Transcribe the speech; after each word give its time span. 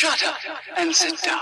Shut 0.00 0.22
up 0.22 0.36
and 0.76 0.92
sit 0.92 1.16
down. 1.24 1.40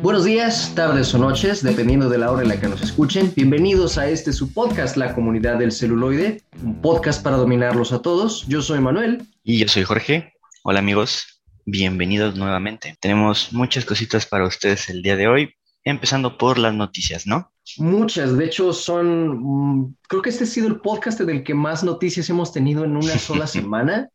Buenos 0.00 0.24
días, 0.24 0.72
tardes 0.74 1.12
o 1.12 1.18
noches, 1.18 1.62
dependiendo 1.62 2.08
de 2.08 2.16
la 2.16 2.32
hora 2.32 2.40
en 2.40 2.48
la 2.48 2.58
que 2.58 2.68
nos 2.68 2.80
escuchen. 2.80 3.30
Bienvenidos 3.36 3.98
a 3.98 4.08
este 4.08 4.32
su 4.32 4.50
podcast, 4.54 4.96
La 4.96 5.14
Comunidad 5.14 5.58
del 5.58 5.70
Celuloide, 5.70 6.40
un 6.62 6.80
podcast 6.80 7.22
para 7.22 7.36
dominarlos 7.36 7.92
a 7.92 8.00
todos. 8.00 8.46
Yo 8.46 8.62
soy 8.62 8.80
Manuel. 8.80 9.26
Y 9.44 9.58
yo 9.58 9.68
soy 9.68 9.82
Jorge. 9.82 10.32
Hola 10.62 10.78
amigos, 10.78 11.42
bienvenidos 11.66 12.34
nuevamente. 12.34 12.96
Tenemos 12.98 13.52
muchas 13.52 13.84
cositas 13.84 14.24
para 14.24 14.46
ustedes 14.46 14.88
el 14.88 15.02
día 15.02 15.16
de 15.16 15.28
hoy, 15.28 15.54
empezando 15.84 16.38
por 16.38 16.56
las 16.56 16.72
noticias, 16.72 17.26
¿no? 17.26 17.52
Muchas, 17.76 18.38
de 18.38 18.46
hecho 18.46 18.72
son, 18.72 19.80
mm, 19.82 19.96
creo 20.08 20.22
que 20.22 20.30
este 20.30 20.44
ha 20.44 20.46
sido 20.46 20.68
el 20.68 20.80
podcast 20.80 21.20
del 21.20 21.44
que 21.44 21.52
más 21.52 21.84
noticias 21.84 22.30
hemos 22.30 22.54
tenido 22.54 22.84
en 22.84 22.96
una 22.96 23.18
sola 23.18 23.46
semana, 23.46 24.08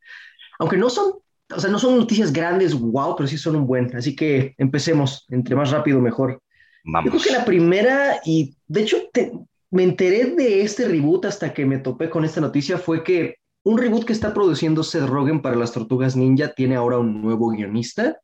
aunque 0.58 0.78
no 0.78 0.90
son, 0.90 1.12
o 1.56 1.60
sea, 1.60 1.70
no 1.70 1.80
son 1.80 1.98
noticias 1.98 2.32
grandes, 2.34 2.74
wow, 2.74 3.16
pero 3.16 3.28
sí 3.28 3.38
son 3.38 3.56
un 3.56 3.68
buen, 3.68 3.96
así 3.96 4.16
que 4.16 4.54
empecemos, 4.58 5.26
entre 5.30 5.56
más 5.56 5.72
rápido 5.72 6.00
mejor. 6.02 6.42
Vamos. 6.84 7.06
Yo 7.06 7.12
creo 7.12 7.24
que 7.24 7.40
la 7.40 7.46
primera, 7.46 8.20
y 8.26 8.56
de 8.68 8.82
hecho 8.82 8.98
te- 9.14 9.32
me 9.72 9.84
enteré 9.84 10.26
de 10.36 10.62
este 10.62 10.88
reboot 10.88 11.26
hasta 11.26 11.54
que 11.54 11.66
me 11.66 11.78
topé 11.80 12.10
con 12.10 12.24
esta 12.26 12.42
noticia, 12.42 12.78
fue 12.78 13.04
que 13.04 13.36
un 13.64 13.78
reboot 13.78 14.06
que 14.06 14.14
está 14.14 14.34
produciendo 14.34 14.84
Seth 14.84 15.08
Rogen 15.08 15.42
para 15.42 15.56
las 15.58 15.74
Tortugas 15.74 16.16
Ninja 16.16 16.54
tiene 16.54 16.76
ahora 16.76 17.00
un 17.00 17.22
nuevo 17.22 17.50
guionista, 17.50 18.18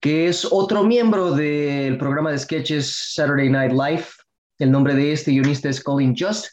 que 0.00 0.28
es 0.28 0.48
otro 0.50 0.82
miembro 0.84 1.32
del 1.32 1.98
programa 1.98 2.30
de 2.30 2.38
sketches 2.38 3.12
Saturday 3.14 3.50
Night 3.50 3.72
Live. 3.72 4.04
El 4.58 4.70
nombre 4.70 4.94
de 4.94 5.12
este 5.12 5.32
guionista 5.32 5.68
es 5.68 5.82
Colin 5.82 6.14
Just. 6.18 6.46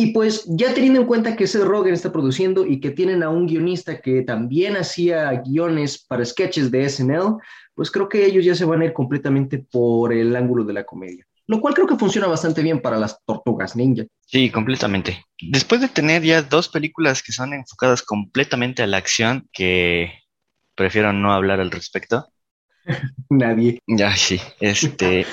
Y 0.00 0.12
pues 0.12 0.44
ya 0.46 0.72
teniendo 0.72 1.00
en 1.00 1.08
cuenta 1.08 1.34
que 1.34 1.48
Seth 1.48 1.64
Rogen 1.64 1.92
está 1.92 2.12
produciendo 2.12 2.64
y 2.64 2.78
que 2.78 2.92
tienen 2.92 3.24
a 3.24 3.30
un 3.30 3.48
guionista 3.48 4.00
que 4.00 4.22
también 4.22 4.76
hacía 4.76 5.42
guiones 5.44 5.98
para 5.98 6.24
sketches 6.24 6.70
de 6.70 6.88
SNL, 6.88 7.38
pues 7.74 7.90
creo 7.90 8.08
que 8.08 8.24
ellos 8.24 8.44
ya 8.44 8.54
se 8.54 8.64
van 8.64 8.80
a 8.80 8.84
ir 8.84 8.92
completamente 8.92 9.58
por 9.58 10.12
el 10.12 10.36
ángulo 10.36 10.62
de 10.62 10.72
la 10.72 10.84
comedia. 10.84 11.26
Lo 11.48 11.60
cual 11.60 11.74
creo 11.74 11.88
que 11.88 11.96
funciona 11.96 12.28
bastante 12.28 12.62
bien 12.62 12.80
para 12.80 12.96
las 12.96 13.18
tortugas 13.24 13.74
ninja. 13.74 14.04
Sí, 14.24 14.50
completamente. 14.50 15.24
Después 15.42 15.80
de 15.80 15.88
tener 15.88 16.22
ya 16.22 16.42
dos 16.42 16.68
películas 16.68 17.20
que 17.20 17.32
son 17.32 17.52
enfocadas 17.52 18.02
completamente 18.02 18.84
a 18.84 18.86
la 18.86 18.98
acción, 18.98 19.48
que 19.52 20.12
prefiero 20.76 21.12
no 21.12 21.32
hablar 21.32 21.58
al 21.58 21.72
respecto. 21.72 22.28
Nadie. 23.30 23.80
Ya, 23.88 24.14
sí. 24.14 24.40
Este, 24.60 25.26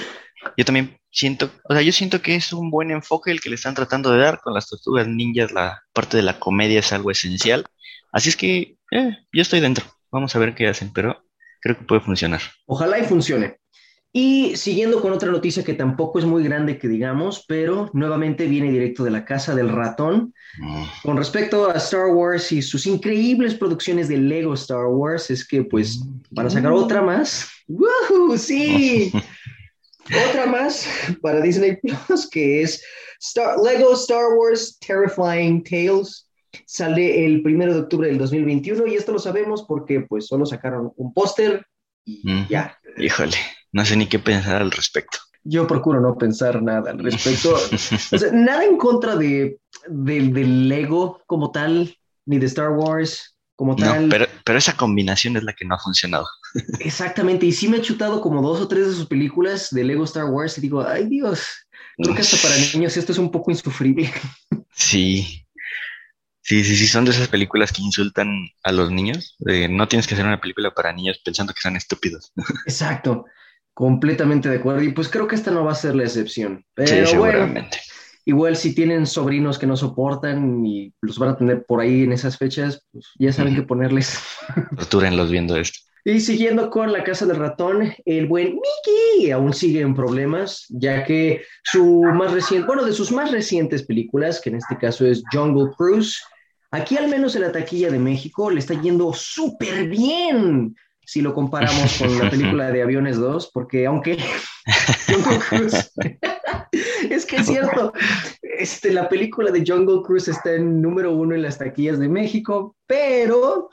yo 0.57 0.65
también 0.65 0.97
siento, 1.15 1.49
o 1.63 1.73
sea, 1.73 1.81
yo 1.81 1.93
siento 1.93 2.21
que 2.21 2.35
es 2.35 2.51
un 2.51 2.69
buen 2.69 2.91
enfoque 2.91 3.31
el 3.31 3.39
que 3.39 3.49
le 3.49 3.55
están 3.55 3.73
tratando 3.73 4.11
de 4.11 4.19
dar 4.19 4.41
con 4.41 4.53
las 4.53 4.67
tortugas 4.67 5.07
ninjas. 5.07 5.51
La 5.51 5.81
parte 5.93 6.17
de 6.17 6.23
la 6.23 6.39
comedia 6.39 6.81
es 6.81 6.91
algo 6.91 7.09
esencial. 7.09 7.65
Así 8.11 8.29
es 8.29 8.35
que, 8.35 8.77
eh, 8.91 9.17
yo 9.31 9.41
estoy 9.41 9.61
dentro. 9.61 9.85
Vamos 10.11 10.35
a 10.35 10.39
ver 10.39 10.53
qué 10.53 10.67
hacen, 10.67 10.91
pero 10.93 11.23
creo 11.61 11.77
que 11.77 11.85
puede 11.85 12.01
funcionar. 12.01 12.41
Ojalá 12.65 12.99
y 12.99 13.05
funcione. 13.05 13.57
Y 14.11 14.55
siguiendo 14.55 15.01
con 15.01 15.11
otra 15.11 15.29
noticia 15.29 15.63
que 15.63 15.73
tampoco 15.73 16.19
es 16.19 16.25
muy 16.25 16.41
grande 16.43 16.77
que 16.77 16.87
digamos, 16.87 17.43
pero 17.47 17.89
nuevamente 17.93 18.45
viene 18.47 18.71
directo 18.71 19.03
de 19.03 19.11
la 19.11 19.25
casa 19.25 19.55
del 19.55 19.69
ratón. 19.69 20.33
Mm. 20.57 20.83
Con 21.03 21.17
respecto 21.17 21.69
a 21.69 21.73
Star 21.73 22.07
Wars 22.07 22.51
y 22.51 22.61
sus 22.61 22.85
increíbles 22.87 23.55
producciones 23.55 24.07
de 24.07 24.17
Lego 24.17 24.53
Star 24.53 24.85
Wars, 24.87 25.29
es 25.31 25.45
que 25.45 25.63
pues 25.63 25.99
van 26.31 26.47
a 26.47 26.49
sacar 26.49 26.71
otra 26.71 27.01
más. 27.01 27.49
¡Woohoo! 27.67 28.37
¡Sí! 28.37 29.11
otra 30.29 30.45
más 30.45 30.87
para 31.21 31.41
Disney 31.41 31.77
Plus, 31.77 32.29
que 32.29 32.61
es 32.61 32.83
Star- 33.19 33.57
Lego 33.59 33.93
Star 33.93 34.25
Wars 34.37 34.77
Terrifying 34.79 35.63
Tales. 35.63 36.29
Sale 36.65 37.25
el 37.25 37.41
primero 37.43 37.73
de 37.73 37.81
octubre 37.81 38.07
del 38.07 38.17
2021 38.17 38.87
y 38.87 38.95
esto 38.95 39.11
lo 39.11 39.19
sabemos 39.19 39.63
porque 39.67 40.01
pues 40.01 40.27
solo 40.27 40.45
sacaron 40.45 40.91
un 40.95 41.13
póster 41.13 41.65
y 42.05 42.45
ya. 42.47 42.77
Híjole, 42.97 43.35
no 43.73 43.83
sé 43.85 43.97
ni 43.97 44.07
qué 44.07 44.19
pensar 44.19 44.61
al 44.61 44.71
respecto. 44.71 45.17
Yo 45.43 45.67
procuro 45.67 45.99
no 45.99 46.17
pensar 46.17 46.61
nada 46.63 46.91
al 46.91 46.99
respecto. 46.99 47.55
O 48.13 48.17
sea, 48.17 48.31
nada 48.31 48.63
en 48.63 48.77
contra 48.77 49.15
de, 49.15 49.59
del 49.87 50.69
Lego 50.69 51.21
como 51.27 51.51
tal, 51.51 51.97
ni 52.25 52.39
de 52.39 52.45
Star 52.45 52.69
Wars 52.71 53.35
como 53.55 53.73
No, 53.75 53.85
tal. 53.85 54.07
pero, 54.09 54.25
pero 54.43 54.57
esa 54.57 54.75
combinación 54.77 55.35
es 55.37 55.43
la 55.43 55.53
que 55.53 55.65
no 55.65 55.75
ha 55.75 55.79
funcionado. 55.79 56.25
Exactamente, 56.79 57.45
y 57.45 57.51
sí 57.51 57.67
me 57.67 57.77
he 57.77 57.81
chutado 57.81 58.21
como 58.21 58.41
dos 58.41 58.61
o 58.61 58.67
tres 58.67 58.87
de 58.87 58.93
sus 58.93 59.07
películas 59.07 59.69
de 59.71 59.83
Lego 59.83 60.03
Star 60.03 60.25
Wars 60.25 60.57
y 60.57 60.61
digo, 60.61 60.85
ay 60.87 61.07
Dios, 61.07 61.41
creo 62.01 62.15
que 62.15 62.21
hasta 62.21 62.37
para 62.37 62.57
niños 62.57 62.95
esto 62.97 63.11
es 63.11 63.17
un 63.17 63.31
poco 63.31 63.51
insufrible. 63.51 64.11
Sí. 64.73 65.41
Sí, 66.41 66.63
sí, 66.63 66.75
sí, 66.75 66.87
son 66.87 67.05
de 67.05 67.11
esas 67.11 67.27
películas 67.27 67.71
que 67.71 67.81
insultan 67.81 68.47
a 68.63 68.71
los 68.71 68.91
niños. 68.91 69.35
Eh, 69.47 69.67
no 69.67 69.87
tienes 69.87 70.05
que 70.05 70.13
hacer 70.13 70.25
una 70.27 70.39
película 70.39 70.73
para 70.75 70.93
niños 70.93 71.19
pensando 71.25 71.53
que 71.53 71.61
son 71.61 71.75
estúpidos. 71.75 72.31
Exacto, 72.65 73.25
completamente 73.73 74.49
de 74.49 74.57
acuerdo. 74.57 74.83
Y 74.83 74.91
pues 74.93 75.09
creo 75.09 75.27
que 75.27 75.35
esta 75.35 75.49
no 75.49 75.65
va 75.65 75.71
a 75.71 75.75
ser 75.75 75.95
la 75.95 76.03
excepción. 76.03 76.63
Pero 76.75 77.07
sí, 77.07 77.17
bueno, 77.17 77.39
seguramente. 77.39 77.79
igual 78.25 78.55
si 78.57 78.75
tienen 78.75 79.07
sobrinos 79.07 79.57
que 79.57 79.65
no 79.65 79.75
soportan 79.75 80.63
y 80.65 80.93
los 81.01 81.17
van 81.17 81.29
a 81.29 81.37
tener 81.37 81.65
por 81.65 81.81
ahí 81.81 82.03
en 82.03 82.11
esas 82.11 82.37
fechas, 82.37 82.85
pues 82.91 83.07
ya 83.17 83.33
saben 83.33 83.53
Ujú. 83.53 83.61
qué 83.63 83.67
ponerles. 83.67 84.19
Tortúrenlos 84.75 85.31
viendo 85.31 85.57
esto. 85.57 85.79
Y 86.07 86.19
siguiendo 86.19 86.69
con 86.69 86.93
la 86.93 87.03
casa 87.03 87.25
del 87.25 87.37
ratón, 87.37 87.91
el 88.05 88.27
buen 88.27 88.53
Mickey 88.53 89.31
aún 89.31 89.55
sigue 89.55 89.81
en 89.81 89.95
problemas, 89.95 90.67
ya 90.69 91.03
que 91.03 91.41
su 91.63 92.03
más 92.03 92.31
reciente, 92.31 92.67
bueno, 92.67 92.85
de 92.85 92.93
sus 92.93 93.11
más 93.11 93.31
recientes 93.31 93.81
películas, 93.81 94.39
que 94.39 94.51
en 94.51 94.57
este 94.57 94.77
caso 94.77 95.07
es 95.07 95.23
Jungle 95.31 95.71
Cruise, 95.75 96.21
aquí 96.69 96.95
al 96.95 97.07
menos 97.07 97.35
en 97.35 97.41
la 97.41 97.51
taquilla 97.51 97.89
de 97.89 97.97
México 97.97 98.51
le 98.51 98.59
está 98.59 98.79
yendo 98.79 99.13
súper 99.13 99.87
bien 99.89 100.75
si 101.03 101.21
lo 101.21 101.33
comparamos 101.33 101.97
con 101.97 102.19
la 102.19 102.29
película 102.29 102.71
de 102.71 102.83
Aviones 102.83 103.17
2, 103.17 103.49
porque 103.51 103.87
aunque 103.87 104.19
Jungle 105.07 105.39
Cruise, 105.49 105.91
es 107.09 107.25
que 107.25 107.37
es 107.37 107.47
cierto, 107.47 107.93
este, 108.43 108.93
la 108.93 109.09
película 109.09 109.49
de 109.49 109.63
Jungle 109.65 110.03
Cruise 110.03 110.27
está 110.27 110.53
en 110.53 110.83
número 110.83 111.13
uno 111.13 111.33
en 111.33 111.41
las 111.41 111.57
taquillas 111.57 111.97
de 111.97 112.09
México, 112.09 112.75
pero 112.85 113.69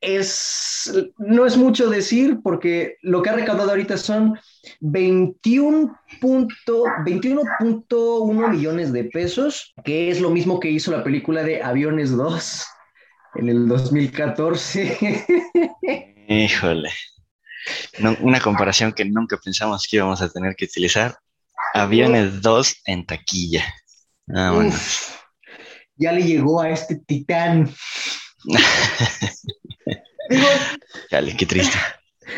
es, 0.00 0.92
no 1.18 1.44
es 1.46 1.56
mucho 1.56 1.90
decir 1.90 2.38
porque 2.42 2.96
lo 3.02 3.22
que 3.22 3.30
ha 3.30 3.34
recaudado 3.34 3.70
ahorita 3.70 3.96
son 3.96 4.38
21 4.80 5.98
punto- 6.20 6.84
21.1 7.04 8.48
millones 8.50 8.92
de 8.92 9.04
pesos, 9.04 9.74
que 9.84 10.10
es 10.10 10.20
lo 10.20 10.30
mismo 10.30 10.60
que 10.60 10.70
hizo 10.70 10.90
la 10.92 11.02
película 11.02 11.42
de 11.42 11.62
Aviones 11.62 12.16
2 12.16 12.64
en 13.36 13.48
el 13.48 13.66
2014. 13.68 15.26
Híjole. 16.28 16.90
No- 17.98 18.16
una 18.20 18.40
comparación 18.40 18.92
que 18.92 19.04
nunca 19.04 19.36
pensamos 19.36 19.86
que 19.88 19.96
íbamos 19.96 20.22
a 20.22 20.28
tener 20.28 20.54
que 20.56 20.66
utilizar. 20.66 21.18
Aviones 21.74 22.40
2 22.40 22.82
en 22.86 23.04
taquilla. 23.04 23.64
Ah, 24.34 24.52
bueno. 24.54 24.70
Uf, 24.70 25.16
ya 25.96 26.12
le 26.12 26.22
llegó 26.22 26.60
a 26.60 26.70
este 26.70 26.96
titán. 26.96 27.68
Digo, 30.28 30.46
Chale, 31.10 31.36
qué 31.36 31.46
triste. 31.46 31.78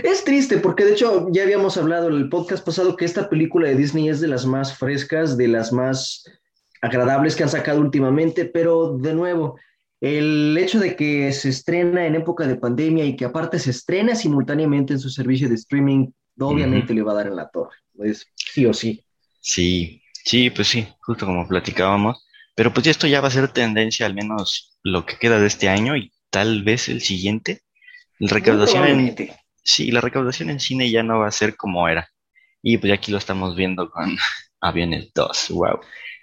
Es 0.05 0.23
triste 0.23 0.59
porque 0.59 0.85
de 0.85 0.93
hecho 0.93 1.27
ya 1.33 1.43
habíamos 1.43 1.77
hablado 1.77 2.09
en 2.09 2.15
el 2.15 2.29
podcast 2.29 2.65
pasado 2.65 2.97
que 2.97 3.05
esta 3.05 3.29
película 3.29 3.69
de 3.69 3.75
Disney 3.75 4.09
es 4.09 4.21
de 4.21 4.29
las 4.29 4.47
más 4.47 4.79
frescas, 4.79 5.37
de 5.37 5.49
las 5.49 5.73
más 5.73 6.23
agradables 6.81 7.35
que 7.35 7.43
han 7.43 7.49
sacado 7.49 7.81
últimamente, 7.81 8.45
pero 8.45 8.97
de 8.97 9.15
nuevo, 9.15 9.59
el 10.01 10.57
hecho 10.57 10.79
de 10.79 10.95
que 10.95 11.33
se 11.33 11.49
estrena 11.49 12.07
en 12.07 12.15
época 12.15 12.47
de 12.47 12.55
pandemia 12.55 13.05
y 13.05 13.17
que 13.17 13.25
aparte 13.25 13.59
se 13.59 13.71
estrena 13.71 14.15
simultáneamente 14.15 14.93
en 14.93 15.01
su 15.01 15.11
servicio 15.11 15.49
de 15.49 15.57
streaming, 15.57 16.07
obviamente 16.39 16.95
le 16.95 17.03
va 17.03 17.13
a 17.13 17.17
dar 17.17 17.27
en 17.27 17.37
la 17.37 17.51
torre, 17.51 17.77
pues 17.97 18.27
sí 18.37 18.65
o 18.67 18.73
sí. 18.73 19.05
Sí, 19.41 20.03
sí, 20.25 20.51
pues 20.51 20.69
sí, 20.69 20.87
justo 21.01 21.27
como 21.27 21.47
platicábamos. 21.47 22.25
Pero 22.55 22.73
pues 22.73 22.87
esto 22.87 23.07
ya 23.07 23.21
va 23.21 23.29
a 23.29 23.33
ser 23.33 23.49
tendencia, 23.49 24.07
al 24.07 24.15
menos 24.15 24.79
lo 24.83 25.07
que 25.07 25.17
queda 25.17 25.39
de 25.39 25.47
este 25.47 25.69
año 25.69 25.97
y 25.97 26.13
tal 26.31 26.63
vez 26.63 26.89
el 26.89 27.01
siguiente. 27.01 27.63
La 28.21 28.29
recaudación 28.29 28.85
en, 28.87 29.31
sí, 29.63 29.91
la 29.91 30.01
recaudación 30.01 30.51
en 30.51 30.61
cine 30.61 30.91
ya 30.91 31.03
no 31.03 31.21
va 31.21 31.29
a 31.29 31.33
ser 31.33 31.57
como 31.57 31.89
era. 31.89 32.09
Y 32.63 32.79
pues 32.79 32.93
aquí 32.93 33.11
lo 33.11 33.19
estamos 33.19 33.57
viendo 33.57 33.91
con 33.91 34.17
Aviones 34.61 35.11
2, 35.15 35.49
wow. 35.51 35.81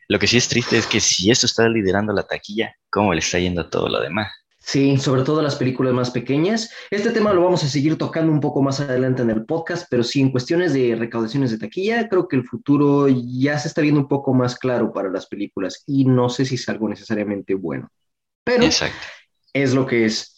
Lo 0.08 0.20
que 0.20 0.28
sí 0.28 0.38
es 0.38 0.48
triste 0.48 0.78
es 0.78 0.86
que 0.86 1.02
si 1.02 1.32
esto 1.32 1.48
está 1.48 1.68
liderando 1.68 2.14
la 2.14 2.24
taquilla, 2.24 2.74
¿cómo 2.90 3.14
le 3.14 3.20
está 3.20 3.40
yendo 3.40 3.62
a 3.62 3.70
todo 3.70 3.90
lo 3.90 4.00
demás? 4.00 4.32
Sí, 4.68 4.98
sobre 4.98 5.24
todo 5.24 5.42
las 5.42 5.56
películas 5.56 5.94
más 5.94 6.12
pequeñas. 6.12 6.70
Este 6.92 7.12
tema 7.12 7.32
lo 7.34 7.42
vamos 7.42 7.64
a 7.64 7.70
seguir 7.70 7.98
tocando 7.98 8.32
un 8.32 8.42
poco 8.42 8.62
más 8.62 8.82
adelante 8.82 9.22
en 9.22 9.30
el 9.30 9.46
podcast, 9.46 9.88
pero 9.90 10.04
sí, 10.04 10.20
en 10.20 10.30
cuestiones 10.30 10.74
de 10.74 10.94
recaudaciones 10.96 11.52
de 11.52 11.58
taquilla, 11.58 12.10
creo 12.10 12.28
que 12.28 12.36
el 12.36 12.44
futuro 12.44 13.08
ya 13.08 13.58
se 13.60 13.70
está 13.70 13.82
viendo 13.82 14.02
un 14.02 14.10
poco 14.10 14.34
más 14.34 14.58
claro 14.58 14.92
para 14.92 15.10
las 15.10 15.26
películas 15.26 15.84
y 15.88 16.04
no 16.04 16.28
sé 16.28 16.44
si 16.44 16.56
es 16.56 16.68
algo 16.68 16.90
necesariamente 16.90 17.54
bueno, 17.54 17.90
pero 18.44 18.66
Exacto. 18.66 19.08
es 19.54 19.74
lo 19.74 19.86
que 19.86 20.06
es. 20.06 20.37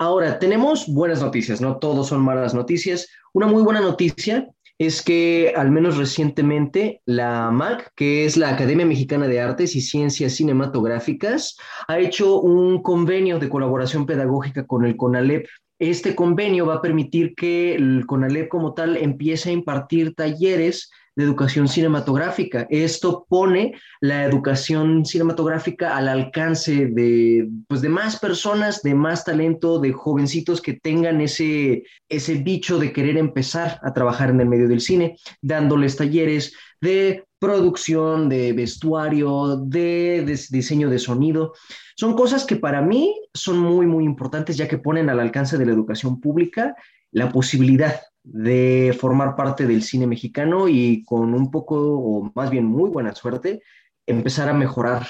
Ahora, 0.00 0.38
tenemos 0.38 0.86
buenas 0.86 1.20
noticias, 1.20 1.60
no 1.60 1.76
todos 1.76 2.08
son 2.08 2.22
malas 2.22 2.54
noticias. 2.54 3.06
Una 3.34 3.46
muy 3.46 3.62
buena 3.62 3.82
noticia 3.82 4.48
es 4.78 5.02
que 5.02 5.52
al 5.54 5.70
menos 5.70 5.98
recientemente 5.98 7.02
la 7.04 7.50
MAC, 7.50 7.92
que 7.94 8.24
es 8.24 8.38
la 8.38 8.48
Academia 8.48 8.86
Mexicana 8.86 9.28
de 9.28 9.42
Artes 9.42 9.76
y 9.76 9.82
Ciencias 9.82 10.32
Cinematográficas, 10.32 11.58
ha 11.86 11.98
hecho 11.98 12.40
un 12.40 12.82
convenio 12.82 13.38
de 13.38 13.50
colaboración 13.50 14.06
pedagógica 14.06 14.66
con 14.66 14.86
el 14.86 14.96
CONALEP 14.96 15.46
este 15.80 16.14
convenio 16.14 16.66
va 16.66 16.74
a 16.74 16.82
permitir 16.82 17.34
que 17.34 17.74
el 17.74 18.04
CONALEP 18.06 18.48
como 18.48 18.74
tal 18.74 18.98
empiece 18.98 19.48
a 19.48 19.54
impartir 19.54 20.14
talleres 20.14 20.90
de 21.16 21.24
educación 21.24 21.68
cinematográfica. 21.68 22.66
Esto 22.70 23.26
pone 23.28 23.74
la 24.00 24.24
educación 24.24 25.04
cinematográfica 25.04 25.96
al 25.96 26.08
alcance 26.08 26.86
de, 26.86 27.48
pues, 27.68 27.80
de 27.80 27.88
más 27.88 28.18
personas, 28.18 28.82
de 28.82 28.94
más 28.94 29.24
talento, 29.24 29.80
de 29.80 29.92
jovencitos 29.92 30.62
que 30.62 30.74
tengan 30.74 31.20
ese, 31.20 31.84
ese 32.08 32.34
bicho 32.34 32.78
de 32.78 32.92
querer 32.92 33.16
empezar 33.16 33.80
a 33.82 33.92
trabajar 33.92 34.30
en 34.30 34.40
el 34.40 34.48
medio 34.48 34.68
del 34.68 34.80
cine, 34.80 35.16
dándoles 35.42 35.96
talleres 35.96 36.54
de 36.80 37.24
producción, 37.38 38.28
de 38.28 38.52
vestuario, 38.52 39.56
de, 39.56 40.22
de 40.26 40.40
diseño 40.50 40.90
de 40.90 40.98
sonido. 40.98 41.54
Son 41.96 42.14
cosas 42.14 42.44
que 42.44 42.56
para 42.56 42.82
mí 42.82 43.14
son 43.34 43.58
muy, 43.58 43.86
muy 43.86 44.04
importantes, 44.04 44.56
ya 44.56 44.68
que 44.68 44.78
ponen 44.78 45.10
al 45.10 45.20
alcance 45.20 45.58
de 45.58 45.66
la 45.66 45.72
educación 45.72 46.20
pública 46.20 46.74
la 47.12 47.30
posibilidad 47.30 48.00
de 48.22 48.96
formar 48.98 49.34
parte 49.36 49.66
del 49.66 49.82
cine 49.82 50.06
mexicano 50.06 50.68
y 50.68 51.02
con 51.04 51.34
un 51.34 51.50
poco, 51.50 51.76
o 51.76 52.32
más 52.34 52.50
bien 52.50 52.64
muy 52.64 52.90
buena 52.90 53.14
suerte, 53.14 53.62
empezar 54.06 54.48
a 54.48 54.54
mejorar 54.54 55.06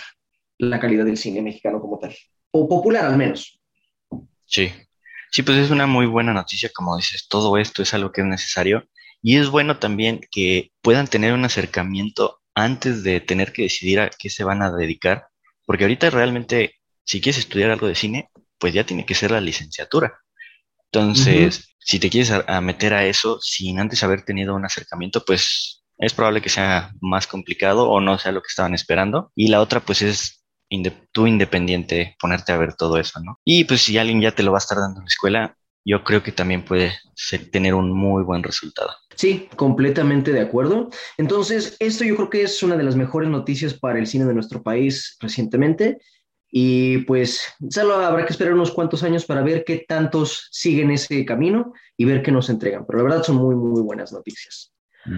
la 0.59 0.79
calidad 0.79 1.05
del 1.05 1.17
cine 1.17 1.43
mexicano 1.43 1.81
como 1.81 1.99
tal, 1.99 2.15
o 2.51 2.69
popular 2.69 3.07
al 3.07 3.17
menos. 3.17 3.61
Sí, 4.47 4.71
sí, 5.31 5.43
pues 5.43 5.59
es 5.59 5.71
una 5.71 5.87
muy 5.87 6.07
buena 6.07 6.33
noticia, 6.33 6.71
como 6.75 6.97
dices, 6.97 7.27
todo 7.29 7.57
esto 7.57 7.83
es 7.83 7.95
algo 7.95 8.13
que 8.13 8.21
es 8.21 8.27
necesario 8.27 8.85
y 9.23 9.37
es 9.37 9.49
bueno 9.49 9.79
también 9.79 10.21
que 10.31 10.73
puedan 10.83 11.07
tener 11.07 11.33
un 11.33 11.45
acercamiento 11.45 12.41
antes 12.55 13.03
de 13.03 13.21
tener 13.21 13.53
que 13.53 13.63
decidir 13.63 14.01
a 14.01 14.11
qué 14.11 14.31
se 14.31 14.45
van 14.45 14.63
a 14.63 14.71
dedicar, 14.71 15.29
porque 15.67 15.85
ahorita 15.85 16.11
realmente, 16.11 16.75
si 17.05 17.21
quieres 17.21 17.39
estudiar 17.39 17.71
algo 17.71 17.87
de 17.87 17.95
cine, 17.95 18.31
pues 18.59 18.75
ya 18.75 18.85
tiene 18.85 19.07
que 19.07 19.15
ser 19.15 19.31
la 19.31 19.41
licenciatura. 19.41 20.21
Entonces, 20.93 21.75
si 21.79 21.99
te 21.99 22.11
quieres 22.11 22.31
a, 22.31 22.61
meter 22.61 22.95
a 22.95 23.07
eso 23.07 23.39
sin 23.41 23.79
antes 23.79 24.03
haber 24.03 24.25
tenido 24.25 24.55
un 24.55 24.65
acercamiento, 24.65 25.25
pues 25.25 25.83
es 25.99 26.15
probable 26.15 26.41
que 26.41 26.49
sea 26.49 26.93
más 27.01 27.27
complicado 27.27 27.89
o 27.89 28.01
no 28.01 28.19
sea 28.19 28.33
lo 28.33 28.43
que 28.43 28.49
estaban 28.49 28.75
esperando. 28.75 29.31
Y 29.37 29.49
la 29.49 29.61
otra, 29.61 29.81
pues 29.81 30.03
es 30.03 30.45
tú 31.13 31.27
independiente 31.27 32.17
ponerte 32.21 32.53
a 32.53 32.59
ver 32.59 32.75
todo 32.75 32.99
eso, 32.99 33.21
¿no? 33.21 33.39
Y 33.45 33.65
pues 33.65 33.83
si 33.83 33.99
alguien 33.99 34.21
ya 34.21 34.33
te 34.33 34.43
lo 34.43 34.53
va 34.53 34.59
a 34.59 34.61
estar 34.61 34.79
dando 34.79 35.01
en 35.01 35.05
la 35.05 35.09
escuela, 35.09 35.57
yo 35.85 36.05
creo 36.05 36.23
que 36.23 36.33
también 36.33 36.65
puede 36.65 36.93
tener 37.51 37.75
un 37.75 37.91
muy 37.91 38.23
buen 38.23 38.43
resultado. 38.43 38.91
Sí, 39.17 39.49
completamente 39.57 40.33
de 40.33 40.41
acuerdo. 40.41 40.91
Entonces, 41.19 41.77
esto 41.81 42.05
yo 42.05 42.17
creo 42.17 42.31
que 42.31 42.43
es 42.43 42.63
una 42.63 42.77
de 42.77 42.85
las 42.85 42.97
mejores 42.97 43.31
noticias 43.31 43.75
para 43.75 43.99
el 43.99 44.07
cine 44.07 44.25
de 44.27 44.35
nuestro 44.35 44.63
país 44.63 45.17
recientemente. 45.21 45.99
Y 46.51 46.99
pues 46.99 47.43
solo 47.69 47.95
habrá 47.95 48.25
que 48.25 48.33
esperar 48.33 48.55
unos 48.55 48.73
cuantos 48.73 49.03
años 49.03 49.25
para 49.25 49.43
ver 49.43 49.65
qué 49.65 49.85
tantos 49.87 50.49
siguen 50.51 50.91
ese 50.91 51.25
camino 51.25 51.73
y 51.97 52.05
ver 52.05 52.23
qué 52.23 52.33
nos 52.33 52.51
entregan. 52.51 52.85
Pero 52.87 52.99
la 52.99 53.05
verdad 53.05 53.23
son 53.23 53.37
muy, 53.37 53.55
muy 53.55 53.83
buenas 53.83 54.13
noticias. 54.13 54.73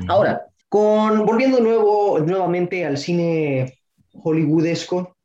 Ahora, 0.09 0.47
con, 0.69 1.25
volviendo 1.25 1.61
nuevo, 1.61 2.19
nuevamente 2.21 2.85
al 2.85 2.99
cine 2.99 3.79
hollywoodesco, 4.13 5.17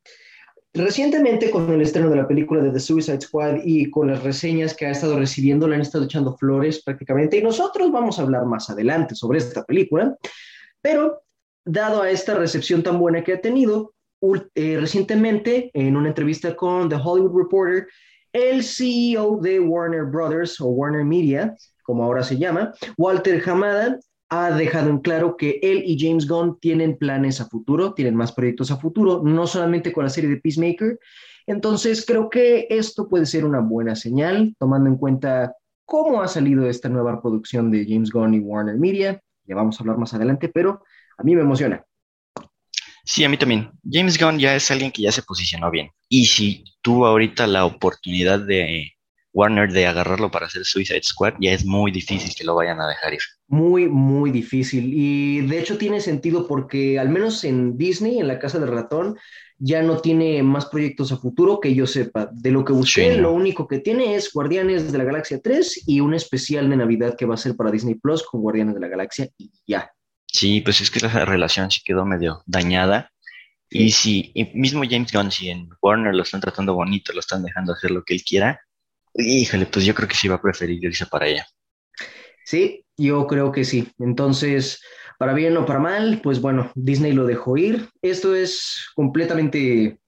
recientemente 0.73 1.49
con 1.49 1.71
el 1.71 1.81
estreno 1.81 2.09
de 2.09 2.15
la 2.15 2.27
película 2.27 2.61
de 2.61 2.71
The 2.71 2.79
Suicide 2.79 3.21
Squad 3.21 3.57
y 3.63 3.89
con 3.89 4.07
las 4.07 4.23
reseñas 4.23 4.73
que 4.73 4.85
ha 4.85 4.91
estado 4.91 5.17
recibiendo, 5.17 5.67
le 5.67 5.75
han 5.75 5.81
estado 5.81 6.05
echando 6.05 6.37
flores 6.37 6.83
prácticamente 6.83 7.37
y 7.37 7.43
nosotros 7.43 7.91
vamos 7.91 8.19
a 8.19 8.23
hablar 8.23 8.45
más 8.45 8.69
adelante 8.69 9.15
sobre 9.15 9.39
esta 9.39 9.63
película, 9.63 10.15
pero 10.81 11.23
dado 11.65 12.01
a 12.01 12.09
esta 12.09 12.35
recepción 12.35 12.83
tan 12.83 12.99
buena 12.99 13.23
que 13.23 13.33
ha 13.33 13.41
tenido, 13.41 13.93
eh, 14.55 14.77
recientemente, 14.79 15.69
en 15.73 15.95
una 15.95 16.09
entrevista 16.09 16.55
con 16.55 16.89
The 16.89 16.95
Hollywood 16.95 17.37
Reporter, 17.37 17.87
el 18.33 18.63
CEO 18.63 19.39
de 19.41 19.59
Warner 19.59 20.05
Brothers 20.05 20.59
o 20.61 20.67
Warner 20.67 21.05
Media, 21.05 21.55
como 21.83 22.03
ahora 22.03 22.23
se 22.23 22.37
llama, 22.37 22.73
Walter 22.97 23.41
Hamada, 23.49 23.99
ha 24.29 24.51
dejado 24.51 24.89
en 24.89 24.99
claro 24.99 25.37
que 25.37 25.59
él 25.61 25.83
y 25.85 25.97
James 25.97 26.27
Gunn 26.27 26.59
tienen 26.59 26.97
planes 26.97 27.39
a 27.39 27.45
futuro, 27.45 27.93
tienen 27.93 28.15
más 28.15 28.33
proyectos 28.33 28.71
a 28.71 28.77
futuro, 28.77 29.21
no 29.23 29.47
solamente 29.47 29.93
con 29.93 30.03
la 30.03 30.09
serie 30.09 30.29
de 30.29 30.37
Peacemaker. 30.37 30.99
Entonces, 31.45 32.05
creo 32.05 32.29
que 32.29 32.67
esto 32.69 33.07
puede 33.07 33.25
ser 33.25 33.45
una 33.45 33.61
buena 33.61 33.95
señal, 33.95 34.53
tomando 34.59 34.89
en 34.89 34.97
cuenta 34.97 35.55
cómo 35.85 36.21
ha 36.21 36.27
salido 36.27 36.67
esta 36.67 36.89
nueva 36.89 37.21
producción 37.21 37.71
de 37.71 37.85
James 37.87 38.11
Gunn 38.11 38.33
y 38.33 38.39
Warner 38.39 38.77
Media. 38.77 39.21
Ya 39.45 39.55
vamos 39.55 39.79
a 39.79 39.83
hablar 39.83 39.97
más 39.97 40.13
adelante, 40.13 40.49
pero 40.49 40.83
a 41.17 41.23
mí 41.23 41.33
me 41.33 41.41
emociona. 41.41 41.86
Sí, 43.07 43.23
a 43.23 43.29
mí 43.29 43.37
también. 43.37 43.71
James 43.89 44.19
Gunn 44.19 44.37
ya 44.37 44.53
es 44.53 44.69
alguien 44.69 44.91
que 44.91 45.01
ya 45.01 45.13
se 45.13 45.23
posicionó 45.23 45.71
bien. 45.71 45.89
Y 46.09 46.25
si 46.25 46.65
tuvo 46.81 47.07
ahorita 47.07 47.47
la 47.47 47.63
oportunidad 47.63 48.41
de 48.41 48.91
Warner 49.31 49.71
de 49.71 49.87
agarrarlo 49.87 50.29
para 50.29 50.47
hacer 50.47 50.65
Suicide 50.65 51.03
Squad, 51.03 51.35
ya 51.39 51.53
es 51.53 51.63
muy 51.63 51.89
difícil 51.89 52.35
que 52.35 52.43
lo 52.43 52.55
vayan 52.55 52.81
a 52.81 52.87
dejar 52.89 53.13
ir. 53.13 53.21
Muy, 53.47 53.87
muy 53.87 54.29
difícil. 54.31 54.91
Y 54.93 55.39
de 55.47 55.57
hecho 55.57 55.77
tiene 55.77 56.01
sentido 56.01 56.45
porque 56.47 56.99
al 56.99 57.07
menos 57.07 57.45
en 57.45 57.77
Disney, 57.77 58.19
en 58.19 58.27
la 58.27 58.39
Casa 58.39 58.59
del 58.59 58.71
Ratón, 58.71 59.15
ya 59.57 59.81
no 59.81 59.99
tiene 59.99 60.43
más 60.43 60.65
proyectos 60.65 61.13
a 61.13 61.17
futuro 61.17 61.61
que 61.61 61.73
yo 61.73 61.87
sepa. 61.87 62.29
De 62.33 62.51
lo 62.51 62.65
que 62.65 62.73
busqué, 62.73 63.15
lo 63.15 63.31
único 63.31 63.69
que 63.69 63.79
tiene 63.79 64.15
es 64.15 64.33
Guardianes 64.33 64.91
de 64.91 64.97
la 64.97 65.05
Galaxia 65.05 65.39
3 65.41 65.83
y 65.87 66.01
un 66.01 66.13
especial 66.13 66.69
de 66.69 66.75
Navidad 66.75 67.15
que 67.17 67.25
va 67.25 67.35
a 67.35 67.37
ser 67.37 67.55
para 67.55 67.71
Disney 67.71 67.95
Plus 67.95 68.23
con 68.23 68.41
Guardianes 68.41 68.75
de 68.75 68.81
la 68.81 68.89
Galaxia 68.89 69.29
y 69.37 69.49
ya. 69.65 69.89
Sí, 70.37 70.61
pues 70.61 70.81
es 70.81 70.91
que 70.91 70.99
la 70.99 71.25
relación 71.25 71.71
sí 71.71 71.81
quedó 71.83 72.05
medio 72.05 72.43
dañada. 72.45 73.11
Y 73.71 73.89
si 73.89 74.31
mismo 74.53 74.83
James 74.87 75.11
Gunn, 75.11 75.31
si 75.31 75.49
en 75.49 75.67
Warner 75.81 76.13
lo 76.13 76.21
están 76.21 76.41
tratando 76.41 76.75
bonito, 76.75 77.11
lo 77.11 77.21
están 77.21 77.41
dejando 77.41 77.73
hacer 77.73 77.89
lo 77.89 78.03
que 78.03 78.13
él 78.13 78.21
quiera, 78.21 78.61
híjole, 79.15 79.65
pues 79.65 79.83
yo 79.83 79.95
creo 79.95 80.07
que 80.07 80.13
sí 80.13 80.27
va 80.27 80.35
a 80.35 80.41
preferir 80.41 80.83
irse 80.83 81.07
para 81.07 81.25
allá. 81.25 81.47
Sí, 82.45 82.85
yo 82.95 83.25
creo 83.25 83.51
que 83.51 83.65
sí. 83.65 83.91
Entonces, 83.97 84.79
para 85.17 85.33
bien 85.33 85.57
o 85.57 85.65
para 85.65 85.79
mal, 85.79 86.21
pues 86.21 86.39
bueno, 86.39 86.71
Disney 86.75 87.13
lo 87.13 87.25
dejó 87.25 87.57
ir. 87.57 87.89
Esto 88.03 88.35
es 88.35 88.85
completamente 88.93 89.99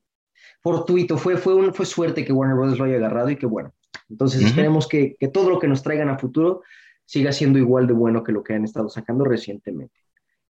fortuito. 0.62 1.18
Fue, 1.18 1.38
fue, 1.38 1.56
un, 1.56 1.74
fue 1.74 1.88
suerte 1.88 2.24
que 2.24 2.34
Warner 2.34 2.56
Bros. 2.56 2.78
lo 2.78 2.86
haya 2.86 2.98
agarrado 2.98 3.32
y 3.32 3.36
que 3.36 3.48
bueno. 3.48 3.74
Entonces, 4.08 4.44
esperemos 4.44 4.88
que, 4.88 5.16
que 5.20 5.28
todo 5.28 5.50
lo 5.50 5.58
que 5.58 5.68
nos 5.68 5.82
traigan 5.82 6.10
a 6.10 6.20
futuro 6.20 6.62
siga 7.04 7.32
siendo 7.32 7.58
igual 7.58 7.88
de 7.88 7.94
bueno 7.94 8.24
que 8.24 8.32
lo 8.32 8.44
que 8.44 8.54
han 8.54 8.64
estado 8.64 8.90
sacando 8.90 9.26
recientemente. 9.26 10.09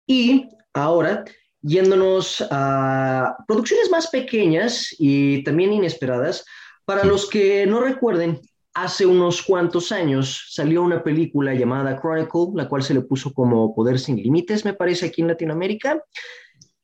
Y 0.08 0.48
ahora, 0.72 1.24
yéndonos 1.60 2.42
a 2.50 3.36
producciones 3.46 3.90
más 3.90 4.08
pequeñas 4.08 4.88
y 4.98 5.44
también 5.44 5.72
inesperadas, 5.72 6.44
para 6.86 7.04
los 7.04 7.28
que 7.28 7.66
no 7.66 7.80
recuerden, 7.80 8.40
hace 8.72 9.04
unos 9.04 9.42
cuantos 9.42 9.92
años 9.92 10.46
salió 10.48 10.82
una 10.82 11.02
película 11.02 11.52
llamada 11.52 12.00
Chronicle, 12.00 12.54
la 12.54 12.68
cual 12.68 12.82
se 12.82 12.94
le 12.94 13.02
puso 13.02 13.34
como 13.34 13.74
Poder 13.74 13.98
sin 13.98 14.16
Límites, 14.16 14.64
me 14.64 14.72
parece, 14.72 15.06
aquí 15.06 15.20
en 15.20 15.28
Latinoamérica. 15.28 16.02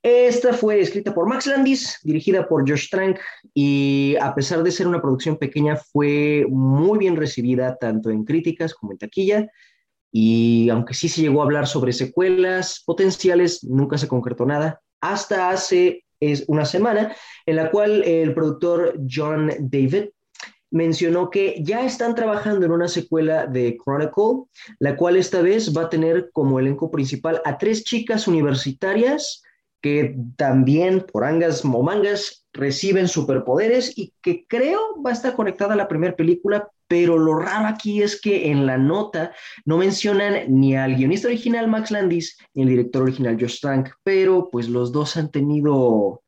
Esta 0.02 0.52
fue 0.52 0.80
escrita 0.80 1.14
por 1.14 1.26
Max 1.26 1.46
Landis, 1.46 2.00
dirigida 2.02 2.46
por 2.46 2.68
Josh 2.68 2.90
Trank, 2.90 3.18
y 3.54 4.16
a 4.20 4.34
pesar 4.34 4.62
de 4.62 4.70
ser 4.70 4.86
una 4.86 5.00
producción 5.00 5.38
pequeña, 5.38 5.76
fue 5.76 6.44
muy 6.50 6.98
bien 6.98 7.16
recibida 7.16 7.74
tanto 7.76 8.10
en 8.10 8.24
críticas 8.24 8.74
como 8.74 8.92
en 8.92 8.98
taquilla. 8.98 9.48
Y 10.16 10.68
aunque 10.70 10.94
sí 10.94 11.08
se 11.08 11.22
llegó 11.22 11.40
a 11.40 11.44
hablar 11.44 11.66
sobre 11.66 11.92
secuelas 11.92 12.84
potenciales, 12.86 13.64
nunca 13.64 13.98
se 13.98 14.06
concretó 14.06 14.46
nada. 14.46 14.80
Hasta 15.00 15.50
hace 15.50 16.04
es 16.20 16.44
una 16.46 16.64
semana 16.64 17.16
en 17.46 17.56
la 17.56 17.72
cual 17.72 18.04
el 18.04 18.32
productor 18.32 18.96
John 19.10 19.50
David 19.58 20.10
mencionó 20.70 21.30
que 21.30 21.56
ya 21.64 21.84
están 21.84 22.14
trabajando 22.14 22.64
en 22.64 22.70
una 22.70 22.86
secuela 22.86 23.48
de 23.48 23.76
Chronicle, 23.84 24.44
la 24.78 24.96
cual 24.96 25.16
esta 25.16 25.42
vez 25.42 25.76
va 25.76 25.82
a 25.82 25.90
tener 25.90 26.30
como 26.32 26.60
elenco 26.60 26.92
principal 26.92 27.42
a 27.44 27.58
tres 27.58 27.82
chicas 27.82 28.28
universitarias 28.28 29.42
que 29.82 30.16
también 30.36 31.04
por 31.12 31.24
angas 31.24 31.64
momangas 31.64 32.46
reciben 32.52 33.08
superpoderes 33.08 33.98
y 33.98 34.14
que 34.22 34.46
creo 34.46 34.80
va 35.04 35.10
a 35.10 35.12
estar 35.12 35.34
conectada 35.34 35.74
a 35.74 35.76
la 35.76 35.88
primera 35.88 36.14
película, 36.14 36.70
pero 36.88 37.18
lo 37.18 37.38
raro 37.38 37.66
aquí 37.66 38.02
es 38.02 38.20
que 38.20 38.50
en 38.50 38.66
la 38.66 38.78
nota 38.78 39.32
no 39.64 39.78
mencionan 39.78 40.44
ni 40.48 40.76
al 40.76 40.96
guionista 40.96 41.28
original 41.28 41.68
Max 41.68 41.90
Landis 41.90 42.36
ni 42.54 42.62
al 42.62 42.68
director 42.68 43.02
original 43.02 43.36
Josh 43.40 43.60
Trank, 43.60 43.90
pero 44.02 44.48
pues 44.50 44.68
los 44.68 44.92
dos 44.92 45.16
han 45.16 45.30
tenido 45.30 46.22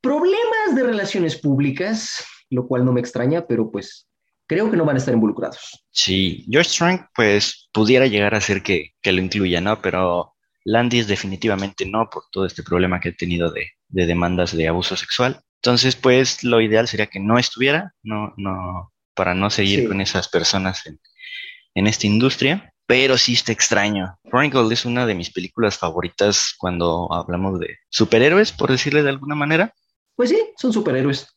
problemas 0.00 0.74
de 0.74 0.82
relaciones 0.82 1.36
públicas, 1.36 2.24
lo 2.50 2.66
cual 2.66 2.84
no 2.84 2.92
me 2.92 3.00
extraña, 3.00 3.46
pero 3.46 3.70
pues 3.70 4.08
creo 4.46 4.70
que 4.70 4.76
no 4.76 4.84
van 4.84 4.96
a 4.96 4.98
estar 4.98 5.14
involucrados. 5.14 5.84
Sí, 5.90 6.46
Josh 6.52 6.76
Trank 6.78 7.06
pues 7.14 7.68
pudiera 7.72 8.06
llegar 8.06 8.34
a 8.34 8.40
ser 8.40 8.62
que, 8.62 8.92
que 9.00 9.12
lo 9.12 9.20
incluya, 9.20 9.60
¿no? 9.60 9.80
Pero 9.80 10.34
Landis 10.64 11.06
definitivamente 11.06 11.86
no 11.86 12.08
por 12.10 12.24
todo 12.30 12.46
este 12.46 12.62
problema 12.62 13.00
que 13.00 13.10
ha 13.10 13.14
tenido 13.14 13.50
de, 13.50 13.70
de 13.88 14.06
demandas 14.06 14.56
de 14.56 14.68
abuso 14.68 14.96
sexual. 14.96 15.40
Entonces, 15.62 15.94
pues 15.94 16.42
lo 16.42 16.60
ideal 16.60 16.88
sería 16.88 17.06
que 17.06 17.20
no 17.20 17.38
estuviera, 17.38 17.94
no, 18.02 18.34
no, 18.36 18.91
para 19.14 19.34
no 19.34 19.50
seguir 19.50 19.88
con 19.88 20.00
esas 20.00 20.28
personas 20.28 20.86
en, 20.86 21.00
en, 21.74 21.86
esta 21.86 22.06
industria, 22.06 22.72
pero 22.86 23.16
sí 23.18 23.34
está 23.34 23.52
extraño. 23.52 24.18
Chronicle 24.24 24.72
es 24.72 24.84
una 24.84 25.06
de 25.06 25.14
mis 25.14 25.30
películas 25.30 25.78
favoritas 25.78 26.54
cuando 26.58 27.12
hablamos 27.12 27.60
de 27.60 27.78
superhéroes, 27.88 28.52
por 28.52 28.70
decirle 28.70 29.02
de 29.02 29.10
alguna 29.10 29.34
manera. 29.34 29.74
Pues 30.16 30.30
sí, 30.30 30.38
son 30.56 30.72
superhéroes. 30.72 31.28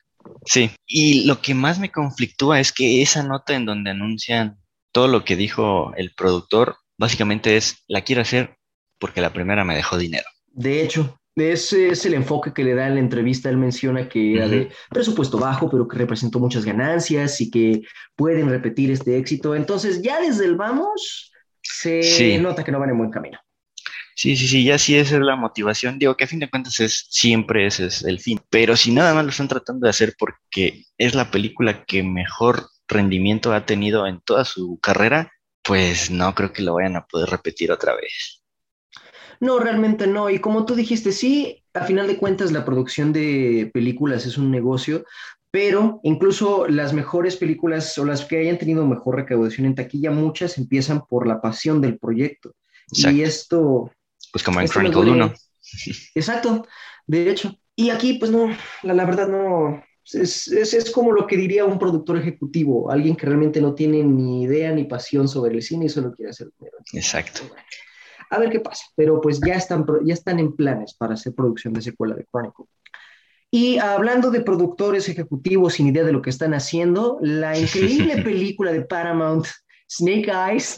Sí, 0.46 0.72
y 0.86 1.26
lo 1.26 1.42
que 1.42 1.54
más 1.54 1.80
me 1.80 1.92
conflictúa 1.92 2.60
es 2.60 2.72
que 2.72 3.02
esa 3.02 3.24
nota 3.24 3.56
en 3.56 3.66
donde 3.66 3.92
anuncian 3.92 4.58
todo 4.92 5.08
lo 5.08 5.24
que 5.24 5.36
dijo 5.36 5.94
el 5.98 6.14
productor, 6.16 6.78
básicamente 6.98 7.58
es, 7.58 7.84
la 7.88 8.02
quiero 8.02 8.22
hacer 8.22 8.58
porque 9.00 9.22
la 9.22 9.34
primera 9.34 9.64
me 9.66 9.76
dejó 9.76 9.98
dinero. 9.98 10.26
De 10.48 10.82
hecho, 10.82 11.20
ese 11.36 11.90
es 11.90 12.06
el 12.06 12.14
enfoque 12.14 12.54
que 12.54 12.64
le 12.64 12.76
da 12.76 12.88
en 12.88 12.96
la 12.96 13.00
entrevista. 13.02 13.50
Él 13.50 13.58
menciona 13.58 14.08
que 14.08 14.36
era 14.36 14.48
de 14.48 14.70
presupuesto 14.90 15.38
bajo, 15.38 15.70
pero 15.70 15.88
que 15.88 15.98
representó 15.98 16.40
muchas 16.40 16.64
ganancias 16.64 17.42
y 17.42 17.52
que 17.52 17.82
pueden 18.16 18.50
repetir 18.50 18.92
este 18.92 19.18
éxito. 19.18 19.54
Entonces, 19.54 20.02
ya 20.02 20.22
desde 20.22 20.46
el 20.46 20.56
vamos, 20.56 21.32
se 21.62 22.38
nota 22.40 22.64
que 22.64 22.72
no 22.72 22.80
van 22.80 22.92
en 22.92 22.98
buen 22.98 23.12
camino. 23.12 23.38
Sí, 24.16 24.38
sí, 24.38 24.48
sí, 24.48 24.64
ya 24.64 24.78
sí 24.78 24.96
esa 24.96 25.16
es 25.16 25.22
la 25.22 25.36
motivación. 25.36 26.00
Digo 26.00 26.16
que 26.16 26.24
a 26.24 26.28
fin 26.28 26.40
de 26.40 26.50
cuentas 26.50 26.80
es 26.80 27.08
siempre 27.10 27.68
ese 27.68 27.88
es 27.88 28.04
el 28.04 28.20
fin. 28.20 28.40
Pero 28.50 28.78
si 28.78 28.92
nada 28.94 29.14
más 29.14 29.26
lo 29.26 29.32
están 29.32 29.50
tratando 29.50 29.86
de 29.86 29.90
hacer 29.90 30.16
porque 30.18 30.86
es 30.98 31.16
la 31.16 31.32
película 31.32 31.84
que 31.84 32.02
mejor 32.02 32.70
rendimiento 32.88 33.52
ha 33.54 33.66
tenido 33.66 34.08
en 34.08 34.22
toda 34.22 34.46
su 34.46 34.80
carrera, 34.82 35.34
pues 35.62 36.12
no 36.12 36.34
creo 36.34 36.54
que 36.54 36.62
lo 36.62 36.76
vayan 36.76 36.96
a 36.96 37.06
poder 37.06 37.30
repetir 37.30 37.74
otra 37.74 37.94
vez. 37.94 38.45
No, 39.46 39.60
realmente 39.60 40.08
no. 40.08 40.32
Y 40.32 40.40
como 40.40 40.66
tú 40.66 40.74
dijiste, 40.74 41.12
sí, 41.12 41.64
a 41.76 41.86
final 41.86 42.08
de 42.08 42.18
cuentas 42.18 42.52
la 42.52 42.66
producción 42.66 43.14
de 43.14 43.70
películas 43.72 44.26
es 44.26 44.40
un 44.40 44.50
negocio, 44.50 45.06
pero 45.52 46.00
incluso 46.02 46.68
las 46.68 46.94
mejores 46.94 47.36
películas 47.38 47.96
o 48.00 48.06
las 48.06 48.26
que 48.26 48.40
hayan 48.40 48.58
tenido 48.58 48.88
mejor 48.88 49.18
recaudación 49.18 49.68
en 49.68 49.76
taquilla, 49.76 50.10
muchas 50.10 50.58
empiezan 50.58 51.06
por 51.06 51.28
la 51.28 51.42
pasión 51.42 51.80
del 51.80 52.00
proyecto. 52.00 52.56
Y 52.92 53.22
esto... 53.22 53.92
Pues 54.32 54.44
como 54.44 54.62
en 54.62 54.68
Chronicle 54.68 55.12
1. 55.12 55.34
Exacto, 56.16 56.66
de 57.06 57.30
hecho. 57.30 57.56
Y 57.76 57.92
aquí, 57.92 58.16
pues 58.16 58.32
no, 58.32 58.50
la, 58.82 59.06
verdad 59.06 59.28
no, 59.28 59.84
es, 60.12 60.48
es, 60.48 60.90
como 60.90 61.12
lo 61.12 61.28
que 61.28 61.38
diría 61.38 61.66
un 61.66 61.78
productor 61.78 62.18
ejecutivo, 62.18 62.90
alguien 62.90 63.16
que 63.16 63.28
realmente 63.28 63.62
no 63.62 63.76
tiene 63.76 64.04
ni 64.04 64.44
idea 64.44 64.72
ni 64.72 64.86
pasión 64.86 65.28
sobre 65.28 65.54
el 65.54 65.62
cine 65.62 65.86
y 65.86 65.90
solo 65.90 66.12
quiere 66.14 66.32
hacer 66.32 66.50
dinero. 66.58 66.78
Exacto 66.94 67.42
a 68.30 68.40
ver 68.40 68.50
qué 68.50 68.60
pasa, 68.60 68.86
pero 68.96 69.22
pues 69.22 69.40
ya 69.46 69.56
están, 69.56 69.86
ya 70.04 70.14
están 70.14 70.40
en 70.40 70.56
planes 70.56 70.94
para 70.94 71.14
hacer 71.14 71.34
producción 71.34 71.74
de 71.74 71.82
secuela 71.82 72.16
de 72.16 72.26
Chronicle. 72.26 72.66
Y 73.52 73.78
hablando 73.78 74.32
de 74.32 74.42
productores 74.42 75.08
ejecutivos 75.08 75.76
sin 75.76 75.88
idea 75.88 76.04
de 76.04 76.12
lo 76.12 76.22
que 76.22 76.30
están 76.30 76.54
haciendo, 76.54 77.20
la 77.22 77.58
increíble 77.58 78.22
película 78.24 78.72
de 78.72 78.82
Paramount, 78.82 79.46
Snake 79.90 80.30
Eyes, 80.30 80.78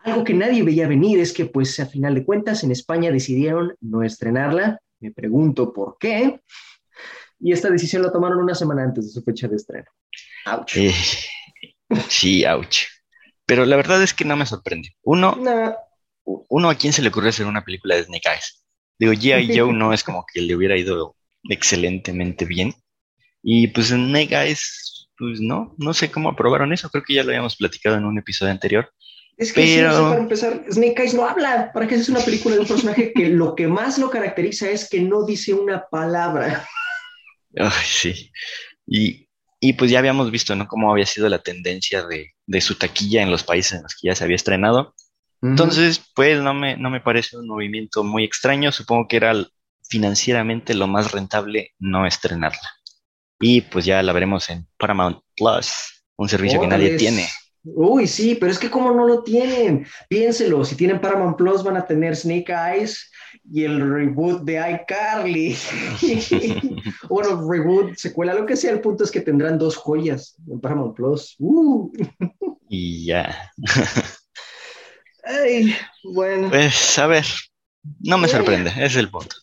algo 0.00 0.24
que 0.24 0.34
nadie 0.34 0.62
veía 0.62 0.88
venir 0.88 1.20
es 1.20 1.32
que 1.32 1.46
pues 1.46 1.78
a 1.80 1.86
final 1.86 2.14
de 2.14 2.24
cuentas 2.24 2.64
en 2.64 2.70
España 2.70 3.10
decidieron 3.10 3.74
no 3.80 4.02
estrenarla, 4.02 4.80
me 4.98 5.10
pregunto 5.10 5.72
por 5.72 5.96
qué, 5.98 6.40
y 7.38 7.52
esta 7.52 7.70
decisión 7.70 8.02
la 8.02 8.12
tomaron 8.12 8.38
una 8.38 8.54
semana 8.54 8.82
antes 8.82 9.06
de 9.06 9.12
su 9.12 9.22
fecha 9.22 9.48
de 9.48 9.56
estreno. 9.56 9.86
Ouch. 10.46 10.76
Eh, 10.76 10.92
sí, 12.08 12.44
ouch. 12.44 12.84
Pero 13.50 13.66
la 13.66 13.74
verdad 13.74 14.00
es 14.00 14.14
que 14.14 14.24
no 14.24 14.36
me 14.36 14.46
sorprende. 14.46 14.94
Uno, 15.02 15.36
uno 16.24 16.70
a 16.70 16.76
quién 16.76 16.92
se 16.92 17.02
le 17.02 17.08
ocurre 17.08 17.30
hacer 17.30 17.46
una 17.46 17.64
película 17.64 17.96
de 17.96 18.04
Snake 18.04 18.28
Eyes. 18.28 18.64
Digo, 18.96 19.12
G.I. 19.12 19.48
Joe 19.58 19.72
no 19.72 19.92
es 19.92 20.04
como 20.04 20.24
que 20.32 20.40
le 20.40 20.54
hubiera 20.54 20.76
ido 20.76 21.16
excelentemente 21.48 22.44
bien. 22.44 22.72
Y 23.42 23.66
pues 23.66 23.88
Snake 23.88 24.36
Eyes, 24.36 25.08
pues 25.18 25.40
no, 25.40 25.74
no 25.78 25.92
sé 25.94 26.12
cómo 26.12 26.28
aprobaron 26.28 26.72
eso. 26.72 26.90
Creo 26.90 27.02
que 27.02 27.14
ya 27.14 27.24
lo 27.24 27.30
habíamos 27.30 27.56
platicado 27.56 27.96
en 27.96 28.04
un 28.04 28.18
episodio 28.18 28.52
anterior. 28.52 28.88
Es 29.36 29.52
que 29.52 29.62
pero... 29.62 29.96
sí, 29.96 30.02
para 30.04 30.20
empezar, 30.20 30.64
Snake 30.70 31.02
Eyes 31.02 31.14
no 31.14 31.26
habla. 31.26 31.72
¿Para 31.74 31.88
qué 31.88 31.96
es 31.96 32.08
una 32.08 32.20
película 32.20 32.54
de 32.54 32.60
un 32.60 32.68
personaje 32.68 33.12
que 33.12 33.30
lo 33.30 33.56
que 33.56 33.66
más 33.66 33.98
lo 33.98 34.10
caracteriza 34.10 34.70
es 34.70 34.88
que 34.88 35.00
no 35.00 35.24
dice 35.26 35.54
una 35.54 35.88
palabra? 35.90 36.68
Ay, 37.58 37.84
sí. 37.84 38.30
Y 38.86 39.28
y 39.60 39.74
pues 39.74 39.90
ya 39.90 39.98
habíamos 39.98 40.30
visto, 40.30 40.56
¿no? 40.56 40.66
Cómo 40.66 40.90
había 40.90 41.06
sido 41.06 41.28
la 41.28 41.42
tendencia 41.42 42.06
de, 42.06 42.60
su 42.60 42.76
taquilla 42.76 43.22
en 43.22 43.30
los 43.30 43.44
países 43.44 43.74
en 43.74 43.82
los 43.82 43.94
que 43.94 44.08
ya 44.08 44.14
se 44.14 44.24
había 44.24 44.36
estrenado. 44.36 44.94
Entonces, 45.42 46.02
pues 46.14 46.40
no 46.42 46.52
me, 46.52 46.76
no 46.76 46.90
me 46.90 47.00
parece 47.00 47.36
un 47.36 47.46
movimiento 47.46 48.02
muy 48.02 48.24
extraño. 48.24 48.72
Supongo 48.72 49.08
que 49.08 49.16
era 49.16 49.34
financieramente 49.88 50.74
lo 50.74 50.86
más 50.86 51.12
rentable 51.12 51.72
no 51.78 52.06
estrenarla. 52.06 52.68
Y 53.38 53.62
pues 53.62 53.84
ya 53.84 54.02
la 54.02 54.12
veremos 54.12 54.48
en 54.50 54.66
Paramount 54.78 55.18
Plus, 55.36 56.04
un 56.16 56.28
servicio 56.28 56.60
que 56.60 56.66
nadie 56.66 56.96
tiene. 56.96 57.26
Uy, 57.62 58.06
sí, 58.06 58.34
pero 58.34 58.52
es 58.52 58.58
que 58.58 58.70
como 58.70 58.92
no 58.92 59.06
lo 59.06 59.22
tienen, 59.22 59.86
piénselo, 60.08 60.64
si 60.64 60.76
tienen 60.76 61.00
Paramount 61.00 61.36
Plus 61.36 61.62
van 61.62 61.76
a 61.76 61.86
tener 61.86 62.16
Snake 62.16 62.52
Eyes 62.52 63.09
y 63.50 63.64
el 63.64 63.80
reboot 63.80 64.42
de 64.42 64.56
iCarly. 64.56 65.56
bueno, 67.08 67.50
reboot, 67.50 67.96
secuela, 67.96 68.34
lo 68.34 68.46
que 68.46 68.56
sea, 68.56 68.72
el 68.72 68.80
punto 68.80 69.04
es 69.04 69.10
que 69.10 69.20
tendrán 69.20 69.58
dos 69.58 69.76
joyas 69.76 70.36
en 70.48 70.60
Paramount 70.60 70.96
Plus. 70.96 71.36
Uh. 71.38 71.92
y 72.68 73.04
ya. 73.06 73.50
Ay, 75.24 75.74
bueno. 76.02 76.48
Pues 76.50 76.98
a 76.98 77.06
ver, 77.06 77.24
no 78.00 78.18
me 78.18 78.28
sorprende, 78.28 78.70
ese 78.70 78.84
es 78.84 78.96
el 78.96 79.10
punto. 79.10 79.36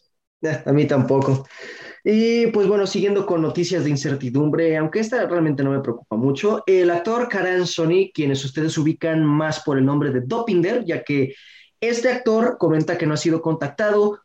A 0.65 0.71
mí 0.71 0.85
tampoco. 0.85 1.45
Y 2.03 2.47
pues 2.47 2.67
bueno, 2.67 2.87
siguiendo 2.87 3.25
con 3.25 3.41
noticias 3.41 3.83
de 3.83 3.89
incertidumbre, 3.89 4.77
aunque 4.77 4.99
esta 4.99 5.27
realmente 5.27 5.63
no 5.63 5.71
me 5.71 5.81
preocupa 5.81 6.15
mucho, 6.15 6.63
el 6.65 6.89
actor 6.89 7.27
Karan 7.27 7.67
Sony, 7.67 8.11
quienes 8.13 8.45
ustedes 8.45 8.77
ubican 8.77 9.25
más 9.25 9.61
por 9.61 9.77
el 9.77 9.85
nombre 9.85 10.11
de 10.11 10.21
Dopinder, 10.21 10.85
ya 10.85 11.03
que 11.03 11.33
este 11.81 12.11
actor 12.11 12.57
comenta 12.57 12.97
que 12.97 13.05
no 13.05 13.13
ha 13.13 13.17
sido 13.17 13.41
contactado 13.41 14.19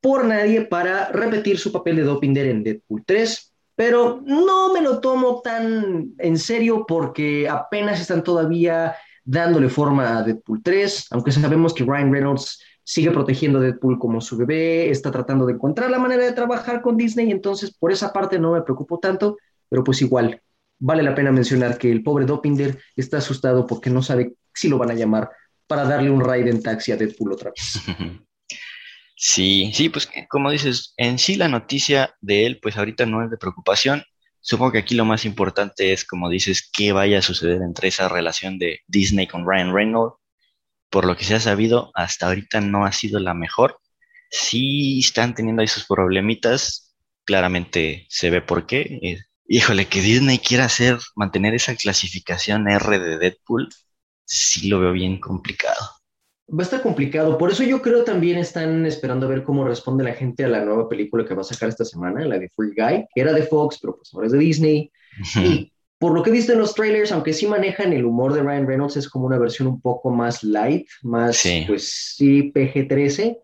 por 0.00 0.24
nadie 0.24 0.62
para 0.62 1.08
repetir 1.08 1.58
su 1.58 1.72
papel 1.72 1.96
de 1.96 2.02
Dopinder 2.02 2.46
en 2.46 2.62
Deadpool 2.62 3.04
3, 3.04 3.52
pero 3.74 4.20
no 4.24 4.72
me 4.72 4.80
lo 4.80 5.00
tomo 5.00 5.40
tan 5.40 6.14
en 6.18 6.38
serio 6.38 6.84
porque 6.86 7.48
apenas 7.48 8.00
están 8.00 8.22
todavía 8.22 8.96
dándole 9.24 9.68
forma 9.68 10.18
a 10.18 10.22
Deadpool 10.22 10.62
3, 10.62 11.08
aunque 11.10 11.32
sabemos 11.32 11.74
que 11.74 11.84
Ryan 11.84 12.12
Reynolds 12.12 12.62
sigue 12.82 13.10
protegiendo 13.10 13.58
a 13.58 13.62
Deadpool 13.62 13.98
como 13.98 14.20
su 14.20 14.36
bebé, 14.36 14.88
está 14.88 15.10
tratando 15.10 15.44
de 15.44 15.52
encontrar 15.52 15.90
la 15.90 15.98
manera 15.98 16.24
de 16.24 16.32
trabajar 16.32 16.80
con 16.80 16.96
Disney, 16.96 17.30
entonces 17.30 17.76
por 17.76 17.92
esa 17.92 18.12
parte 18.12 18.38
no 18.38 18.52
me 18.52 18.62
preocupo 18.62 18.98
tanto, 18.98 19.36
pero 19.68 19.84
pues 19.84 20.00
igual, 20.00 20.40
vale 20.78 21.02
la 21.02 21.14
pena 21.14 21.30
mencionar 21.30 21.76
que 21.76 21.90
el 21.90 22.02
pobre 22.02 22.24
Dopinder 22.24 22.78
está 22.96 23.18
asustado 23.18 23.66
porque 23.66 23.90
no 23.90 24.02
sabe 24.02 24.34
si 24.54 24.68
lo 24.68 24.78
van 24.78 24.90
a 24.90 24.94
llamar 24.94 25.30
para 25.68 25.84
darle 25.84 26.10
un 26.10 26.20
ride 26.20 26.50
en 26.50 26.62
taxi 26.62 26.92
a 26.92 26.96
Deadpool 26.96 27.32
otra 27.32 27.50
vez. 27.50 27.80
Sí, 29.20 29.72
sí, 29.74 29.88
pues 29.88 30.08
como 30.28 30.48
dices, 30.48 30.94
en 30.96 31.18
sí 31.18 31.34
la 31.34 31.48
noticia 31.48 32.14
de 32.20 32.46
él, 32.46 32.60
pues 32.62 32.76
ahorita 32.76 33.04
no 33.04 33.24
es 33.24 33.28
de 33.32 33.36
preocupación. 33.36 34.04
Supongo 34.40 34.70
que 34.70 34.78
aquí 34.78 34.94
lo 34.94 35.04
más 35.04 35.24
importante 35.24 35.92
es, 35.92 36.04
como 36.04 36.30
dices, 36.30 36.70
qué 36.72 36.92
vaya 36.92 37.18
a 37.18 37.22
suceder 37.22 37.60
entre 37.62 37.88
esa 37.88 38.08
relación 38.08 38.60
de 38.60 38.78
Disney 38.86 39.26
con 39.26 39.44
Ryan 39.44 39.74
Reynolds 39.74 40.14
por 40.90 41.04
lo 41.04 41.16
que 41.16 41.24
se 41.24 41.34
ha 41.34 41.40
sabido, 41.40 41.90
hasta 41.94 42.26
ahorita 42.26 42.60
no 42.60 42.84
ha 42.84 42.92
sido 42.92 43.20
la 43.20 43.34
mejor. 43.34 43.80
Sí 44.30 45.00
están 45.00 45.34
teniendo 45.34 45.62
ahí 45.62 45.68
sus 45.68 45.86
problemitas, 45.86 46.94
claramente 47.24 48.06
se 48.08 48.30
ve 48.30 48.40
por 48.42 48.66
qué. 48.66 48.98
Eh, 49.02 49.18
híjole, 49.46 49.86
que 49.86 50.02
Disney 50.02 50.38
quiera 50.38 50.64
hacer, 50.66 50.98
mantener 51.16 51.54
esa 51.54 51.74
clasificación 51.76 52.68
R 52.68 52.98
de 52.98 53.18
Deadpool, 53.18 53.68
sí 54.28 54.68
lo 54.68 54.80
veo 54.80 54.92
bien 54.92 55.18
complicado. 55.18 55.80
Va 56.50 56.60
a 56.60 56.62
estar 56.62 56.80
complicado, 56.80 57.36
por 57.36 57.50
eso 57.50 57.62
yo 57.62 57.82
creo 57.82 58.04
también 58.04 58.38
están 58.38 58.86
esperando 58.86 59.26
a 59.26 59.28
ver 59.28 59.42
cómo 59.42 59.64
responde 59.64 60.04
la 60.04 60.14
gente 60.14 60.44
a 60.44 60.48
la 60.48 60.64
nueva 60.64 60.88
película 60.88 61.24
que 61.24 61.34
va 61.34 61.42
a 61.42 61.44
sacar 61.44 61.68
esta 61.68 61.84
semana, 61.84 62.24
la 62.24 62.38
de 62.38 62.48
Free 62.48 62.72
Guy, 62.74 63.06
que 63.14 63.20
era 63.20 63.32
de 63.32 63.42
Fox, 63.42 63.78
pero 63.80 63.96
pues 63.96 64.14
ahora 64.14 64.26
es 64.26 64.32
de 64.32 64.38
Disney. 64.38 64.90
y 65.36 65.72
por 65.98 66.14
lo 66.14 66.22
que 66.22 66.30
he 66.30 66.32
visto 66.32 66.52
en 66.52 66.58
los 66.58 66.74
trailers, 66.74 67.12
aunque 67.12 67.32
sí 67.32 67.46
manejan 67.46 67.92
el 67.92 68.04
humor 68.04 68.32
de 68.32 68.42
Ryan 68.42 68.66
Reynolds, 68.66 68.96
es 68.96 69.08
como 69.08 69.26
una 69.26 69.38
versión 69.38 69.68
un 69.68 69.80
poco 69.80 70.10
más 70.10 70.42
light, 70.42 70.86
más, 71.02 71.42
pues 71.66 72.14
sí, 72.16 72.52
PG-13. 72.54 73.38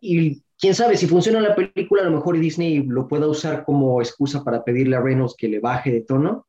Y 0.00 0.42
quién 0.58 0.74
sabe, 0.74 0.96
si 0.96 1.06
funciona 1.06 1.40
la 1.40 1.54
película, 1.54 2.02
a 2.02 2.06
lo 2.06 2.16
mejor 2.16 2.38
Disney 2.38 2.82
lo 2.82 3.06
pueda 3.06 3.28
usar 3.28 3.64
como 3.64 4.00
excusa 4.00 4.42
para 4.42 4.64
pedirle 4.64 4.96
a 4.96 5.00
Reynolds 5.00 5.34
que 5.36 5.48
le 5.48 5.60
baje 5.60 5.90
de 5.92 6.00
tono. 6.00 6.46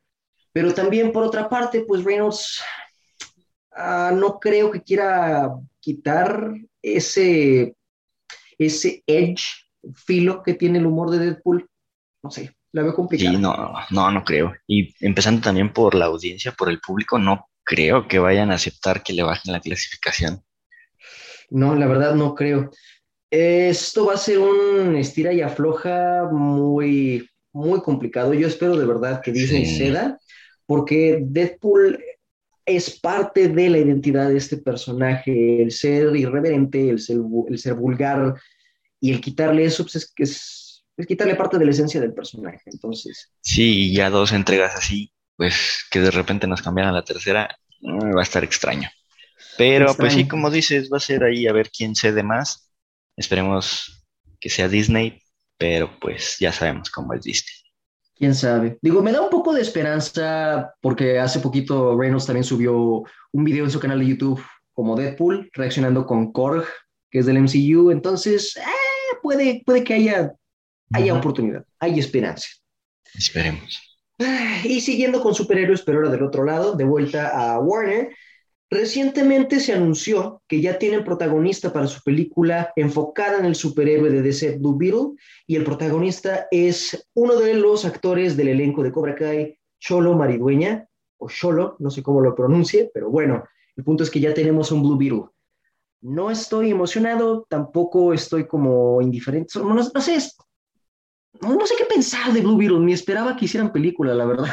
Pero 0.53 0.73
también, 0.73 1.11
por 1.11 1.23
otra 1.23 1.49
parte, 1.49 1.81
pues 1.81 2.03
Reynolds 2.03 2.63
ah, 3.75 4.11
no 4.13 4.39
creo 4.39 4.71
que 4.71 4.81
quiera 4.81 5.53
quitar 5.79 6.53
ese, 6.81 7.75
ese 8.57 9.03
edge, 9.07 9.43
filo 9.95 10.43
que 10.43 10.53
tiene 10.53 10.79
el 10.79 10.85
humor 10.85 11.09
de 11.11 11.19
Deadpool. 11.19 11.69
No 12.21 12.31
sé, 12.31 12.55
la 12.71 12.83
veo 12.83 12.93
complicada. 12.93 13.31
Sí, 13.31 13.37
no, 13.37 13.73
no, 13.91 14.11
no 14.11 14.23
creo. 14.23 14.53
Y 14.67 14.93
empezando 15.05 15.41
también 15.41 15.73
por 15.73 15.95
la 15.95 16.05
audiencia, 16.05 16.51
por 16.51 16.69
el 16.69 16.79
público, 16.79 17.19
no 17.19 17.49
creo 17.63 18.07
que 18.07 18.19
vayan 18.19 18.51
a 18.51 18.55
aceptar 18.55 19.03
que 19.03 19.13
le 19.13 19.23
bajen 19.23 19.53
la 19.53 19.59
clasificación. 19.59 20.43
No, 21.49 21.75
la 21.75 21.87
verdad 21.87 22.15
no 22.15 22.35
creo. 22.35 22.71
Esto 23.29 24.05
va 24.05 24.13
a 24.13 24.17
ser 24.17 24.39
un 24.39 24.95
estira 24.95 25.33
y 25.33 25.41
afloja 25.41 26.29
muy, 26.31 27.29
muy 27.51 27.81
complicado. 27.81 28.33
Yo 28.33 28.47
espero 28.47 28.77
de 28.77 28.85
verdad 28.85 29.21
que 29.21 29.31
Disney 29.31 29.65
ceda, 29.65 30.19
porque 30.65 31.19
Deadpool 31.21 32.03
es 32.65 32.99
parte 32.99 33.49
de 33.49 33.69
la 33.69 33.77
identidad 33.77 34.29
de 34.29 34.37
este 34.37 34.57
personaje, 34.57 35.61
el 35.61 35.71
ser 35.71 36.15
irreverente, 36.15 36.89
el 36.89 36.99
ser, 36.99 37.17
el 37.49 37.57
ser 37.57 37.73
vulgar, 37.75 38.35
y 38.99 39.11
el 39.11 39.19
quitarle 39.19 39.65
eso 39.65 39.83
pues 39.83 39.97
es 39.97 40.13
que 40.13 40.23
es 40.23 40.63
es 40.97 41.07
quitarle 41.07 41.35
parte 41.35 41.57
de 41.57 41.65
la 41.65 41.71
esencia 41.71 41.99
del 41.99 42.13
personaje. 42.13 42.61
Entonces. 42.65 43.31
Sí, 43.41 43.89
y 43.89 43.95
ya 43.95 44.09
dos 44.09 44.31
entregas 44.31 44.75
así, 44.75 45.11
pues 45.35 45.85
que 45.89 45.99
de 45.99 46.11
repente 46.11 46.47
nos 46.47 46.61
cambiaran 46.61 46.93
la 46.93 47.03
tercera, 47.03 47.57
mm, 47.81 48.15
va 48.15 48.19
a 48.19 48.23
estar 48.23 48.43
extraño. 48.43 48.89
Pero 49.57 49.95
pues 49.95 50.13
sí, 50.13 50.27
como 50.27 50.49
dices, 50.49 50.89
va 50.91 50.97
a 50.97 51.01
ser 51.01 51.23
ahí 51.23 51.47
a 51.47 51.53
ver 51.53 51.69
quién 51.69 51.95
cede 51.95 52.23
más. 52.23 52.71
Esperemos 53.15 54.03
que 54.39 54.49
sea 54.49 54.67
Disney, 54.67 55.21
pero 55.57 55.99
pues 55.99 56.37
ya 56.39 56.51
sabemos 56.51 56.89
cómo 56.89 57.13
es 57.13 57.21
Disney. 57.21 57.55
Quién 58.23 58.35
sabe. 58.35 58.77
Digo, 58.81 59.03
me 59.03 59.11
da 59.11 59.19
un 59.19 59.29
poco 59.29 59.51
de 59.51 59.61
esperanza 59.61 60.73
porque 60.79 61.19
hace 61.19 61.41
poquito 61.41 61.99
Reynolds 61.99 62.25
también 62.25 62.45
subió 62.45 63.03
un 63.33 63.43
video 63.43 63.65
en 63.65 63.69
su 63.69 63.81
canal 63.81 63.99
de 63.99 64.07
YouTube 64.07 64.41
como 64.71 64.95
Deadpool, 64.95 65.49
reaccionando 65.51 66.05
con 66.05 66.31
Korg, 66.31 66.63
que 67.11 67.19
es 67.19 67.25
del 67.25 67.39
MCU. 67.39 67.91
Entonces, 67.91 68.55
eh, 68.55 69.17
puede, 69.21 69.61
puede 69.65 69.83
que 69.83 69.95
haya, 69.95 70.31
haya 70.93 71.13
oportunidad, 71.13 71.65
hay 71.81 71.99
esperanza. 71.99 72.47
Esperemos. 73.13 73.81
Y 74.63 74.79
siguiendo 74.79 75.21
con 75.21 75.35
superhéroes, 75.35 75.81
pero 75.81 75.97
ahora 75.97 76.11
del 76.11 76.23
otro 76.23 76.45
lado, 76.45 76.75
de 76.75 76.85
vuelta 76.85 77.27
a 77.27 77.59
Warner, 77.59 78.15
Recientemente 78.73 79.59
se 79.59 79.71
anunció 79.71 80.41
que 80.47 80.59
ya 80.59 80.79
tienen 80.79 81.03
protagonista 81.03 81.71
para 81.71 81.85
su 81.85 82.01
película 82.01 82.73
enfocada 82.75 83.37
en 83.37 83.45
el 83.45 83.53
superhéroe 83.53 84.09
de 84.09 84.23
DC 84.23 84.57
Blue 84.57 84.75
Beetle 84.75 85.11
y 85.45 85.55
el 85.57 85.63
protagonista 85.63 86.47
es 86.49 87.07
uno 87.13 87.35
de 87.35 87.53
los 87.53 87.85
actores 87.85 88.35
del 88.35 88.47
elenco 88.47 88.81
de 88.81 88.91
Cobra 88.91 89.13
Kai, 89.13 89.59
Cholo 89.79 90.15
Maridueña, 90.15 90.87
o 91.19 91.29
Cholo, 91.29 91.75
no 91.77 91.91
sé 91.91 92.01
cómo 92.01 92.19
lo 92.19 92.33
pronuncie, 92.33 92.89
pero 92.91 93.11
bueno, 93.11 93.43
el 93.75 93.83
punto 93.83 94.03
es 94.03 94.09
que 94.09 94.19
ya 94.19 94.33
tenemos 94.33 94.71
un 94.71 94.81
Blue 94.81 94.97
Beetle. 94.97 95.25
No 96.01 96.31
estoy 96.31 96.71
emocionado, 96.71 97.45
tampoco 97.47 98.11
estoy 98.11 98.47
como 98.47 99.03
indiferente, 99.03 99.59
no, 99.59 99.83
sé, 99.83 99.91
no, 101.41 101.67
sé 101.67 101.75
qué 101.77 101.85
pensar 101.85 102.33
de 102.33 102.41
Blue 102.41 102.57
Beetle, 102.57 102.79
ni 102.79 102.93
esperaba 102.93 103.37
que 103.37 103.45
hicieran 103.45 103.71
película, 103.71 104.15
la 104.15 104.25
verdad. 104.25 104.51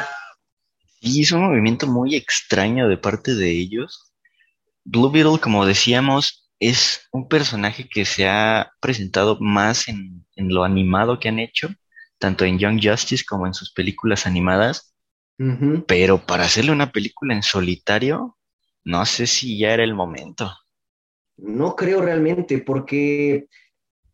Y 1.01 1.23
es 1.23 1.33
un 1.33 1.41
movimiento 1.41 1.87
muy 1.87 2.15
extraño 2.15 2.87
de 2.87 2.99
parte 2.99 3.35
de 3.35 3.51
ellos, 3.51 4.10
Blue 4.85 5.11
Beetle, 5.11 5.39
como 5.41 5.67
decíamos, 5.67 6.51
es 6.59 7.09
un 7.13 7.29
personaje 7.29 7.89
que 7.89 8.05
se 8.05 8.29
ha 8.29 8.73
presentado 8.81 9.39
más 9.41 9.89
en, 9.89 10.27
lo 10.37 10.65
animado 10.65 11.19
que 11.19 11.29
han 11.29 11.39
hecho, 11.39 11.69
tanto 12.19 12.45
en 12.45 12.59
Young 12.59 12.81
Justice 12.83 13.25
como 13.29 13.47
en 13.47 13.55
sus 13.55 13.73
películas 13.73 14.27
animadas. 14.27 14.95
Pero 15.87 16.19
para 16.19 16.45
hacerle 16.45 16.73
una 16.73 16.93
película 16.93 17.35
en 17.35 17.43
solitario, 17.43 18.37
no 18.85 19.07
sé 19.07 19.27
si 19.27 19.59
ya 19.59 19.73
era 19.73 19.85
el 19.85 19.95
momento. 19.95 20.53
No 21.39 21.75
creo 21.77 22.03
realmente, 22.03 22.59
porque 22.59 23.49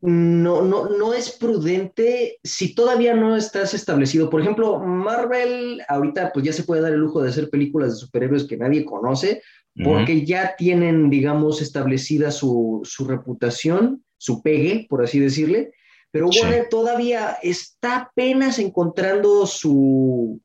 no, 0.01 0.63
no, 0.63 0.89
no 0.89 1.15
es 1.15 1.33
prudente 1.33 2.39
si 2.45 2.77
todavía 2.77 3.15
no 3.15 3.37
estás 3.37 3.75
establecido. 3.75 4.31
Por 4.31 4.41
ejemplo, 4.41 4.79
Marvel 4.79 5.83
ahorita 5.89 6.33
pues 6.33 6.45
ya 6.45 6.53
se 6.53 6.63
puede 6.63 6.83
dar 6.83 6.93
el 6.93 7.01
lujo 7.01 7.23
de 7.23 7.31
hacer 7.31 7.51
películas 7.51 7.91
de 7.91 7.97
superhéroes 7.97 8.45
que 8.45 8.57
nadie 8.57 8.85
conoce, 8.85 9.43
porque 9.83 10.25
ya 10.25 10.57
tienen, 10.57 11.11
digamos, 11.11 11.61
establecida 11.61 12.31
su, 12.31 12.83
reputación, 13.07 14.05
su 14.17 14.43
pegue, 14.43 14.87
por 14.89 15.05
así 15.05 15.21
decirle, 15.21 15.73
pero 16.11 16.29
Warner 16.29 16.69
todavía 16.71 17.37
está 17.43 17.97
apenas 17.97 18.59
encontrando 18.59 19.47
su, 19.47 20.41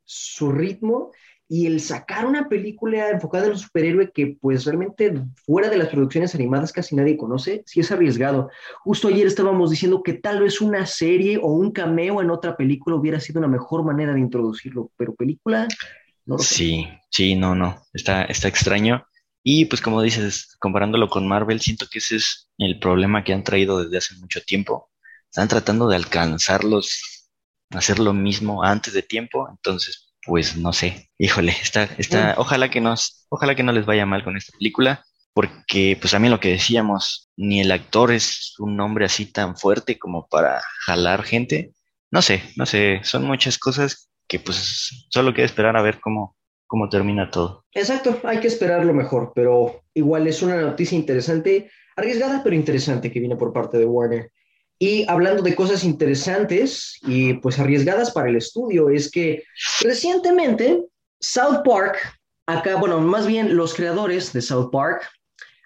ritmo 0.53 1.11
y 1.47 1.65
el 1.65 1.79
sacar 1.81 2.25
una 2.25 2.49
película 2.49 3.09
enfocada 3.09 3.45
en 3.45 3.51
un 3.51 3.57
superhéroe 3.57 4.11
que 4.11 4.37
pues 4.39 4.65
realmente 4.65 5.13
fuera 5.45 5.69
de 5.69 5.77
las 5.77 5.89
producciones 5.89 6.33
animadas 6.33 6.71
casi 6.71 6.95
nadie 6.95 7.17
conoce, 7.17 7.63
sí 7.65 7.81
es 7.81 7.91
arriesgado. 7.91 8.49
Justo 8.83 9.07
ayer 9.09 9.27
estábamos 9.27 9.69
diciendo 9.69 10.01
que 10.03 10.13
tal 10.13 10.41
vez 10.41 10.61
una 10.61 10.85
serie 10.85 11.37
o 11.37 11.47
un 11.47 11.71
cameo 11.71 12.21
en 12.21 12.31
otra 12.31 12.55
película 12.57 12.95
hubiera 12.95 13.19
sido 13.19 13.39
una 13.39 13.49
mejor 13.49 13.83
manera 13.83 14.13
de 14.13 14.19
introducirlo, 14.19 14.91
pero 14.97 15.15
película... 15.15 15.67
No 16.25 16.37
sí, 16.37 16.87
sí, 17.09 17.35
no, 17.35 17.55
no, 17.55 17.81
está, 17.93 18.23
está 18.23 18.47
extraño. 18.47 19.05
Y 19.43 19.65
pues 19.65 19.81
como 19.81 20.01
dices, 20.01 20.55
comparándolo 20.59 21.09
con 21.09 21.27
Marvel, 21.27 21.61
siento 21.61 21.87
que 21.89 21.99
ese 21.99 22.17
es 22.17 22.49
el 22.57 22.79
problema 22.79 23.23
que 23.23 23.33
han 23.33 23.43
traído 23.43 23.83
desde 23.83 23.97
hace 23.97 24.15
mucho 24.15 24.41
tiempo. 24.41 24.91
Están 25.29 25.47
tratando 25.47 25.87
de 25.87 25.95
alcanzarlos, 25.95 27.29
hacer 27.71 27.99
lo 27.99 28.13
mismo 28.13 28.63
antes 28.63 28.93
de 28.93 29.01
tiempo, 29.01 29.47
entonces 29.49 30.11
pues 30.23 30.55
no 30.55 30.73
sé. 30.73 31.09
Híjole, 31.17 31.55
está, 31.61 31.83
está, 31.97 32.35
ojalá 32.37 32.69
que 32.69 32.81
nos, 32.81 33.25
ojalá 33.29 33.55
que 33.55 33.63
no 33.63 33.71
les 33.71 33.85
vaya 33.85 34.05
mal 34.05 34.23
con 34.23 34.37
esta 34.37 34.55
película, 34.57 35.03
porque 35.33 35.97
pues 35.99 36.13
a 36.13 36.19
mí 36.19 36.29
lo 36.29 36.39
que 36.39 36.49
decíamos, 36.49 37.29
ni 37.37 37.61
el 37.61 37.71
actor 37.71 38.11
es 38.11 38.55
un 38.59 38.75
nombre 38.75 39.05
así 39.05 39.25
tan 39.25 39.57
fuerte 39.57 39.97
como 39.97 40.27
para 40.27 40.61
jalar 40.85 41.23
gente. 41.23 41.73
No 42.11 42.21
sé, 42.21 42.43
no 42.55 42.65
sé, 42.65 43.01
son 43.03 43.23
muchas 43.25 43.57
cosas 43.57 44.09
que 44.27 44.39
pues 44.39 45.07
solo 45.09 45.33
queda 45.33 45.45
esperar 45.45 45.77
a 45.77 45.81
ver 45.81 45.99
cómo, 45.99 46.35
cómo 46.71 46.87
termina 46.87 47.29
todo. 47.29 47.65
Exacto, 47.73 48.21
hay 48.23 48.39
que 48.39 48.47
esperar 48.47 48.85
lo 48.85 48.93
mejor, 48.93 49.33
pero 49.35 49.83
igual 49.93 50.25
es 50.25 50.41
una 50.41 50.55
noticia 50.55 50.97
interesante, 50.97 51.69
arriesgada 51.97 52.41
pero 52.41 52.55
interesante 52.55 53.11
que 53.11 53.19
viene 53.19 53.35
por 53.35 53.51
parte 53.51 53.77
de 53.77 53.83
Warner. 53.83 54.31
Y 54.79 55.03
hablando 55.09 55.43
de 55.43 55.53
cosas 55.53 55.83
interesantes 55.83 56.97
y 57.01 57.33
pues 57.33 57.59
arriesgadas 57.59 58.11
para 58.11 58.29
el 58.29 58.37
estudio, 58.37 58.89
es 58.89 59.11
que 59.11 59.43
recientemente 59.81 60.85
South 61.19 61.59
Park, 61.65 61.97
acá, 62.47 62.77
bueno, 62.77 63.01
más 63.01 63.27
bien 63.27 63.57
los 63.57 63.73
creadores 63.73 64.31
de 64.31 64.41
South 64.41 64.69
Park, 64.71 65.09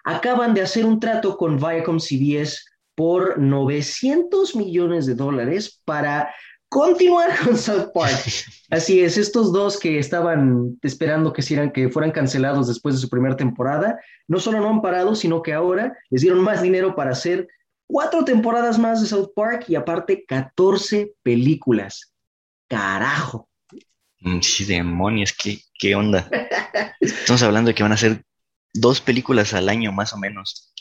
acaban 0.02 0.54
de 0.54 0.62
hacer 0.62 0.84
un 0.84 0.98
trato 0.98 1.36
con 1.36 1.56
Viacom 1.56 2.00
CBS 2.00 2.64
por 2.96 3.38
900 3.38 4.56
millones 4.56 5.06
de 5.06 5.14
dólares 5.14 5.80
para 5.84 6.34
continuar 6.68 7.30
con 7.44 7.56
South 7.56 7.90
Park. 7.94 8.24
Así 8.70 9.00
es, 9.00 9.16
estos 9.16 9.52
dos 9.52 9.78
que 9.78 9.98
estaban 9.98 10.78
esperando 10.82 11.32
que, 11.32 11.72
que 11.72 11.88
fueran 11.88 12.10
cancelados 12.10 12.68
después 12.68 12.94
de 12.94 13.00
su 13.00 13.08
primera 13.08 13.36
temporada, 13.36 14.00
no 14.26 14.40
solo 14.40 14.60
no 14.60 14.68
han 14.68 14.82
parado, 14.82 15.14
sino 15.14 15.42
que 15.42 15.52
ahora 15.52 15.96
les 16.10 16.22
dieron 16.22 16.40
más 16.42 16.62
dinero 16.62 16.96
para 16.96 17.12
hacer 17.12 17.48
cuatro 17.86 18.24
temporadas 18.24 18.78
más 18.78 19.00
de 19.00 19.06
South 19.06 19.30
Park 19.34 19.66
y 19.68 19.76
aparte 19.76 20.24
14 20.26 21.12
películas. 21.22 22.12
Carajo. 22.68 23.48
Mm, 24.20 24.40
sí, 24.40 24.64
demonios, 24.64 25.32
¿qué, 25.32 25.60
qué 25.78 25.94
onda? 25.94 26.28
Estamos 27.00 27.42
hablando 27.42 27.68
de 27.68 27.74
que 27.74 27.82
van 27.82 27.92
a 27.92 27.96
ser 27.96 28.24
dos 28.74 29.00
películas 29.00 29.54
al 29.54 29.68
año 29.68 29.92
más 29.92 30.12
o 30.12 30.18
menos. 30.18 30.72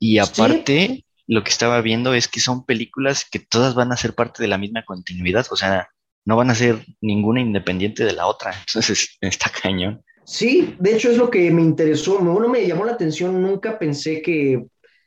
Y 0.00 0.18
aparte, 0.18 1.04
lo 1.28 1.44
que 1.44 1.50
estaba 1.50 1.80
viendo 1.82 2.14
es 2.14 2.26
que 2.26 2.40
son 2.40 2.64
películas 2.64 3.26
que 3.30 3.38
todas 3.38 3.74
van 3.74 3.92
a 3.92 3.96
ser 3.96 4.14
parte 4.14 4.42
de 4.42 4.48
la 4.48 4.58
misma 4.58 4.84
continuidad, 4.84 5.46
o 5.50 5.56
sea, 5.56 5.90
no 6.24 6.36
van 6.36 6.50
a 6.50 6.54
ser 6.54 6.84
ninguna 7.02 7.40
independiente 7.40 8.04
de 8.04 8.14
la 8.14 8.26
otra, 8.26 8.54
entonces 8.66 9.16
está 9.20 9.50
cañón. 9.50 10.02
Sí, 10.24 10.74
de 10.78 10.94
hecho 10.94 11.10
es 11.10 11.18
lo 11.18 11.30
que 11.30 11.50
me 11.50 11.62
interesó, 11.62 12.18
uno 12.18 12.48
me 12.48 12.66
llamó 12.66 12.84
la 12.84 12.92
atención, 12.92 13.40
nunca 13.40 13.78
pensé 13.78 14.20
que 14.22 14.66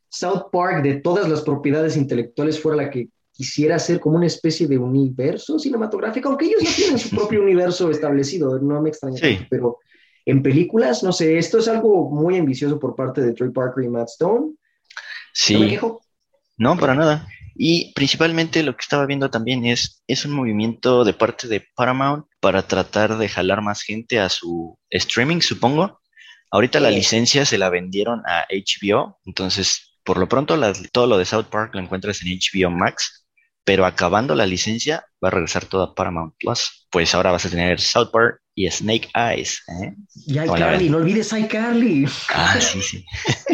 South 0.10 0.50
Park 0.52 0.84
de 0.84 0.96
todas 0.96 1.28
las 1.28 1.42
propiedades 1.42 1.98
intelectuales 1.98 2.60
fuera 2.60 2.84
la 2.84 2.90
que 2.90 3.10
quisiera 3.32 3.80
ser 3.80 4.00
como 4.00 4.18
una 4.18 4.28
especie 4.28 4.68
de 4.68 4.78
universo 4.78 5.58
cinematográfico, 5.58 6.30
aunque 6.30 6.46
ellos 6.46 6.64
no 6.64 6.70
tienen 6.70 7.00
su 7.00 7.10
propio 7.16 7.42
universo 7.42 7.90
establecido, 7.90 8.60
no 8.60 8.82
me 8.82 8.90
extraña, 8.90 9.20
pero 9.50 9.80
en 10.26 10.44
películas, 10.44 11.02
no 11.02 11.12
sé, 11.12 11.40
esto 11.40 11.58
es 11.58 11.68
algo 11.68 12.12
muy 12.12 12.38
ambicioso 12.38 12.78
por 12.78 12.96
parte 12.96 13.22
de 13.22 13.34
Troy 13.34 13.52
Parker 13.52 13.84
y 13.84 13.90
Matt 13.90 14.10
Stone. 14.10 14.54
Sí. 15.34 15.58
me 15.58 15.68
quejo? 15.68 16.02
No, 16.62 16.78
para 16.78 16.94
nada. 16.94 17.28
Y 17.56 17.92
principalmente 17.96 18.62
lo 18.62 18.76
que 18.76 18.82
estaba 18.82 19.08
viendo 19.08 19.32
también 19.32 19.66
es, 19.66 20.04
es 20.06 20.26
un 20.26 20.34
movimiento 20.34 21.04
de 21.04 21.14
parte 21.14 21.48
de 21.48 21.66
Paramount 21.76 22.28
para 22.40 22.68
tratar 22.68 23.18
de 23.18 23.28
jalar 23.28 23.64
más 23.64 23.82
gente 23.82 24.20
a 24.20 24.30
su 24.30 24.78
streaming, 24.92 25.42
supongo. 25.42 26.00
Ahorita 26.52 26.80
la 26.80 26.92
licencia 26.92 27.46
se 27.46 27.58
la 27.58 27.72
vendieron 27.72 28.22
a 28.28 28.46
HBO, 28.52 29.20
entonces 29.26 29.98
por 30.04 30.20
lo 30.20 30.30
pronto 30.30 30.56
todo 30.92 31.08
lo 31.08 31.18
de 31.18 31.26
South 31.26 31.48
Park 31.50 31.74
lo 31.74 31.82
encuentras 31.82 32.22
en 32.22 32.38
HBO 32.38 32.70
Max, 32.70 33.26
pero 33.64 33.88
acabando 33.88 34.36
la 34.36 34.46
licencia 34.46 35.04
va 35.24 35.30
a 35.30 35.32
regresar 35.32 35.66
todo 35.66 35.82
a 35.82 35.96
Paramount 35.96 36.36
Plus. 36.40 36.88
Pues 36.92 37.16
ahora 37.16 37.32
vas 37.32 37.46
a 37.48 37.50
tener 37.50 37.82
South 37.82 38.12
Park 38.12 38.40
y 38.54 38.70
Snake 38.70 39.10
Eyes. 39.16 39.64
¿eh? 39.82 39.96
Y 40.28 40.40
iCarly, 40.40 40.90
no 40.92 40.98
olvides 40.98 41.34
iCarly. 41.34 42.06
Ah, 42.30 42.60
sí, 42.62 42.84
sí. 42.84 43.04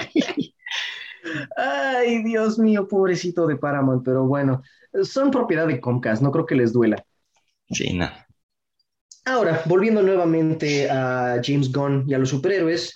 Ay, 1.55 2.23
Dios 2.23 2.59
mío, 2.59 2.87
pobrecito 2.87 3.47
de 3.47 3.57
Paramount, 3.57 4.03
pero 4.03 4.25
bueno, 4.25 4.61
son 5.03 5.31
propiedad 5.31 5.67
de 5.67 5.79
Comcast, 5.79 6.21
no 6.21 6.31
creo 6.31 6.45
que 6.45 6.55
les 6.55 6.73
duela. 6.73 7.03
Sí, 7.69 7.93
no. 7.93 8.09
Ahora, 9.25 9.61
volviendo 9.65 10.01
nuevamente 10.01 10.89
a 10.89 11.41
James 11.43 11.71
Gunn 11.71 12.05
y 12.07 12.13
a 12.13 12.17
los 12.17 12.29
superhéroes, 12.29 12.95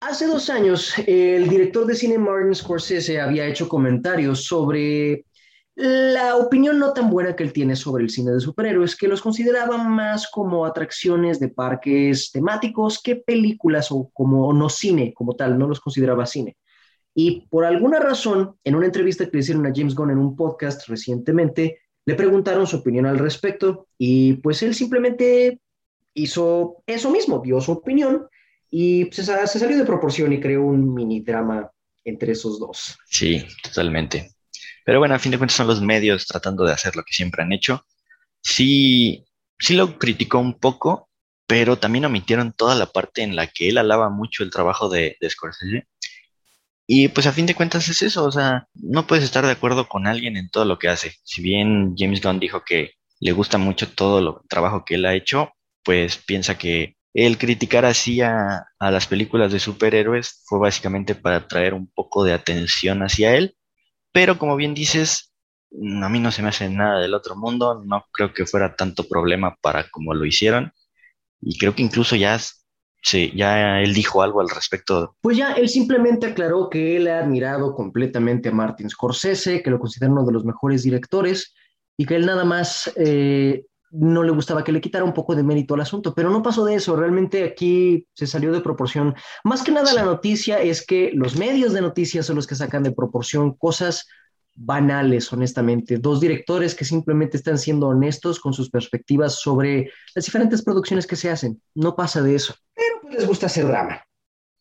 hace 0.00 0.26
dos 0.26 0.50
años 0.50 0.92
el 1.06 1.48
director 1.48 1.86
de 1.86 1.94
cine 1.94 2.18
Martin 2.18 2.54
Scorsese 2.54 3.20
había 3.20 3.46
hecho 3.46 3.66
comentarios 3.66 4.44
sobre 4.44 5.24
la 5.76 6.36
opinión 6.36 6.78
no 6.78 6.92
tan 6.94 7.10
buena 7.10 7.36
que 7.36 7.42
él 7.42 7.52
tiene 7.52 7.76
sobre 7.76 8.04
el 8.04 8.10
cine 8.10 8.32
de 8.32 8.40
superhéroes, 8.40 8.96
que 8.96 9.08
los 9.08 9.20
consideraba 9.20 9.76
más 9.76 10.28
como 10.30 10.64
atracciones 10.64 11.38
de 11.38 11.48
parques 11.48 12.30
temáticos 12.32 13.00
que 13.02 13.16
películas 13.16 13.88
o 13.90 14.10
como 14.12 14.52
no 14.54 14.70
cine 14.70 15.12
como 15.14 15.36
tal, 15.36 15.58
no 15.58 15.68
los 15.68 15.80
consideraba 15.80 16.24
cine. 16.24 16.56
Y 17.18 17.46
por 17.48 17.64
alguna 17.64 17.98
razón, 17.98 18.58
en 18.62 18.74
una 18.74 18.84
entrevista 18.84 19.24
que 19.24 19.30
le 19.32 19.38
hicieron 19.38 19.64
a 19.64 19.72
James 19.74 19.94
Gunn 19.94 20.10
en 20.10 20.18
un 20.18 20.36
podcast 20.36 20.86
recientemente, 20.86 21.80
le 22.04 22.14
preguntaron 22.14 22.66
su 22.66 22.76
opinión 22.76 23.06
al 23.06 23.18
respecto 23.18 23.88
y 23.96 24.34
pues 24.34 24.62
él 24.62 24.74
simplemente 24.74 25.60
hizo 26.12 26.82
eso 26.86 27.10
mismo, 27.10 27.40
dio 27.42 27.58
su 27.62 27.72
opinión 27.72 28.28
y 28.70 29.08
se, 29.12 29.24
se 29.24 29.58
salió 29.58 29.78
de 29.78 29.86
proporción 29.86 30.30
y 30.34 30.40
creó 30.40 30.62
un 30.66 30.92
mini 30.92 31.20
drama 31.20 31.70
entre 32.04 32.32
esos 32.32 32.60
dos. 32.60 32.98
Sí, 33.06 33.42
totalmente. 33.62 34.34
Pero 34.84 34.98
bueno, 34.98 35.14
a 35.14 35.18
fin 35.18 35.32
de 35.32 35.38
cuentas 35.38 35.56
son 35.56 35.68
los 35.68 35.80
medios 35.80 36.26
tratando 36.26 36.66
de 36.66 36.74
hacer 36.74 36.96
lo 36.96 37.02
que 37.02 37.14
siempre 37.14 37.42
han 37.42 37.52
hecho. 37.52 37.86
Sí, 38.42 39.24
sí 39.58 39.74
lo 39.74 39.98
criticó 39.98 40.38
un 40.38 40.58
poco, 40.58 41.08
pero 41.46 41.78
también 41.78 42.04
omitieron 42.04 42.52
toda 42.52 42.74
la 42.74 42.84
parte 42.84 43.22
en 43.22 43.36
la 43.36 43.46
que 43.46 43.70
él 43.70 43.78
alaba 43.78 44.10
mucho 44.10 44.42
el 44.42 44.50
trabajo 44.50 44.90
de, 44.90 45.16
de 45.18 45.30
Scorsese. 45.30 45.86
Y 46.86 47.08
pues 47.08 47.26
a 47.26 47.32
fin 47.32 47.46
de 47.46 47.54
cuentas 47.54 47.88
es 47.88 48.02
eso, 48.02 48.24
o 48.24 48.32
sea, 48.32 48.68
no 48.74 49.06
puedes 49.06 49.24
estar 49.24 49.44
de 49.44 49.52
acuerdo 49.52 49.88
con 49.88 50.06
alguien 50.06 50.36
en 50.36 50.48
todo 50.50 50.64
lo 50.64 50.78
que 50.78 50.88
hace. 50.88 51.14
Si 51.24 51.42
bien 51.42 51.94
James 51.96 52.20
Gunn 52.22 52.38
dijo 52.40 52.62
que 52.64 52.92
le 53.20 53.32
gusta 53.32 53.58
mucho 53.58 53.88
todo 53.90 54.18
el 54.20 54.48
trabajo 54.48 54.84
que 54.84 54.94
él 54.96 55.04
ha 55.06 55.14
hecho, 55.14 55.50
pues 55.84 56.16
piensa 56.18 56.56
que 56.58 56.96
el 57.14 57.38
criticar 57.38 57.84
así 57.84 58.20
a, 58.20 58.66
a 58.78 58.90
las 58.90 59.06
películas 59.06 59.52
de 59.52 59.58
superhéroes 59.60 60.42
fue 60.46 60.58
básicamente 60.60 61.14
para 61.14 61.48
traer 61.48 61.74
un 61.74 61.88
poco 61.88 62.24
de 62.24 62.32
atención 62.34 63.02
hacia 63.02 63.34
él 63.36 63.56
pero 64.12 64.38
como 64.38 64.56
bien 64.56 64.74
dices, 64.74 65.32
mm, 65.70 66.02
a 66.02 66.08
mí 66.08 66.20
no 66.20 66.32
se 66.32 66.42
me 66.42 66.48
hace 66.48 66.68
nada 66.68 67.00
del 67.00 67.14
otro 67.14 67.36
mundo, 67.36 67.82
no 67.84 68.04
creo 68.12 68.32
que 68.32 68.46
fuera 68.46 68.74
tanto 68.76 69.04
problema 69.08 69.56
para 69.60 69.88
como 69.90 70.14
lo 70.14 70.24
hicieron. 70.24 70.72
Y 71.40 71.58
creo 71.58 71.74
que 71.74 71.82
incluso 71.82 72.16
ya, 72.16 72.38
se, 73.06 73.30
ya 73.30 73.80
él 73.80 73.94
dijo 73.94 74.20
algo 74.20 74.40
al 74.40 74.50
respecto. 74.50 75.14
Pues 75.20 75.36
ya, 75.36 75.52
él 75.52 75.68
simplemente 75.68 76.26
aclaró 76.26 76.68
que 76.68 76.96
él 76.96 77.06
ha 77.06 77.20
admirado 77.20 77.72
completamente 77.74 78.48
a 78.48 78.52
Martin 78.52 78.90
Scorsese, 78.90 79.62
que 79.62 79.70
lo 79.70 79.78
considera 79.78 80.10
uno 80.10 80.24
de 80.24 80.32
los 80.32 80.44
mejores 80.44 80.82
directores 80.82 81.54
y 81.96 82.04
que 82.04 82.16
él 82.16 82.26
nada 82.26 82.44
más 82.44 82.92
eh, 82.96 83.64
no 83.92 84.24
le 84.24 84.32
gustaba 84.32 84.64
que 84.64 84.72
le 84.72 84.80
quitara 84.80 85.04
un 85.04 85.14
poco 85.14 85.36
de 85.36 85.44
mérito 85.44 85.74
al 85.74 85.82
asunto, 85.82 86.14
pero 86.14 86.30
no 86.30 86.42
pasó 86.42 86.64
de 86.64 86.74
eso, 86.74 86.96
realmente 86.96 87.44
aquí 87.44 88.08
se 88.12 88.26
salió 88.26 88.52
de 88.52 88.60
proporción. 88.60 89.14
Más 89.44 89.62
que 89.62 89.70
nada 89.70 89.94
la 89.94 90.04
noticia 90.04 90.60
es 90.60 90.84
que 90.84 91.12
los 91.14 91.36
medios 91.36 91.72
de 91.72 91.82
noticias 91.82 92.26
son 92.26 92.34
los 92.34 92.48
que 92.48 92.56
sacan 92.56 92.82
de 92.82 92.90
proporción 92.90 93.54
cosas 93.54 94.06
banales, 94.56 95.32
honestamente. 95.32 95.98
Dos 95.98 96.20
directores 96.20 96.74
que 96.74 96.84
simplemente 96.84 97.36
están 97.36 97.58
siendo 97.58 97.86
honestos 97.86 98.40
con 98.40 98.52
sus 98.52 98.68
perspectivas 98.68 99.38
sobre 99.38 99.92
las 100.14 100.24
diferentes 100.24 100.62
producciones 100.62 101.06
que 101.06 101.14
se 101.14 101.30
hacen. 101.30 101.62
No 101.74 101.94
pasa 101.94 102.20
de 102.20 102.34
eso. 102.34 102.54
Pues 103.06 103.18
les 103.18 103.26
gusta 103.28 103.46
hacer 103.46 103.66
drama. 103.66 104.02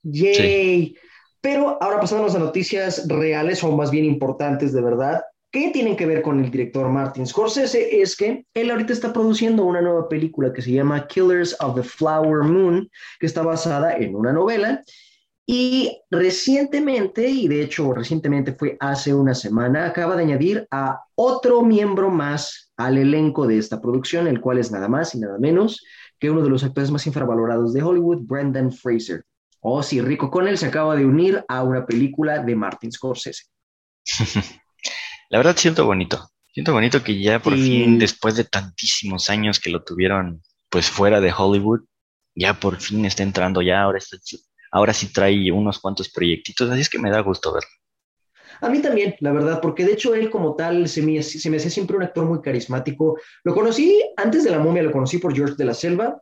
Yay. 0.03 0.95
Pero 1.41 1.81
ahora 1.81 1.99
pasamos 1.99 2.35
a 2.35 2.39
noticias 2.39 3.07
reales 3.07 3.63
o 3.63 3.75
más 3.75 3.91
bien 3.91 4.05
importantes 4.05 4.71
de 4.71 4.81
verdad. 4.81 5.23
¿Qué 5.51 5.69
tienen 5.71 5.95
que 5.95 6.05
ver 6.05 6.21
con 6.21 6.43
el 6.43 6.51
director 6.51 6.89
Martin 6.89 7.25
Scorsese? 7.25 8.01
Es 8.01 8.15
que 8.15 8.45
él 8.53 8.71
ahorita 8.71 8.93
está 8.93 9.13
produciendo 9.13 9.63
una 9.63 9.81
nueva 9.81 10.09
película 10.09 10.51
que 10.51 10.61
se 10.61 10.71
llama 10.71 11.07
Killers 11.07 11.55
of 11.61 11.75
the 11.75 11.83
Flower 11.83 12.43
Moon, 12.43 12.89
que 13.19 13.25
está 13.25 13.41
basada 13.41 13.95
en 13.95 14.15
una 14.15 14.33
novela. 14.33 14.83
Y 15.47 16.01
recientemente, 16.09 17.27
y 17.27 17.47
de 17.47 17.63
hecho 17.63 17.93
recientemente 17.93 18.53
fue 18.53 18.77
hace 18.79 19.13
una 19.13 19.33
semana, 19.33 19.85
acaba 19.85 20.15
de 20.15 20.23
añadir 20.23 20.67
a 20.71 21.01
otro 21.15 21.61
miembro 21.61 22.09
más 22.09 22.71
al 22.77 22.97
elenco 22.97 23.47
de 23.47 23.59
esta 23.59 23.81
producción, 23.81 24.27
el 24.27 24.41
cual 24.41 24.57
es 24.57 24.71
nada 24.71 24.87
más 24.87 25.15
y 25.15 25.19
nada 25.19 25.37
menos 25.37 25.83
que 26.19 26.29
uno 26.29 26.41
de 26.41 26.49
los 26.49 26.63
actores 26.63 26.91
más 26.91 27.05
infravalorados 27.07 27.73
de 27.73 27.83
Hollywood, 27.83 28.25
Brendan 28.25 28.71
Fraser. 28.71 29.23
Oh, 29.61 29.81
sí, 29.81 30.01
Rico 30.01 30.29
Connell 30.29 30.57
se 30.57 30.67
acaba 30.67 30.95
de 30.95 31.05
unir 31.05 31.43
a 31.47 31.63
una 31.63 31.85
película 31.85 32.39
de 32.39 32.55
Martin 32.55 32.91
Scorsese. 32.91 33.45
La 35.29 35.39
verdad 35.39 35.55
siento 35.57 35.85
bonito. 35.85 36.29
Siento 36.53 36.71
bonito 36.71 37.03
que 37.03 37.19
ya 37.19 37.39
por 37.41 37.53
fin, 37.53 37.99
después 37.99 38.35
de 38.37 38.45
tantísimos 38.45 39.29
años 39.29 39.59
que 39.59 39.69
lo 39.69 39.83
tuvieron 39.83 40.41
pues 40.69 40.89
fuera 40.89 41.19
de 41.19 41.33
Hollywood, 41.35 41.81
ya 42.33 42.53
por 42.53 42.79
fin 42.79 43.05
está 43.05 43.23
entrando, 43.23 43.61
ya 43.61 43.81
ahora, 43.81 43.99
ahora 44.71 44.93
sí 44.93 45.11
trae 45.11 45.51
unos 45.51 45.79
cuantos 45.79 46.09
proyectitos, 46.09 46.69
así 46.69 46.81
es 46.81 46.89
que 46.89 46.99
me 46.99 47.09
da 47.09 47.19
gusto 47.19 47.53
verlo. 47.53 47.69
A 48.61 48.69
mí 48.69 48.81
también, 48.81 49.15
la 49.19 49.31
verdad, 49.31 49.61
porque 49.61 49.85
de 49.85 49.93
hecho 49.93 50.15
él 50.15 50.29
como 50.29 50.55
tal 50.55 50.87
se 50.87 51.01
me, 51.01 51.21
se 51.21 51.49
me 51.49 51.57
hace 51.57 51.69
siempre 51.69 51.97
un 51.97 52.03
actor 52.03 52.25
muy 52.25 52.41
carismático. 52.41 53.17
Lo 53.43 53.53
conocí 53.53 54.01
antes 54.17 54.43
de 54.43 54.51
la 54.51 54.59
momia, 54.59 54.83
lo 54.83 54.91
conocí 54.91 55.17
por 55.17 55.35
George 55.35 55.55
de 55.57 55.65
la 55.65 55.73
Selva 55.73 56.21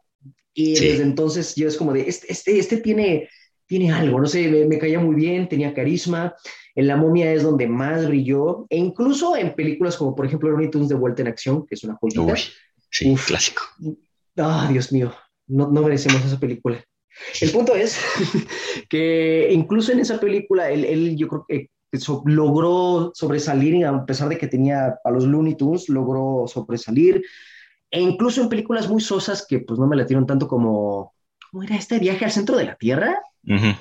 y 0.54 0.74
desde 0.74 1.04
entonces 1.04 1.56
yo 1.56 1.68
es 1.68 1.78
como 1.78 1.94
de, 1.94 2.08
este, 2.08 2.32
este, 2.32 2.60
este 2.60 2.78
tiene, 2.78 3.30
tiene 3.66 3.92
algo, 3.92 4.20
no 4.20 4.28
sé, 4.28 4.48
me, 4.50 4.66
me, 4.66 4.78
caía 4.78 5.00
muy 5.00 5.16
bien, 5.16 5.50
tenía 5.50 5.74
carisma. 5.74 6.36
En 6.76 6.88
La 6.88 6.98
momia 6.98 7.32
es 7.32 7.44
donde 7.44 7.68
más 7.68 8.08
brilló, 8.08 8.66
e 8.70 8.78
incluso 8.78 9.36
en 9.38 9.54
películas 9.54 9.96
como 9.96 10.16
por 10.16 10.26
ejemplo 10.26 10.50
Looney 10.50 10.72
Tunes 10.72 10.90
de 10.90 10.96
Vuelta 10.96 11.22
en 11.22 11.28
Acción, 11.28 11.68
que 11.68 11.76
es 11.76 11.84
una 11.84 11.96
joyita. 11.96 12.36
sí, 12.90 13.16
clásico. 13.28 13.64
Ah, 14.38 14.68
Dios 14.72 14.92
mío, 14.92 15.14
no, 15.48 15.70
no 15.70 15.82
merecemos 15.84 16.26
esa 16.26 16.40
película. 16.40 16.84
El 17.42 17.52
punto 17.52 17.76
es 17.76 18.00
que 18.90 19.50
incluso 19.52 19.92
en 19.92 20.00
esa 20.00 20.20
película, 20.20 20.70
él, 20.72 20.86
él 20.86 21.16
yo 21.16 21.28
creo 21.28 21.46
que 21.48 21.70
logró 22.26 23.12
sobresalir, 23.14 23.86
a 23.86 24.06
pesar 24.06 24.30
de 24.30 24.38
que 24.38 24.48
tenía 24.48 25.00
a 25.04 25.12
los 25.12 25.26
Looney 25.26 25.56
Tunes, 25.56 25.90
logró 25.90 26.46
sobresalir. 26.48 27.24
E 27.92 28.02
incluso 28.02 28.42
en 28.42 28.50
películas 28.50 28.90
muy 28.90 29.02
sosas 29.02 29.46
que 29.48 29.60
pues 29.60 29.80
no 29.80 29.88
me 29.88 29.96
la 29.96 30.04
latieron 30.04 30.26
tanto 30.26 30.48
como, 30.48 31.14
¿cómo 31.52 31.64
era 31.64 31.76
este 31.76 32.00
viaje 32.00 32.26
al 32.26 32.32
centro 32.32 32.58
de 32.58 32.66
la 32.66 32.76
Tierra? 32.76 33.20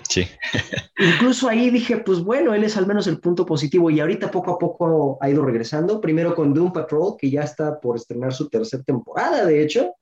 sí. 0.08 0.26
Incluso 0.98 1.48
ahí 1.48 1.70
dije, 1.70 1.98
pues 1.98 2.20
bueno, 2.20 2.52
él 2.54 2.64
es 2.64 2.76
al 2.76 2.86
menos 2.86 3.06
el 3.06 3.20
punto 3.20 3.46
positivo 3.46 3.90
y 3.90 4.00
ahorita 4.00 4.30
poco 4.30 4.52
a 4.52 4.58
poco 4.58 5.18
ha 5.20 5.30
ido 5.30 5.44
regresando. 5.44 6.00
Primero 6.00 6.34
con 6.34 6.52
Doom 6.52 6.72
Patrol, 6.72 7.16
que 7.18 7.30
ya 7.30 7.42
está 7.42 7.80
por 7.80 7.96
estrenar 7.96 8.32
su 8.32 8.48
tercera 8.48 8.82
temporada, 8.82 9.44
de 9.44 9.62
hecho. 9.62 9.94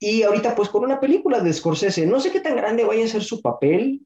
Y 0.00 0.22
ahorita 0.22 0.54
pues 0.54 0.68
con 0.68 0.84
una 0.84 0.98
película 0.98 1.40
de 1.40 1.52
Scorsese. 1.52 2.06
No 2.06 2.20
sé 2.20 2.32
qué 2.32 2.40
tan 2.40 2.56
grande 2.56 2.84
vaya 2.84 3.04
a 3.04 3.08
ser 3.08 3.22
su 3.22 3.40
papel, 3.40 4.00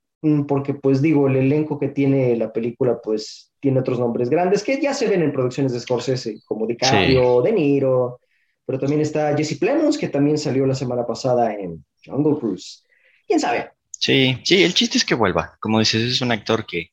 porque 0.47 0.75
pues 0.75 1.01
digo, 1.01 1.29
el 1.29 1.37
elenco 1.37 1.79
que 1.79 1.89
tiene 1.89 2.37
la 2.37 2.53
película 2.53 3.01
pues 3.03 3.53
tiene 3.61 3.81
otros 3.81 3.99
nombres 3.99 4.29
grandes 4.29 4.63
que 4.63 4.81
ya 4.81 4.95
se 4.95 5.09
ven 5.09 5.23
en 5.23 5.33
producciones 5.33 5.73
de 5.73 5.81
Scorsese, 5.81 6.41
como 6.45 6.67
DiCaprio, 6.67 7.43
De 7.43 7.53
Niro, 7.53 8.21
pero 8.67 8.79
también 8.79 9.01
está 9.01 9.37
Jesse 9.37 9.59
Plemons, 9.59 9.99
que 9.99 10.09
también 10.09 10.39
salió 10.39 10.67
la 10.67 10.75
semana 10.75 11.07
pasada 11.07 11.55
en 11.55 11.85
Jungle 12.05 12.39
Cruise. 12.39 12.85
¿Quién 13.27 13.41
sabe? 13.41 13.71
Sí, 13.91 14.39
sí, 14.45 14.63
el 14.63 14.75
chiste 14.75 14.97
es 14.97 15.05
que 15.05 15.15
vuelva. 15.15 15.57
Como 15.61 15.79
dices, 15.79 16.03
es 16.03 16.21
un 16.21 16.33
actor 16.33 16.65
que 16.67 16.91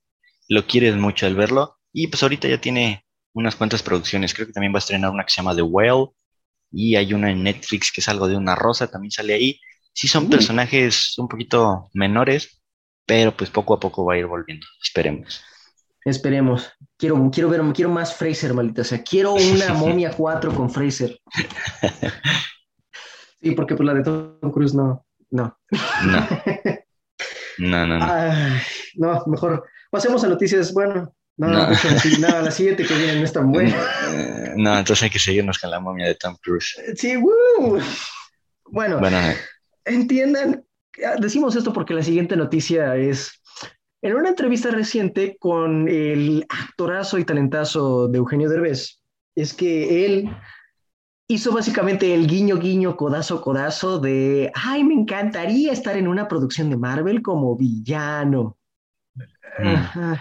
lo 0.49 0.65
quieres 0.65 0.95
mucho 0.95 1.25
al 1.25 1.35
verlo. 1.35 1.77
Y 1.93 2.07
pues 2.07 2.23
ahorita 2.23 2.47
ya 2.47 2.59
tiene 2.59 3.05
unas 3.33 3.55
cuantas 3.55 3.83
producciones. 3.83 4.33
Creo 4.33 4.47
que 4.47 4.53
también 4.53 4.73
va 4.73 4.77
a 4.77 4.79
estrenar 4.79 5.11
una 5.11 5.23
que 5.23 5.29
se 5.29 5.37
llama 5.37 5.55
The 5.55 5.61
Whale. 5.61 6.07
Y 6.71 6.95
hay 6.95 7.13
una 7.13 7.31
en 7.31 7.43
Netflix 7.43 7.91
que 7.91 8.01
es 8.01 8.09
algo 8.09 8.27
de 8.27 8.35
una 8.35 8.55
rosa, 8.55 8.89
también 8.89 9.11
sale 9.11 9.33
ahí. 9.35 9.59
Sí, 9.93 10.07
son 10.07 10.29
personajes 10.29 11.17
un 11.17 11.27
poquito 11.27 11.89
menores, 11.93 12.56
pero 13.07 13.35
pues 13.35 13.49
poco 13.49 13.73
a 13.73 13.79
poco 13.79 14.05
va 14.05 14.13
a 14.13 14.17
ir 14.17 14.27
volviendo. 14.27 14.67
Esperemos. 14.83 15.43
Esperemos. 16.05 16.71
Quiero, 16.97 17.31
quiero 17.33 17.49
ver, 17.49 17.61
quiero 17.73 17.89
más 17.89 18.13
Fraser, 18.13 18.53
maldita. 18.53 18.81
O 18.81 18.85
sea, 18.85 19.01
quiero 19.01 19.33
una 19.33 19.73
momia 19.73 20.11
4 20.11 20.53
con 20.53 20.69
Fraser. 20.69 21.17
Sí, 23.41 23.51
porque 23.51 23.75
pues 23.75 23.87
la 23.87 23.93
de 23.93 24.03
Tom 24.03 24.51
Cruise 24.51 24.75
no. 24.75 25.05
No. 25.31 25.57
No. 26.05 26.27
No, 27.59 27.87
no, 27.87 27.97
no. 27.97 28.07
no, 28.97 29.23
mejor 29.25 29.67
pasemos 29.89 30.23
a 30.23 30.27
noticias. 30.27 30.71
Bueno, 30.71 31.11
no, 31.37 31.47
no. 31.47 31.69
nada, 32.19 32.43
la 32.43 32.51
siguiente 32.51 32.85
que 32.85 32.93
viene 32.93 33.15
no 33.15 33.23
es 33.23 33.33
tan 33.33 33.51
buena. 33.51 33.75
Eh, 34.11 34.53
no, 34.57 34.77
entonces 34.77 35.01
hay 35.01 35.09
que 35.09 35.17
seguirnos 35.17 35.57
con 35.57 35.71
la 35.71 35.79
momia 35.79 36.05
de 36.05 36.13
Tom 36.13 36.37
Cruise. 36.39 36.79
Sí, 36.95 37.17
woo. 37.17 37.79
Bueno, 38.65 38.99
bueno, 38.99 39.17
entiendan, 39.85 40.66
decimos 41.19 41.55
esto 41.55 41.73
porque 41.73 41.93
la 41.93 42.03
siguiente 42.03 42.35
noticia 42.35 42.95
es 42.95 43.41
en 44.01 44.15
una 44.15 44.29
entrevista 44.29 44.69
reciente 44.69 45.37
con 45.39 45.87
el 45.87 46.45
actorazo 46.49 47.17
y 47.17 47.25
talentazo 47.25 48.07
de 48.07 48.17
Eugenio 48.19 48.49
Derbez, 48.49 49.01
es 49.35 49.53
que 49.53 50.05
él 50.05 50.29
hizo 51.27 51.51
básicamente 51.51 52.13
el 52.13 52.27
guiño, 52.27 52.57
guiño, 52.57 52.95
codazo, 52.95 53.41
codazo 53.41 53.99
de, 53.99 54.51
ay, 54.53 54.83
me 54.83 54.93
encantaría 54.93 55.71
estar 55.71 55.97
en 55.97 56.07
una 56.07 56.27
producción 56.27 56.69
de 56.69 56.77
Marvel 56.77 57.21
como 57.21 57.55
villano. 57.57 58.57
Mm. 59.59 60.13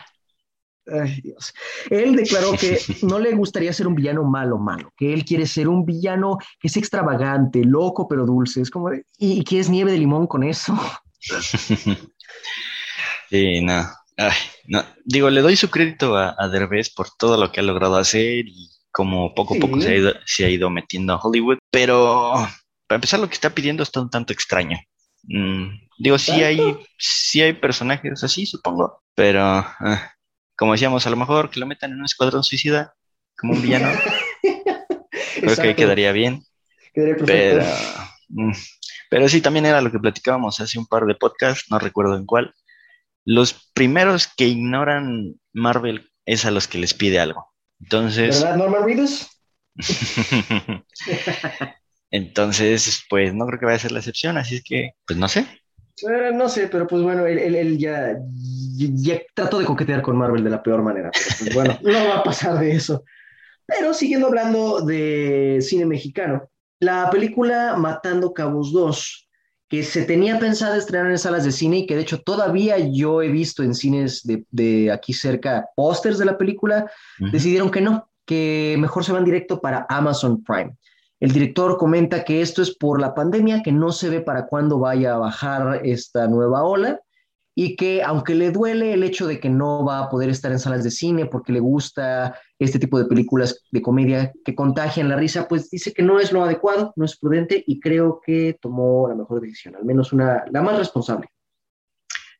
Ay, 0.86 1.20
Dios. 1.20 1.52
Él 1.90 2.14
declaró 2.14 2.52
que 2.52 2.78
no 3.02 3.18
le 3.18 3.34
gustaría 3.34 3.72
ser 3.72 3.86
un 3.86 3.94
villano 3.94 4.24
malo, 4.24 4.58
malo, 4.58 4.92
que 4.96 5.12
él 5.12 5.24
quiere 5.24 5.46
ser 5.46 5.68
un 5.68 5.84
villano 5.84 6.38
que 6.60 6.68
es 6.68 6.76
extravagante, 6.76 7.64
loco, 7.64 8.06
pero 8.08 8.26
dulce. 8.26 8.60
Es 8.60 8.70
como, 8.70 8.90
¿y, 9.18 9.42
qué 9.44 9.60
es 9.60 9.68
nieve 9.68 9.92
de 9.92 9.98
limón 9.98 10.26
con 10.26 10.42
eso? 10.42 10.78
Sí, 13.28 13.60
no. 13.60 13.84
no. 14.68 14.84
Digo, 15.04 15.30
le 15.30 15.40
doy 15.40 15.56
su 15.56 15.68
crédito 15.68 16.16
a, 16.16 16.36
a 16.38 16.48
Derbez 16.48 16.90
por 16.90 17.08
todo 17.18 17.36
lo 17.36 17.50
que 17.50 17.58
ha 17.58 17.62
logrado 17.64 17.96
hacer 17.96 18.46
y 18.46 18.70
como 18.96 19.34
poco 19.34 19.56
a 19.56 19.58
poco 19.58 19.78
se 19.78 19.90
ha, 19.90 19.94
ido, 19.96 20.12
se 20.24 20.46
ha 20.46 20.48
ido 20.48 20.70
metiendo 20.70 21.12
a 21.12 21.20
Hollywood, 21.20 21.58
pero 21.70 22.32
para 22.86 22.96
empezar 22.96 23.20
lo 23.20 23.28
que 23.28 23.34
está 23.34 23.50
pidiendo 23.50 23.82
está 23.82 24.00
un 24.00 24.08
tanto 24.08 24.32
extraño. 24.32 24.78
Mm, 25.24 25.68
digo, 25.98 26.16
sí 26.16 26.32
hay, 26.32 26.78
sí 26.96 27.42
hay 27.42 27.52
personajes 27.52 28.24
así, 28.24 28.46
supongo, 28.46 29.02
pero 29.14 29.42
ah, 29.42 30.14
como 30.56 30.72
decíamos, 30.72 31.06
a 31.06 31.10
lo 31.10 31.16
mejor 31.16 31.50
que 31.50 31.60
lo 31.60 31.66
metan 31.66 31.92
en 31.92 31.98
un 31.98 32.04
escuadrón 32.04 32.42
suicida 32.42 32.94
como 33.36 33.52
un 33.52 33.62
villano. 33.62 33.88
Creo 35.40 35.56
que 35.56 35.76
quedaría 35.76 36.12
bien. 36.12 36.42
Quedaría 36.94 37.16
perfecto. 37.16 37.58
Pero, 37.58 37.66
mm, 38.28 38.52
pero 39.10 39.28
sí, 39.28 39.40
también 39.40 39.66
era 39.66 39.80
lo 39.80 39.92
que 39.92 39.98
platicábamos 39.98 40.60
hace 40.60 40.78
un 40.78 40.86
par 40.86 41.04
de 41.04 41.14
podcasts, 41.14 41.66
no 41.70 41.78
recuerdo 41.78 42.16
en 42.16 42.26
cuál. 42.26 42.54
Los 43.24 43.70
primeros 43.74 44.28
que 44.28 44.46
ignoran 44.46 45.34
Marvel 45.52 46.10
es 46.24 46.44
a 46.44 46.50
los 46.50 46.68
que 46.68 46.78
les 46.78 46.94
pide 46.94 47.20
algo. 47.20 47.52
Entonces. 47.80 48.40
¿Verdad, 48.40 48.56
Norman 48.56 48.84
Reedus? 48.84 49.28
Entonces, 52.10 53.04
pues 53.10 53.34
no 53.34 53.46
creo 53.46 53.58
que 53.58 53.66
vaya 53.66 53.76
a 53.76 53.80
ser 53.80 53.92
la 53.92 53.98
excepción, 53.98 54.38
así 54.38 54.56
es 54.56 54.64
que, 54.64 54.92
pues 55.06 55.18
no 55.18 55.28
sé. 55.28 55.46
Eh, 56.02 56.30
no 56.34 56.48
sé, 56.48 56.68
pero 56.68 56.86
pues 56.86 57.02
bueno, 57.02 57.26
él, 57.26 57.38
él- 57.38 57.54
él 57.54 57.78
ya, 57.78 58.16
ya 58.76 59.20
trató 59.34 59.58
de 59.58 59.64
coquetear 59.64 60.02
con 60.02 60.16
Marvel 60.16 60.44
de 60.44 60.50
la 60.50 60.62
peor 60.62 60.82
manera. 60.82 61.10
Pero 61.12 61.36
pues 61.38 61.54
bueno, 61.54 61.78
no 61.82 62.08
va 62.08 62.16
a 62.18 62.22
pasar 62.22 62.58
de 62.58 62.72
eso. 62.72 63.02
Pero 63.66 63.94
siguiendo 63.94 64.28
hablando 64.28 64.80
de 64.82 65.58
cine 65.60 65.86
mexicano, 65.86 66.48
la 66.80 67.10
película 67.10 67.76
Matando 67.76 68.32
Cabos 68.34 68.72
2, 68.72 69.28
que 69.68 69.82
se 69.82 70.04
tenía 70.04 70.38
pensada 70.38 70.76
estrenar 70.76 71.10
en 71.10 71.18
salas 71.18 71.44
de 71.44 71.52
cine 71.52 71.78
y 71.78 71.86
que 71.86 71.96
de 71.96 72.02
hecho 72.02 72.20
todavía 72.22 72.76
yo 72.78 73.22
he 73.22 73.28
visto 73.28 73.62
en 73.64 73.74
cines 73.74 74.22
de, 74.24 74.44
de 74.50 74.92
aquí 74.92 75.12
cerca 75.12 75.66
pósters 75.74 76.18
de 76.18 76.26
la 76.26 76.38
película, 76.38 76.90
decidieron 77.32 77.70
que 77.70 77.80
no, 77.80 78.08
que 78.24 78.76
mejor 78.78 79.04
se 79.04 79.12
van 79.12 79.24
directo 79.24 79.60
para 79.60 79.86
Amazon 79.88 80.44
Prime. 80.44 80.76
El 81.18 81.32
director 81.32 81.78
comenta 81.78 82.24
que 82.24 82.42
esto 82.42 82.62
es 82.62 82.76
por 82.76 83.00
la 83.00 83.14
pandemia, 83.14 83.62
que 83.62 83.72
no 83.72 83.90
se 83.90 84.10
ve 84.10 84.20
para 84.20 84.46
cuándo 84.46 84.78
vaya 84.78 85.14
a 85.14 85.18
bajar 85.18 85.80
esta 85.84 86.26
nueva 86.28 86.62
ola 86.62 87.00
y 87.58 87.74
que 87.74 88.02
aunque 88.02 88.34
le 88.34 88.50
duele 88.50 88.92
el 88.92 89.02
hecho 89.02 89.26
de 89.26 89.40
que 89.40 89.48
no 89.48 89.82
va 89.82 90.00
a 90.00 90.10
poder 90.10 90.28
estar 90.28 90.52
en 90.52 90.58
salas 90.58 90.84
de 90.84 90.90
cine 90.90 91.24
porque 91.24 91.52
le 91.52 91.60
gusta 91.60 92.38
este 92.58 92.78
tipo 92.78 92.98
de 92.98 93.06
películas 93.06 93.64
de 93.70 93.80
comedia 93.80 94.30
que 94.44 94.54
contagian 94.54 95.08
la 95.08 95.16
risa, 95.16 95.48
pues 95.48 95.70
dice 95.70 95.94
que 95.94 96.02
no 96.02 96.20
es 96.20 96.32
lo 96.32 96.44
adecuado, 96.44 96.92
no 96.96 97.06
es 97.06 97.16
prudente 97.18 97.64
y 97.66 97.80
creo 97.80 98.20
que 98.24 98.58
tomó 98.60 99.08
la 99.08 99.14
mejor 99.14 99.40
decisión, 99.40 99.74
al 99.74 99.86
menos 99.86 100.12
una, 100.12 100.44
la 100.50 100.60
más 100.60 100.76
responsable. 100.76 101.28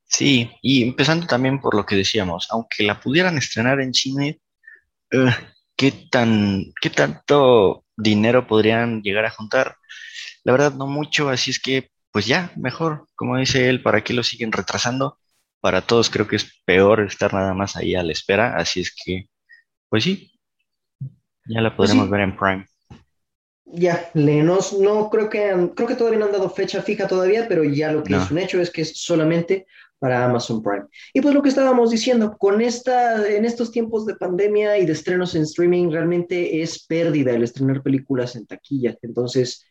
Sí, 0.04 0.50
y 0.60 0.82
empezando 0.82 1.26
también 1.26 1.60
por 1.60 1.74
lo 1.74 1.86
que 1.86 1.96
decíamos, 1.96 2.46
aunque 2.50 2.84
la 2.84 3.00
pudieran 3.00 3.38
estrenar 3.38 3.80
en 3.80 3.94
cine, 3.94 4.40
eh, 5.10 5.30
¿qué 5.76 5.92
tan, 6.10 6.64
qué 6.80 6.90
tanto 6.90 7.84
dinero 7.96 8.46
podrían 8.46 9.02
llegar 9.02 9.24
a 9.26 9.30
juntar? 9.30 9.76
La 10.44 10.52
verdad, 10.52 10.74
no 10.74 10.86
mucho, 10.86 11.28
así 11.30 11.50
es 11.52 11.60
que, 11.60 11.90
pues 12.12 12.26
ya, 12.26 12.52
mejor, 12.56 13.06
como 13.16 13.36
dice 13.38 13.68
él, 13.68 13.82
¿para 13.82 14.02
qué 14.04 14.14
lo 14.14 14.22
siguen 14.24 14.52
retrasando? 14.52 15.18
Para 15.60 15.82
todos 15.82 16.10
creo 16.10 16.28
que 16.28 16.36
es 16.36 16.62
peor 16.66 17.00
estar 17.02 17.34
nada 17.34 17.54
más 17.54 17.76
ahí 17.76 17.94
a 17.94 18.02
la 18.02 18.12
espera, 18.12 18.56
así 18.56 18.80
es 18.80 18.94
que, 18.94 19.26
pues 19.90 20.04
sí, 20.04 20.32
ya 21.46 21.60
la 21.60 21.74
Pues 21.76 21.90
podremos 21.90 22.08
sí. 22.08 22.10
ver 22.10 22.20
en 22.20 22.36
Prime. 22.36 22.66
Ya, 23.68 24.10
le, 24.14 24.42
no, 24.42 24.60
creo 25.10 25.28
que 25.28 25.70
creo 25.74 25.88
que 25.88 25.96
todavía 25.96 26.20
no 26.20 26.26
han 26.26 26.32
dado 26.32 26.48
fecha 26.50 26.82
fija 26.82 27.08
todavía, 27.08 27.46
pero 27.48 27.64
ya 27.64 27.92
lo 27.92 28.02
que 28.04 28.12
No. 28.12 28.22
es 28.22 28.30
un 28.30 28.38
hecho 28.38 28.60
es 28.60 28.70
que 28.70 28.82
es 28.82 28.96
solamente 29.02 29.66
para 29.98 30.24
Amazon 30.24 30.62
Prime. 30.62 30.86
Y 31.12 31.20
pues 31.20 31.34
lo 31.34 31.42
que 31.42 31.48
estábamos 31.48 31.90
diciendo, 31.90 32.36
con 32.38 32.60
esta, 32.60 33.26
en 33.28 33.44
estos 33.44 33.70
tiempos 33.70 34.06
de 34.06 34.16
pandemia 34.16 34.78
y 34.78 34.86
de 34.86 34.92
estrenos 34.92 35.34
en 35.34 35.42
streaming, 35.42 35.90
realmente 35.90 36.62
es 36.62 36.84
pérdida 36.86 37.32
el 37.32 37.42
estrenar 37.42 37.82
películas 37.82 38.36
en 38.36 38.46
taquilla. 38.46 38.96
Entonces, 39.02 39.64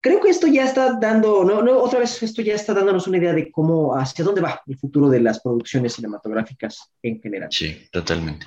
creo 0.00 0.20
que 0.20 0.30
esto 0.30 0.46
ya 0.46 0.64
está 0.64 0.98
dando, 1.00 1.44
no, 1.44 1.62
no, 1.62 1.78
otra 1.78 2.00
vez 2.00 2.22
esto 2.22 2.42
ya 2.42 2.54
está 2.54 2.74
dándonos 2.74 3.06
una 3.06 3.18
idea 3.18 3.32
de 3.32 3.50
cómo, 3.50 3.96
hacia 3.96 4.24
dónde 4.24 4.40
va 4.40 4.60
el 4.66 4.78
futuro 4.78 5.08
de 5.08 5.20
las 5.20 5.40
producciones 5.40 5.94
cinematográficas 5.94 6.92
en 7.02 7.20
general. 7.20 7.48
Sí, 7.50 7.88
totalmente. 7.90 8.46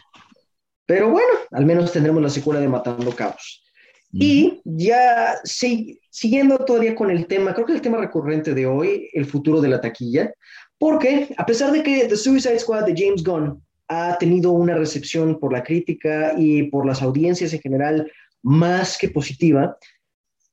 Pero 0.85 1.09
bueno, 1.09 1.29
al 1.51 1.65
menos 1.65 1.91
tendremos 1.91 2.21
la 2.21 2.29
secuela 2.29 2.59
de 2.59 2.67
Matando 2.67 3.15
Cabos. 3.15 3.63
Y 4.11 4.59
ya 4.63 5.35
sí, 5.43 5.99
siguiendo 6.09 6.57
todavía 6.65 6.95
con 6.95 7.11
el 7.11 7.27
tema, 7.27 7.53
creo 7.53 7.67
que 7.67 7.73
el 7.73 7.81
tema 7.81 7.99
recurrente 7.99 8.55
de 8.55 8.65
hoy, 8.65 9.07
el 9.13 9.27
futuro 9.27 9.61
de 9.61 9.69
la 9.69 9.79
taquilla, 9.79 10.33
porque 10.79 11.33
a 11.37 11.45
pesar 11.45 11.71
de 11.71 11.83
que 11.83 12.05
The 12.05 12.15
Suicide 12.15 12.59
Squad 12.59 12.85
de 12.85 12.95
James 12.97 13.23
Gunn 13.23 13.61
ha 13.89 14.17
tenido 14.17 14.51
una 14.51 14.75
recepción 14.75 15.39
por 15.39 15.51
la 15.51 15.63
crítica 15.63 16.33
y 16.37 16.63
por 16.63 16.85
las 16.85 17.01
audiencias 17.01 17.53
en 17.53 17.59
general 17.59 18.11
más 18.41 18.97
que 18.97 19.09
positiva, 19.09 19.77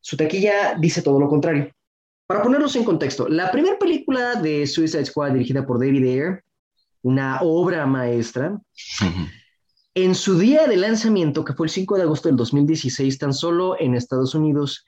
su 0.00 0.16
taquilla 0.16 0.76
dice 0.78 1.00
todo 1.00 1.20
lo 1.20 1.28
contrario. 1.28 1.72
Para 2.26 2.42
ponernos 2.42 2.74
en 2.74 2.82
contexto, 2.82 3.28
la 3.28 3.52
primera 3.52 3.78
película 3.78 4.34
de 4.34 4.66
Suicide 4.66 5.04
Squad 5.04 5.32
dirigida 5.32 5.64
por 5.64 5.78
David 5.78 6.02
Ayer, 6.02 6.44
una 7.02 7.38
obra 7.42 7.86
maestra, 7.86 8.60
en 9.94 10.14
su 10.14 10.36
día 10.36 10.66
de 10.66 10.76
lanzamiento, 10.76 11.44
que 11.44 11.52
fue 11.52 11.66
el 11.66 11.70
5 11.70 11.96
de 11.96 12.02
agosto 12.02 12.28
del 12.28 12.36
2016, 12.36 13.18
tan 13.18 13.32
solo 13.32 13.76
en 13.78 13.94
Estados 13.94 14.34
Unidos, 14.34 14.84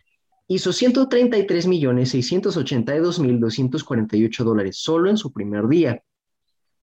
hizo 0.49 0.73
133 0.73 1.67
millones 1.67 2.11
682 2.11 3.21
mil 3.21 3.39
248 3.39 4.45
dólares 4.45 4.79
solo 4.79 5.11
en 5.11 5.17
su 5.17 5.33
primer 5.33 5.69
día. 5.69 6.03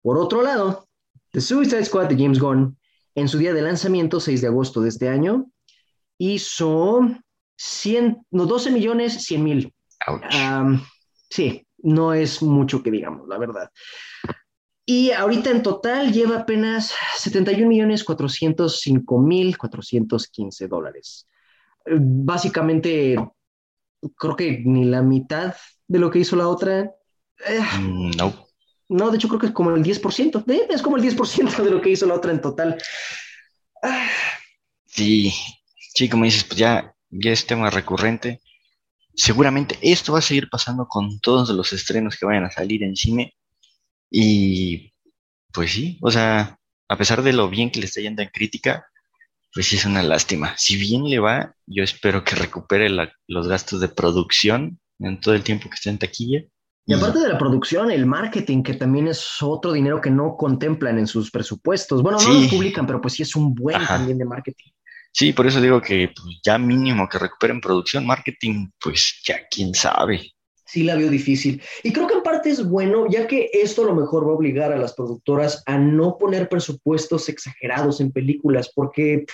Por 0.01 0.17
otro 0.17 0.41
lado, 0.41 0.87
The 1.31 1.41
Suicide 1.41 1.85
Squad 1.85 2.09
de 2.09 2.17
James 2.17 2.39
Gunn, 2.39 2.77
en 3.15 3.27
su 3.27 3.37
día 3.37 3.53
de 3.53 3.61
lanzamiento, 3.61 4.19
6 4.19 4.41
de 4.41 4.47
agosto 4.47 4.81
de 4.81 4.89
este 4.89 5.09
año, 5.09 5.45
hizo 6.17 7.01
100, 7.55 8.25
no, 8.31 8.45
12 8.45 8.71
millones 8.71 9.23
100 9.23 9.43
mil. 9.43 9.73
Am, 10.07 10.83
sí, 11.29 11.65
no 11.77 12.13
es 12.13 12.41
mucho 12.41 12.81
que 12.81 12.89
digamos, 12.89 13.27
la 13.27 13.37
verdad. 13.37 13.69
Y 14.85 15.11
ahorita 15.11 15.51
en 15.51 15.61
total 15.61 16.11
lleva 16.11 16.39
apenas 16.39 16.93
71 17.17 17.67
millones 17.67 18.03
405 18.03 19.19
mil 19.19 19.57
415 19.57 20.67
dólares. 20.67 21.27
Básicamente, 21.85 23.15
creo 24.17 24.35
que 24.35 24.61
ni 24.65 24.85
la 24.85 25.01
mitad 25.01 25.55
de 25.87 25.99
lo 25.99 26.09
que 26.11 26.19
hizo 26.19 26.35
la 26.35 26.47
otra. 26.47 26.91
Eh, 27.47 27.61
Mm, 27.71 28.11
no. 28.17 28.47
no, 28.89 29.09
de 29.09 29.17
hecho 29.17 29.27
creo 29.27 29.39
que 29.39 29.47
es 29.47 29.51
como 29.53 29.71
el 29.71 29.83
10%. 29.83 30.43
Eh, 30.47 30.67
es 30.69 30.81
como 30.81 30.97
el 30.97 31.01
10% 31.03 31.63
de 31.63 31.71
lo 31.71 31.81
que 31.81 31.89
hizo 31.91 32.05
la 32.05 32.15
otra 32.15 32.31
en 32.31 32.41
total. 32.41 32.77
Ah, 33.83 34.07
Sí, 34.85 35.33
sí, 35.95 36.09
como 36.09 36.25
dices, 36.25 36.43
pues 36.43 36.59
ya, 36.59 36.93
ya 37.09 37.31
es 37.31 37.45
tema 37.47 37.69
recurrente. 37.69 38.41
Seguramente 39.15 39.77
esto 39.81 40.13
va 40.13 40.19
a 40.19 40.23
seguir 40.23 40.49
pasando 40.49 40.87
con 40.87 41.19
todos 41.21 41.49
los 41.51 41.73
estrenos 41.73 42.17
que 42.17 42.25
vayan 42.25 42.45
a 42.45 42.51
salir 42.51 42.83
en 42.83 42.95
cine. 42.95 43.35
Y 44.11 44.93
pues 45.53 45.71
sí, 45.73 45.99
o 46.01 46.11
sea, 46.11 46.59
a 46.89 46.97
pesar 46.97 47.23
de 47.23 47.33
lo 47.33 47.49
bien 47.49 47.71
que 47.71 47.79
le 47.81 47.87
está 47.87 48.01
yendo 48.01 48.21
en 48.23 48.29
crítica, 48.29 48.85
pues 49.53 49.67
sí 49.67 49.75
es 49.75 49.85
una 49.85 50.03
lástima. 50.03 50.53
Si 50.57 50.77
bien 50.77 51.03
le 51.09 51.19
va, 51.19 51.55
yo 51.67 51.83
espero 51.83 52.23
que 52.23 52.35
recupere 52.35 52.89
la- 52.89 53.11
los 53.27 53.47
gastos 53.47 53.81
de 53.81 53.89
producción 53.89 54.79
en 54.99 55.19
todo 55.19 55.33
el 55.35 55.43
tiempo 55.43 55.69
que 55.69 55.75
esté 55.75 55.89
en 55.89 55.97
taquilla. 55.99 56.41
Y 56.85 56.93
aparte 56.93 57.19
de 57.19 57.29
la 57.29 57.37
producción, 57.37 57.91
el 57.91 58.05
marketing, 58.05 58.63
que 58.63 58.73
también 58.73 59.07
es 59.07 59.41
otro 59.41 59.71
dinero 59.71 60.01
que 60.01 60.09
no 60.09 60.35
contemplan 60.35 60.97
en 60.99 61.07
sus 61.07 61.29
presupuestos. 61.31 62.01
Bueno, 62.01 62.17
no 62.17 62.23
Sí. 62.23 62.43
lo 62.45 62.49
publican, 62.49 62.87
pero 62.87 62.99
pues 62.99 63.13
sí 63.13 63.23
es 63.23 63.35
un 63.35 63.53
buen 63.53 63.77
Ajá. 63.77 63.97
también 63.97 64.17
de 64.17 64.25
marketing. 64.25 64.71
Sí, 65.13 65.33
por 65.33 65.45
eso 65.45 65.61
digo 65.61 65.81
que 65.81 66.09
pues, 66.15 66.39
ya 66.43 66.57
mínimo 66.57 67.07
que 67.07 67.19
recuperen 67.19 67.61
producción, 67.61 68.05
marketing, 68.05 68.69
pues 68.79 69.21
ya 69.25 69.41
quién 69.49 69.73
sabe. 69.75 70.31
Sí 70.71 70.83
la 70.83 70.95
veo 70.95 71.09
difícil. 71.09 71.61
Y 71.83 71.91
creo 71.91 72.07
que 72.07 72.13
en 72.13 72.23
parte 72.23 72.49
es 72.49 72.65
bueno, 72.65 73.05
ya 73.09 73.27
que 73.27 73.49
esto 73.51 73.83
a 73.83 73.87
lo 73.87 73.93
mejor 73.93 74.25
va 74.25 74.31
a 74.31 74.35
obligar 74.35 74.71
a 74.71 74.77
las 74.77 74.93
productoras 74.93 75.63
a 75.65 75.77
no 75.77 76.17
poner 76.17 76.47
presupuestos 76.47 77.27
exagerados 77.27 77.99
en 77.99 78.13
películas, 78.13 78.71
porque 78.73 79.25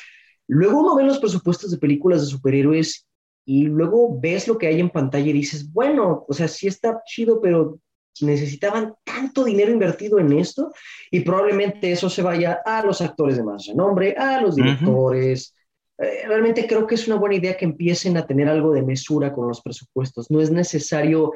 luego 0.48 0.80
uno 0.80 0.96
ve 0.96 1.04
los 1.04 1.20
presupuestos 1.20 1.70
de 1.70 1.78
películas 1.78 2.22
de 2.22 2.28
superhéroes 2.32 3.06
y 3.46 3.66
luego 3.66 4.20
ves 4.20 4.48
lo 4.48 4.58
que 4.58 4.66
hay 4.66 4.80
en 4.80 4.90
pantalla 4.90 5.30
y 5.30 5.34
dices, 5.34 5.72
bueno, 5.72 6.26
o 6.28 6.34
sea, 6.34 6.48
sí 6.48 6.66
está 6.66 7.04
chido, 7.06 7.40
pero 7.40 7.78
necesitaban 8.22 8.96
tanto 9.04 9.44
dinero 9.44 9.72
invertido 9.72 10.18
en 10.18 10.34
esto 10.34 10.72
y 11.12 11.20
probablemente 11.20 11.92
eso 11.92 12.10
se 12.10 12.24
vaya 12.24 12.62
a 12.66 12.84
los 12.84 13.00
actores 13.00 13.38
de 13.38 13.44
más 13.44 13.68
renombre, 13.68 14.16
a 14.18 14.42
los 14.42 14.56
directores. 14.56 15.54
Eh, 16.00 16.24
realmente 16.28 16.68
creo 16.68 16.86
que 16.86 16.96
es 16.96 17.08
una 17.08 17.18
buena 17.18 17.36
idea 17.36 17.58
que 17.58 17.66
empiecen 17.66 18.18
a 18.18 18.26
tener 18.26 18.48
algo 18.48 18.72
de 18.72 18.84
mesura 18.84 19.34
con 19.34 19.48
los 19.48 19.62
presupuestos. 19.62 20.30
No 20.30 20.42
es 20.42 20.52
necesario, 20.52 21.34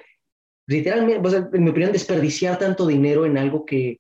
literalmente, 0.67 1.27
o 1.27 1.31
sea, 1.31 1.49
en 1.51 1.63
mi 1.63 1.69
opinión, 1.69 1.91
desperdiciar 1.91 2.59
tanto 2.59 2.85
dinero 2.85 3.25
en 3.25 3.37
algo 3.37 3.65
que 3.65 3.99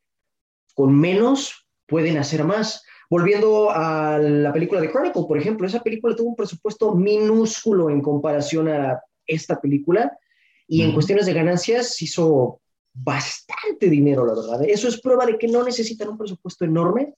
con 0.75 0.97
menos 0.97 1.67
pueden 1.87 2.17
hacer 2.17 2.43
más. 2.43 2.83
Volviendo 3.09 3.69
a 3.71 4.17
la 4.19 4.53
película 4.53 4.79
de 4.79 4.89
Chronicle, 4.89 5.23
por 5.27 5.37
ejemplo, 5.37 5.67
esa 5.67 5.81
película 5.81 6.15
tuvo 6.15 6.29
un 6.29 6.35
presupuesto 6.35 6.95
minúsculo 6.95 7.89
en 7.89 8.01
comparación 8.01 8.69
a 8.69 9.01
esta 9.27 9.59
película 9.59 10.17
y 10.65 10.83
en 10.83 10.93
cuestiones 10.93 11.25
de 11.25 11.33
ganancias 11.33 12.01
hizo 12.01 12.61
bastante 12.93 13.89
dinero, 13.89 14.25
la 14.25 14.33
verdad. 14.33 14.63
Eso 14.65 14.87
es 14.87 15.01
prueba 15.01 15.25
de 15.25 15.37
que 15.37 15.49
no 15.49 15.63
necesitan 15.63 16.07
un 16.07 16.17
presupuesto 16.17 16.63
enorme 16.63 17.13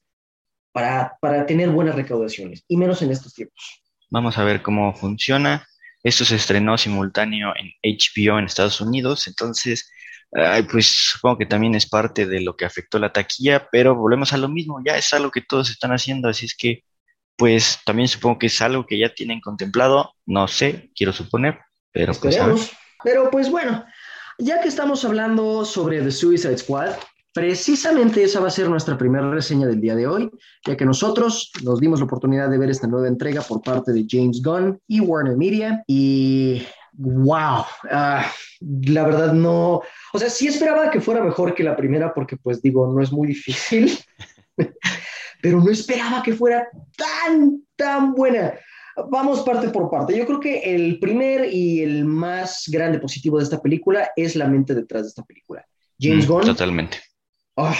para, 0.73 1.15
para 1.21 1.45
tener 1.45 1.69
buenas 1.69 1.95
recaudaciones, 1.95 2.65
y 2.67 2.75
menos 2.75 3.01
en 3.01 3.11
estos 3.11 3.33
tiempos. 3.33 3.81
Vamos 4.09 4.37
a 4.37 4.43
ver 4.43 4.61
cómo 4.61 4.93
funciona. 4.93 5.65
Esto 6.03 6.25
se 6.25 6.35
estrenó 6.35 6.77
simultáneo 6.77 7.53
en 7.55 7.71
HBO 7.81 8.37
en 8.37 8.45
Estados 8.45 8.81
Unidos, 8.81 9.27
entonces, 9.27 9.89
ay, 10.33 10.63
pues 10.63 10.87
supongo 10.87 11.37
que 11.37 11.45
también 11.45 11.75
es 11.75 11.87
parte 11.87 12.25
de 12.25 12.41
lo 12.41 12.57
que 12.57 12.65
afectó 12.65 12.99
la 12.99 13.13
taquilla, 13.13 13.69
pero 13.71 13.95
volvemos 13.95 14.33
a 14.33 14.37
lo 14.37 14.49
mismo, 14.49 14.81
ya 14.85 14.97
es 14.97 15.13
algo 15.13 15.31
que 15.31 15.41
todos 15.41 15.69
están 15.69 15.91
haciendo, 15.91 16.27
así 16.27 16.45
es 16.45 16.55
que, 16.57 16.83
pues 17.37 17.79
también 17.85 18.09
supongo 18.09 18.39
que 18.39 18.47
es 18.47 18.61
algo 18.61 18.85
que 18.85 18.99
ya 18.99 19.13
tienen 19.13 19.39
contemplado, 19.39 20.13
no 20.25 20.47
sé, 20.49 20.91
quiero 20.93 21.13
suponer, 21.13 21.59
pero 21.93 22.13
pues 22.13 22.37
Pero 23.03 23.31
pues 23.31 23.49
bueno, 23.49 23.85
ya 24.39 24.61
que 24.61 24.67
estamos 24.67 25.05
hablando 25.05 25.63
sobre 25.63 26.01
The 26.01 26.11
Suicide 26.11 26.57
Squad, 26.57 26.95
precisamente 27.33 28.23
esa 28.23 28.39
va 28.39 28.47
a 28.47 28.51
ser 28.51 28.69
nuestra 28.69 28.97
primera 28.97 29.29
reseña 29.29 29.67
del 29.67 29.81
día 29.81 29.95
de 29.95 30.07
hoy, 30.07 30.29
ya 30.65 30.77
que 30.77 30.85
nosotros 30.85 31.51
nos 31.63 31.79
dimos 31.79 31.99
la 31.99 32.05
oportunidad 32.05 32.49
de 32.49 32.59
ver 32.59 32.69
esta 32.69 32.87
nueva 32.87 33.07
entrega 33.07 33.41
por 33.41 33.61
parte 33.61 33.91
de 33.91 34.05
James 34.07 34.41
Gunn 34.41 34.79
y 34.87 34.99
Warner 34.99 35.35
Media 35.35 35.83
y 35.87 36.61
wow, 36.93 37.65
ah, 37.89 38.31
la 38.59 39.03
verdad 39.03 39.33
no, 39.33 39.81
o 40.13 40.19
sea, 40.19 40.29
sí 40.29 40.47
esperaba 40.47 40.91
que 40.91 41.01
fuera 41.01 41.23
mejor 41.23 41.55
que 41.55 41.63
la 41.63 41.75
primera 41.75 42.13
porque 42.13 42.37
pues 42.37 42.61
digo, 42.61 42.87
no 42.93 43.01
es 43.01 43.11
muy 43.11 43.27
difícil, 43.29 43.97
pero 45.41 45.59
no 45.59 45.71
esperaba 45.71 46.21
que 46.21 46.33
fuera 46.33 46.67
tan, 46.95 47.63
tan 47.75 48.13
buena. 48.13 48.53
Vamos 49.09 49.41
parte 49.41 49.69
por 49.69 49.89
parte. 49.89 50.15
Yo 50.15 50.27
creo 50.27 50.39
que 50.39 50.59
el 50.59 50.99
primer 50.99 51.51
y 51.51 51.81
el 51.81 52.05
más 52.05 52.65
grande 52.67 52.99
positivo 52.99 53.39
de 53.39 53.43
esta 53.43 53.59
película 53.59 54.11
es 54.15 54.35
la 54.35 54.47
mente 54.47 54.75
detrás 54.75 55.01
de 55.01 55.07
esta 55.07 55.23
película. 55.23 55.65
James 55.99 56.27
mm, 56.27 56.31
Gunn. 56.31 56.45
Totalmente. 56.45 56.99
Ah, 57.57 57.77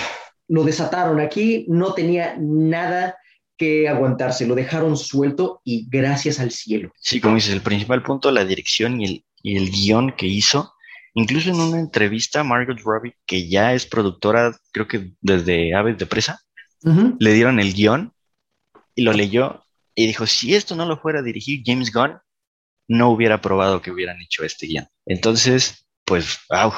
lo 0.48 0.64
desataron 0.64 1.20
aquí, 1.20 1.66
no 1.68 1.94
tenía 1.94 2.36
nada 2.40 3.18
que 3.58 3.88
aguantarse, 3.88 4.48
lo 4.48 4.56
dejaron 4.56 4.98
suelto 4.98 5.62
y 5.64 5.88
gracias 5.90 6.40
al 6.40 6.52
cielo. 6.52 6.92
Sí, 6.98 7.22
como 7.22 7.36
dices, 7.36 7.54
el 7.54 7.62
principal 7.62 8.04
punto, 8.04 8.32
la 8.32 8.46
dirección 8.46 9.02
y 9.02 9.06
el, 9.06 9.26
y 9.42 9.58
el 9.58 9.70
guion 9.70 10.14
que 10.16 10.28
hizo. 10.28 10.74
Incluso 11.16 11.52
en 11.52 11.60
una 11.60 11.80
entrevista, 11.80 12.44
Margaret 12.44 12.82
Robbie, 12.84 13.16
que 13.26 13.48
ya 13.48 13.74
es 13.74 13.86
productora, 13.86 14.58
creo 14.72 14.88
que 14.88 15.14
desde 15.22 15.76
Aves 15.76 15.98
de 15.98 16.08
Presa, 16.08 16.40
le 17.20 17.34
dieron 17.34 17.60
el 17.62 17.74
guion 17.74 18.14
y 18.94 19.04
lo 19.04 19.14
leyó 19.14 19.64
y 19.96 20.08
dijo, 20.08 20.26
si 20.26 20.56
esto 20.56 20.76
no 20.76 20.86
lo 20.86 20.98
fuera 20.98 21.20
a 21.20 21.24
dirigir 21.24 21.62
James 21.66 21.94
Gunn, 21.94 22.18
no 22.88 23.10
hubiera 23.10 23.40
probado 23.42 23.82
que 23.82 23.92
hubieran 23.92 24.22
hecho 24.22 24.44
este 24.44 24.66
guion. 24.68 24.88
Entonces, 25.06 25.88
pues, 26.04 26.40
wow. 26.50 26.74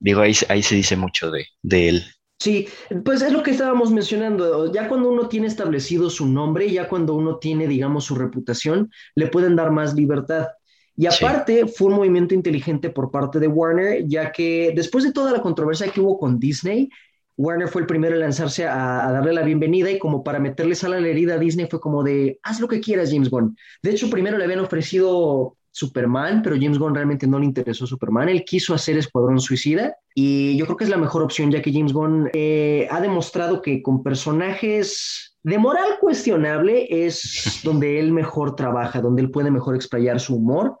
Digo, 0.00 0.22
ahí, 0.22 0.32
ahí 0.48 0.62
se 0.62 0.74
dice 0.74 0.96
mucho 0.96 1.30
de, 1.30 1.46
de 1.62 1.88
él. 1.88 2.04
Sí, 2.40 2.68
pues 3.04 3.20
es 3.20 3.32
lo 3.32 3.42
que 3.42 3.50
estábamos 3.50 3.92
mencionando. 3.92 4.72
Ya 4.72 4.88
cuando 4.88 5.10
uno 5.10 5.28
tiene 5.28 5.46
establecido 5.46 6.08
su 6.08 6.26
nombre, 6.26 6.70
ya 6.70 6.88
cuando 6.88 7.14
uno 7.14 7.36
tiene, 7.38 7.68
digamos, 7.68 8.04
su 8.04 8.14
reputación, 8.14 8.90
le 9.14 9.26
pueden 9.26 9.56
dar 9.56 9.70
más 9.70 9.94
libertad. 9.94 10.48
Y 10.96 11.06
aparte, 11.06 11.66
fue 11.66 11.88
un 11.88 11.94
movimiento 11.96 12.34
inteligente 12.34 12.90
por 12.90 13.10
parte 13.10 13.38
de 13.38 13.46
Warner, 13.46 14.06
ya 14.06 14.32
que 14.32 14.72
después 14.74 15.04
de 15.04 15.12
toda 15.12 15.32
la 15.32 15.42
controversia 15.42 15.90
que 15.90 16.00
hubo 16.00 16.18
con 16.18 16.38
Disney, 16.38 16.88
Warner 17.36 17.68
fue 17.68 17.82
el 17.82 17.86
primero 17.86 18.14
en 18.14 18.20
lanzarse 18.20 18.66
a, 18.66 19.10
darle 19.12 19.32
la 19.32 19.42
bienvenida 19.42 19.90
y 19.90 19.98
como 19.98 20.22
para 20.22 20.38
meterle 20.38 20.74
sal 20.74 20.92
a 20.92 21.00
la 21.00 21.08
herida 21.08 21.34
a 21.34 21.38
Disney 21.38 21.66
fue 21.70 21.80
como 21.80 22.02
de, 22.02 22.38
haz 22.42 22.60
lo 22.60 22.68
que 22.68 22.80
quieras, 22.80 23.10
James 23.10 23.30
Gunn. 23.30 23.56
De 23.82 23.90
hecho, 23.90 24.10
primero 24.10 24.36
le 24.36 24.44
habían 24.44 24.60
ofrecido 24.60 25.56
Superman, 25.72 26.42
pero 26.42 26.56
James 26.56 26.78
Gunn 26.78 26.94
realmente 26.94 27.26
no 27.26 27.38
le 27.38 27.44
interesó 27.44 27.86
Superman. 27.86 28.28
Él 28.28 28.44
quiso 28.44 28.74
hacer 28.74 28.98
Escuadrón 28.98 29.40
Suicida 29.40 29.96
y 30.14 30.56
yo 30.56 30.64
creo 30.66 30.76
que 30.76 30.84
es 30.84 30.90
la 30.90 30.96
mejor 30.96 31.22
opción 31.22 31.50
ya 31.50 31.62
que 31.62 31.72
James 31.72 31.92
Gunn 31.92 32.28
eh, 32.32 32.88
ha 32.90 33.00
demostrado 33.00 33.62
que 33.62 33.82
con 33.82 34.02
personajes 34.02 35.36
de 35.42 35.58
moral 35.58 35.98
cuestionable 36.00 36.86
es 37.06 37.60
donde 37.64 38.00
él 38.00 38.12
mejor 38.12 38.56
trabaja, 38.56 39.00
donde 39.00 39.22
él 39.22 39.30
puede 39.30 39.50
mejor 39.50 39.74
explayar 39.76 40.20
su 40.20 40.36
humor. 40.36 40.76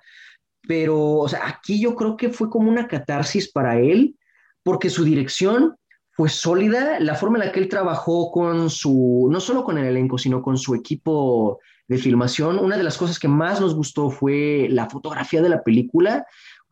Pero, 0.66 1.18
o 1.18 1.28
sea, 1.28 1.46
aquí 1.46 1.80
yo 1.80 1.94
creo 1.94 2.16
que 2.16 2.30
fue 2.30 2.50
como 2.50 2.68
una 2.68 2.86
catarsis 2.86 3.50
para 3.50 3.78
él 3.78 4.16
porque 4.62 4.90
su 4.90 5.04
dirección 5.04 5.76
fue 6.20 6.28
sólida, 6.28 7.00
la 7.00 7.14
forma 7.14 7.38
en 7.38 7.46
la 7.46 7.50
que 7.50 7.60
él 7.60 7.68
trabajó 7.70 8.30
con 8.30 8.68
su, 8.68 9.26
no 9.32 9.40
solo 9.40 9.64
con 9.64 9.78
el 9.78 9.86
elenco, 9.86 10.18
sino 10.18 10.42
con 10.42 10.58
su 10.58 10.74
equipo 10.74 11.60
de 11.88 11.96
filmación. 11.96 12.58
Una 12.58 12.76
de 12.76 12.82
las 12.82 12.98
cosas 12.98 13.18
que 13.18 13.26
más 13.26 13.58
nos 13.58 13.74
gustó 13.74 14.10
fue 14.10 14.66
la 14.68 14.90
fotografía 14.90 15.40
de 15.40 15.48
la 15.48 15.62
película. 15.62 16.26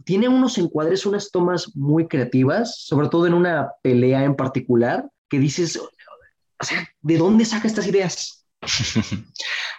Tiene 0.05 0.29
unos 0.29 0.59
encuadres, 0.59 1.07
unas 1.07 1.31
tomas 1.31 1.75
muy 1.75 2.09
creativas, 2.09 2.79
sobre 2.85 3.09
todo 3.09 3.27
en 3.27 3.33
una 3.33 3.71
pelea 3.81 4.23
en 4.23 4.37
particular, 4.37 5.09
que 5.31 5.39
dices, 5.39 5.79
o 5.79 6.65
sea, 6.65 6.87
¿de 7.01 7.17
dónde 7.17 7.47
saca 7.47 7.69
estas 7.69 7.87
ideas? 7.87 8.45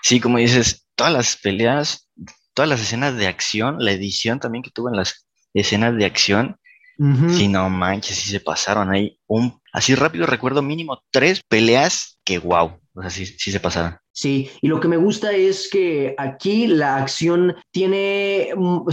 Sí, 0.01 0.19
como 0.19 0.39
dices, 0.39 0.87
todas 0.95 1.13
las 1.13 1.35
peleas, 1.35 2.09
todas 2.55 2.69
las 2.69 2.81
escenas 2.81 3.17
de 3.17 3.27
acción, 3.27 3.75
la 3.77 3.91
edición 3.91 4.39
también 4.39 4.63
que 4.63 4.71
tuvo 4.71 4.89
en 4.89 4.95
las 4.95 5.27
escenas 5.53 5.95
de 5.95 6.05
acción, 6.05 6.57
si 7.29 7.47
no 7.47 7.69
manches, 7.69 8.17
sí 8.17 8.29
se 8.29 8.41
pasaron 8.41 8.91
ahí. 8.91 9.17
Un, 9.25 9.58
así 9.73 9.95
rápido 9.95 10.25
recuerdo 10.25 10.61
mínimo 10.61 11.01
tres 11.11 11.41
peleas 11.47 12.19
que 12.23 12.39
wow. 12.39 12.79
O 12.93 13.01
sea, 13.01 13.09
sí, 13.09 13.25
sí 13.25 13.51
se 13.51 13.59
pasaron. 13.59 13.97
Sí, 14.11 14.49
y 14.61 14.67
lo 14.67 14.79
que 14.79 14.87
me 14.87 14.97
gusta 14.97 15.31
es 15.31 15.69
que 15.71 16.15
aquí 16.17 16.67
la 16.67 16.97
acción 16.97 17.55
tiene, 17.71 18.49
mm, 18.55 18.87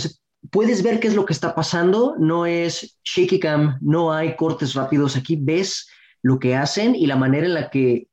puedes 0.51 0.83
ver 0.83 1.01
qué 1.01 1.09
es 1.09 1.15
lo 1.15 1.25
que 1.25 1.33
está 1.33 1.55
pasando, 1.55 2.15
no 2.19 2.47
es 2.47 2.99
shaky 3.05 3.41
cam, 3.41 3.79
no 3.81 4.13
hay 4.13 4.37
cortes 4.37 4.75
rápidos, 4.75 5.17
aquí 5.17 5.37
ves 5.41 5.89
lo 6.23 6.39
que 6.39 6.55
hacen 6.55 6.95
y 6.95 7.07
la 7.07 7.17
manera 7.17 7.47
en 7.47 7.55
la 7.55 7.71
que 7.71 8.07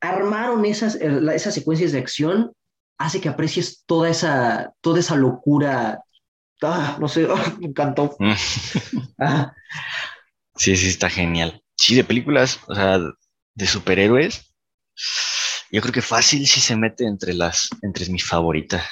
armaron 0.00 0.64
esas, 0.64 0.96
eh, 0.96 1.20
esas 1.34 1.54
secuencias 1.54 1.92
de 1.92 1.98
acción 1.98 2.52
hace 2.98 3.20
que 3.20 3.28
aprecies 3.28 3.84
toda 3.86 4.10
esa, 4.10 4.72
toda 4.82 5.00
esa 5.00 5.16
locura 5.16 6.02
ah, 6.62 6.96
no 7.00 7.08
sé, 7.08 7.26
me 7.60 7.66
encantó. 7.66 8.16
Mm. 8.18 8.32
Ah. 9.18 9.52
Sí, 10.56 10.76
sí, 10.76 10.88
está 10.88 11.08
genial. 11.08 11.62
Sí, 11.78 11.94
de 11.94 12.02
películas, 12.02 12.58
o 12.66 12.74
sea, 12.74 12.98
de 12.98 13.66
superhéroes, 13.66 14.52
yo 15.70 15.80
creo 15.80 15.92
que 15.92 16.02
fácil 16.02 16.46
sí 16.46 16.60
se 16.60 16.76
mete 16.76 17.06
entre 17.06 17.34
las, 17.34 17.68
entre 17.82 18.08
mis 18.10 18.24
favoritas. 18.24 18.82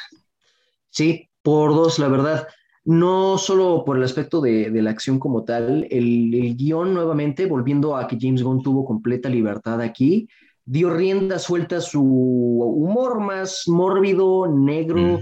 Sí, 0.91 1.29
por 1.43 1.75
dos, 1.75 1.99
la 1.99 2.09
verdad. 2.09 2.47
No 2.85 3.39
solo 3.39 3.83
por 3.85 3.97
el 3.97 4.05
aspecto 4.05 4.41
de, 4.41 4.71
la 4.71 4.91
acción 4.91 5.19
como 5.19 5.43
tal, 5.43 5.89
el, 5.91 6.55
guion 6.57 6.95
nuevamente, 6.95 7.47
volviendo 7.47 7.97
a 7.97 8.07
que 8.07 8.19
James 8.21 8.45
Gunn 8.45 8.63
tuvo 8.63 8.85
completa 8.85 9.29
libertad 9.29 9.81
aquí, 9.81 10.29
dio 10.65 10.91
rienda 10.91 11.41
suelta 11.41 11.79
a 11.79 11.81
su 11.81 12.03
humor 12.03 13.19
más 13.19 13.65
mórbido, 13.67 14.47
negro, 14.47 15.19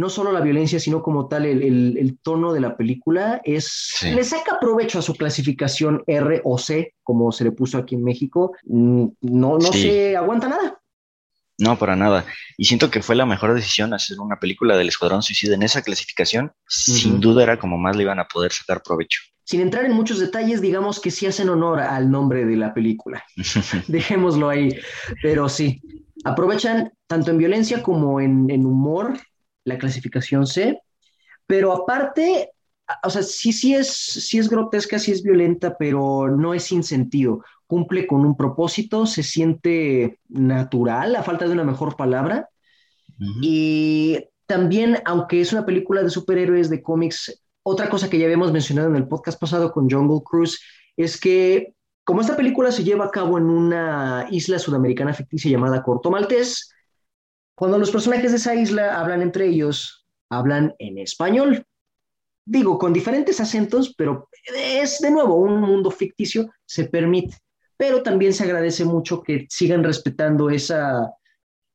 no 0.00 0.08
solo 0.08 0.32
la 0.32 0.40
violencia, 0.40 0.80
sino 0.80 1.02
como 1.02 1.28
tal 1.28 1.44
el, 1.44 2.18
tono 2.22 2.54
de 2.54 2.60
la 2.60 2.74
película, 2.74 3.40
es, 3.44 3.98
le 4.02 4.24
saca 4.24 4.58
provecho 4.58 4.98
a 4.98 5.02
su 5.02 5.14
clasificación 5.14 6.02
R 6.06 6.40
o 6.44 6.56
C, 6.56 6.94
como 7.02 7.30
se 7.30 7.44
le 7.44 7.52
puso 7.52 7.76
aquí 7.76 7.96
en 7.96 8.04
México, 8.04 8.52
mm, 8.64 9.06
no, 9.20 9.58
no 9.58 9.72
se 9.72 10.16
aguanta 10.16 10.48
nada. 10.48 10.80
No, 11.58 11.78
para 11.78 11.94
nada. 11.94 12.24
Y 12.56 12.64
siento 12.64 12.90
que 12.90 13.02
fue 13.02 13.14
la 13.14 13.26
mejor 13.26 13.52
decisión 13.52 13.92
hacer 13.92 14.18
una 14.18 14.40
película 14.40 14.78
del 14.78 14.88
Escuadrón 14.88 15.22
Suicida 15.22 15.54
en 15.54 15.62
esa 15.62 15.82
clasificación. 15.82 16.52
Sin 16.66 17.20
duda 17.20 17.42
era 17.42 17.58
como 17.58 17.76
más 17.76 17.94
le 17.94 18.04
iban 18.04 18.18
a 18.18 18.26
poder 18.26 18.50
sacar 18.50 18.82
provecho. 18.82 19.20
Sin 19.44 19.60
entrar 19.60 19.84
en 19.84 19.92
muchos 19.92 20.18
detalles, 20.18 20.62
digamos 20.62 21.00
que 21.00 21.10
sí 21.10 21.26
hacen 21.26 21.50
honor 21.50 21.80
al 21.80 22.10
nombre 22.10 22.46
de 22.46 22.56
la 22.56 22.72
película. 22.72 23.22
Dejémoslo 23.88 24.48
ahí. 24.48 24.74
Pero 25.20 25.50
sí, 25.50 25.82
aprovechan 26.24 26.92
tanto 27.06 27.30
en 27.30 27.36
violencia 27.36 27.82
como 27.82 28.22
en, 28.22 28.48
en 28.50 28.64
humor 28.64 29.18
la 29.64 29.78
clasificación 29.78 30.46
C, 30.46 30.80
pero 31.46 31.72
aparte, 31.72 32.50
o 33.02 33.10
sea, 33.10 33.22
sí, 33.22 33.52
sí 33.52 33.74
es, 33.74 33.88
sí 33.88 34.38
es 34.38 34.48
grotesca, 34.48 34.98
sí 34.98 35.12
es 35.12 35.22
violenta, 35.22 35.76
pero 35.78 36.28
no 36.28 36.54
es 36.54 36.64
sin 36.64 36.82
sentido. 36.82 37.44
Cumple 37.66 38.06
con 38.06 38.24
un 38.24 38.36
propósito, 38.36 39.06
se 39.06 39.22
siente 39.22 40.18
natural, 40.28 41.16
a 41.16 41.22
falta 41.22 41.46
de 41.46 41.52
una 41.52 41.64
mejor 41.64 41.96
palabra. 41.96 42.48
Y 43.42 44.18
también, 44.46 44.98
aunque 45.04 45.40
es 45.40 45.52
una 45.52 45.66
película 45.66 46.02
de 46.02 46.10
superhéroes, 46.10 46.70
de 46.70 46.82
cómics, 46.82 47.42
otra 47.62 47.90
cosa 47.90 48.08
que 48.08 48.18
ya 48.18 48.24
habíamos 48.24 48.52
mencionado 48.52 48.88
en 48.88 48.96
el 48.96 49.06
podcast 49.06 49.38
pasado 49.38 49.72
con 49.72 49.90
Jungle 49.90 50.22
Cruise 50.24 50.58
es 50.96 51.20
que 51.20 51.74
como 52.04 52.20
esta 52.20 52.36
película 52.36 52.72
se 52.72 52.82
lleva 52.82 53.04
a 53.04 53.10
cabo 53.10 53.38
en 53.38 53.44
una 53.44 54.26
isla 54.30 54.58
sudamericana 54.58 55.14
ficticia 55.14 55.50
llamada 55.50 55.82
Corto 55.82 56.10
Maltés, 56.10 56.72
cuando 57.60 57.76
los 57.76 57.90
personajes 57.90 58.30
de 58.30 58.38
esa 58.38 58.54
isla 58.54 58.98
hablan 58.98 59.20
entre 59.20 59.46
ellos, 59.46 60.06
hablan 60.30 60.74
en 60.78 60.96
español. 60.96 61.66
Digo, 62.46 62.78
con 62.78 62.94
diferentes 62.94 63.38
acentos, 63.38 63.92
pero 63.98 64.30
es 64.56 64.98
de 65.00 65.10
nuevo 65.10 65.34
un 65.34 65.60
mundo 65.60 65.90
ficticio, 65.90 66.50
se 66.64 66.86
permite. 66.86 67.36
Pero 67.76 68.02
también 68.02 68.32
se 68.32 68.44
agradece 68.44 68.86
mucho 68.86 69.22
que 69.22 69.46
sigan 69.50 69.84
respetando 69.84 70.48
esa 70.48 71.12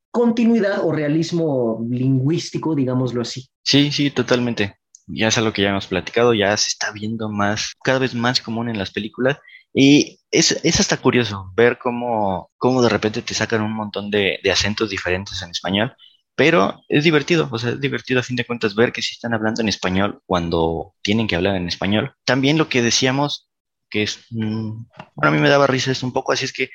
continuidad 0.09 0.83
o 0.83 0.91
realismo 0.91 1.85
lingüístico, 1.87 2.73
digámoslo 2.73 3.21
así. 3.21 3.47
Sí, 3.61 3.91
sí, 3.91 4.09
totalmente. 4.09 4.79
Ya 5.05 5.27
es 5.27 5.37
algo 5.37 5.53
que 5.53 5.61
ya 5.61 5.69
hemos 5.69 5.85
platicado, 5.85 6.33
ya 6.33 6.57
se 6.57 6.69
está 6.69 6.91
viendo 6.93 7.29
más, 7.29 7.75
cada 7.83 7.99
vez 7.99 8.15
más 8.15 8.41
común 8.41 8.69
en 8.69 8.79
las 8.79 8.89
películas 8.89 9.37
y 9.75 10.21
es, 10.31 10.59
es 10.63 10.79
hasta 10.79 10.97
curioso 10.97 11.51
ver 11.55 11.77
cómo, 11.77 12.49
cómo 12.57 12.81
de 12.81 12.89
repente 12.89 13.21
te 13.21 13.33
sacan 13.33 13.61
un 13.61 13.73
montón 13.73 14.09
de, 14.09 14.39
de 14.41 14.51
acentos 14.51 14.89
diferentes 14.89 15.41
en 15.41 15.51
español, 15.51 15.93
pero 16.35 16.81
es 16.87 17.03
divertido, 17.03 17.49
o 17.51 17.59
sea, 17.59 17.71
es 17.71 17.81
divertido 17.81 18.21
a 18.21 18.23
fin 18.23 18.37
de 18.37 18.45
cuentas 18.45 18.73
ver 18.73 18.93
que 18.93 19.01
si 19.01 19.13
están 19.13 19.33
hablando 19.33 19.61
en 19.61 19.69
español 19.69 20.21
cuando 20.25 20.93
tienen 21.01 21.27
que 21.27 21.35
hablar 21.35 21.57
en 21.57 21.67
español. 21.67 22.13
También 22.23 22.57
lo 22.57 22.69
que 22.69 22.81
decíamos, 22.81 23.49
que 23.89 24.03
es, 24.03 24.19
mm, 24.31 24.85
bueno, 25.15 25.29
a 25.29 25.31
mí 25.31 25.39
me 25.39 25.49
daba 25.49 25.67
risa 25.67 25.91
es 25.91 26.03
un 26.03 26.13
poco, 26.13 26.31
así 26.31 26.45
es 26.45 26.53
que 26.53 26.69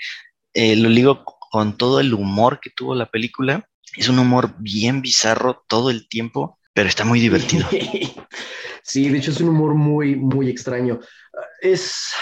eh, 0.55 0.77
lo 0.77 0.89
ligo 0.91 1.25
con 1.51 1.77
todo 1.77 2.01
el 2.01 2.15
humor 2.15 2.61
que 2.61 2.71
tuvo 2.71 2.95
la 2.95 3.11
película. 3.11 3.67
Es 3.97 4.09
un 4.09 4.19
humor 4.19 4.55
bien 4.59 5.03
bizarro 5.03 5.65
todo 5.67 5.91
el 5.91 6.09
tiempo, 6.09 6.59
pero 6.75 6.89
está 6.89 7.05
muy 7.05 7.19
divertido. 7.19 7.67
Sí, 8.83 9.09
de 9.09 9.19
hecho 9.19 9.31
es 9.31 9.41
un 9.41 9.51
humor 9.51 9.75
muy, 9.75 10.17
muy 10.17 10.49
extraño. 10.49 10.99
Es, 11.61 12.13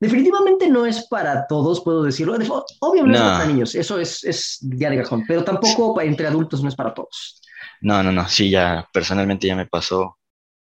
definitivamente 0.00 0.68
no 0.68 0.86
es 0.86 1.06
para 1.08 1.46
todos, 1.46 1.82
puedo 1.82 2.02
decirlo. 2.02 2.34
Obviamente 2.80 3.18
no, 3.18 3.26
es 3.26 3.32
para 3.32 3.46
niños, 3.46 3.74
eso 3.74 3.98
es, 3.98 4.24
es 4.24 4.58
ya 4.62 4.90
de 4.90 4.98
cajón, 4.98 5.24
pero 5.26 5.44
tampoco 5.44 6.00
entre 6.00 6.26
adultos 6.26 6.62
no 6.62 6.68
es 6.68 6.76
para 6.76 6.94
todos. 6.94 7.40
No, 7.80 8.02
no, 8.02 8.12
no, 8.12 8.28
sí, 8.28 8.50
ya 8.50 8.88
personalmente 8.92 9.46
ya 9.46 9.56
me 9.56 9.66
pasó 9.66 10.18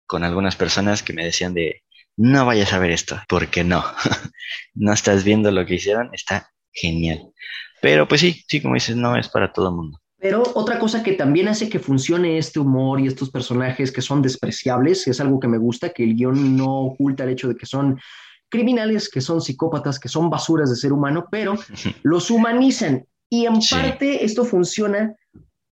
con 0.05 0.23
algunas 0.23 0.55
personas 0.55 1.03
que 1.03 1.13
me 1.13 1.25
decían 1.25 1.53
de, 1.53 1.83
no 2.17 2.45
vayas 2.45 2.73
a 2.73 2.79
ver 2.79 2.91
esto, 2.91 3.19
porque 3.27 3.63
no, 3.63 3.83
no 4.73 4.93
estás 4.93 5.23
viendo 5.23 5.51
lo 5.51 5.65
que 5.65 5.75
hicieron, 5.75 6.09
está 6.13 6.51
genial. 6.71 7.31
Pero 7.81 8.07
pues 8.07 8.21
sí, 8.21 8.43
sí, 8.47 8.61
como 8.61 8.75
dices, 8.75 8.95
no 8.95 9.15
es 9.17 9.29
para 9.29 9.51
todo 9.51 9.69
el 9.69 9.75
mundo. 9.75 9.99
Pero 10.23 10.41
otra 10.55 10.79
cosa 10.79 11.03
que 11.03 11.13
también 11.13 11.49
hace 11.49 11.67
que 11.67 11.79
funcione 11.79 12.37
este 12.37 12.59
humor 12.59 13.01
y 13.01 13.07
estos 13.07 13.29
personajes 13.29 13.91
que 13.91 14.01
son 14.01 14.21
despreciables, 14.21 15.05
es 15.07 15.19
algo 15.19 15.37
que 15.37 15.49
me 15.49 15.57
gusta, 15.57 15.89
que 15.89 16.05
el 16.05 16.15
guion 16.15 16.55
no 16.55 16.79
oculta 16.79 17.25
el 17.25 17.31
hecho 17.31 17.49
de 17.49 17.57
que 17.57 17.65
son 17.65 17.99
criminales, 18.53 19.09
que 19.09 19.19
son 19.19 19.41
psicópatas, 19.41 19.99
que 19.99 20.07
son 20.07 20.29
basuras 20.29 20.69
de 20.69 20.75
ser 20.75 20.93
humano, 20.93 21.25
pero 21.31 21.55
los 22.03 22.29
humanizan. 22.29 23.05
Y 23.27 23.47
en 23.47 23.59
parte 23.67 24.23
esto 24.23 24.45
funciona 24.45 25.15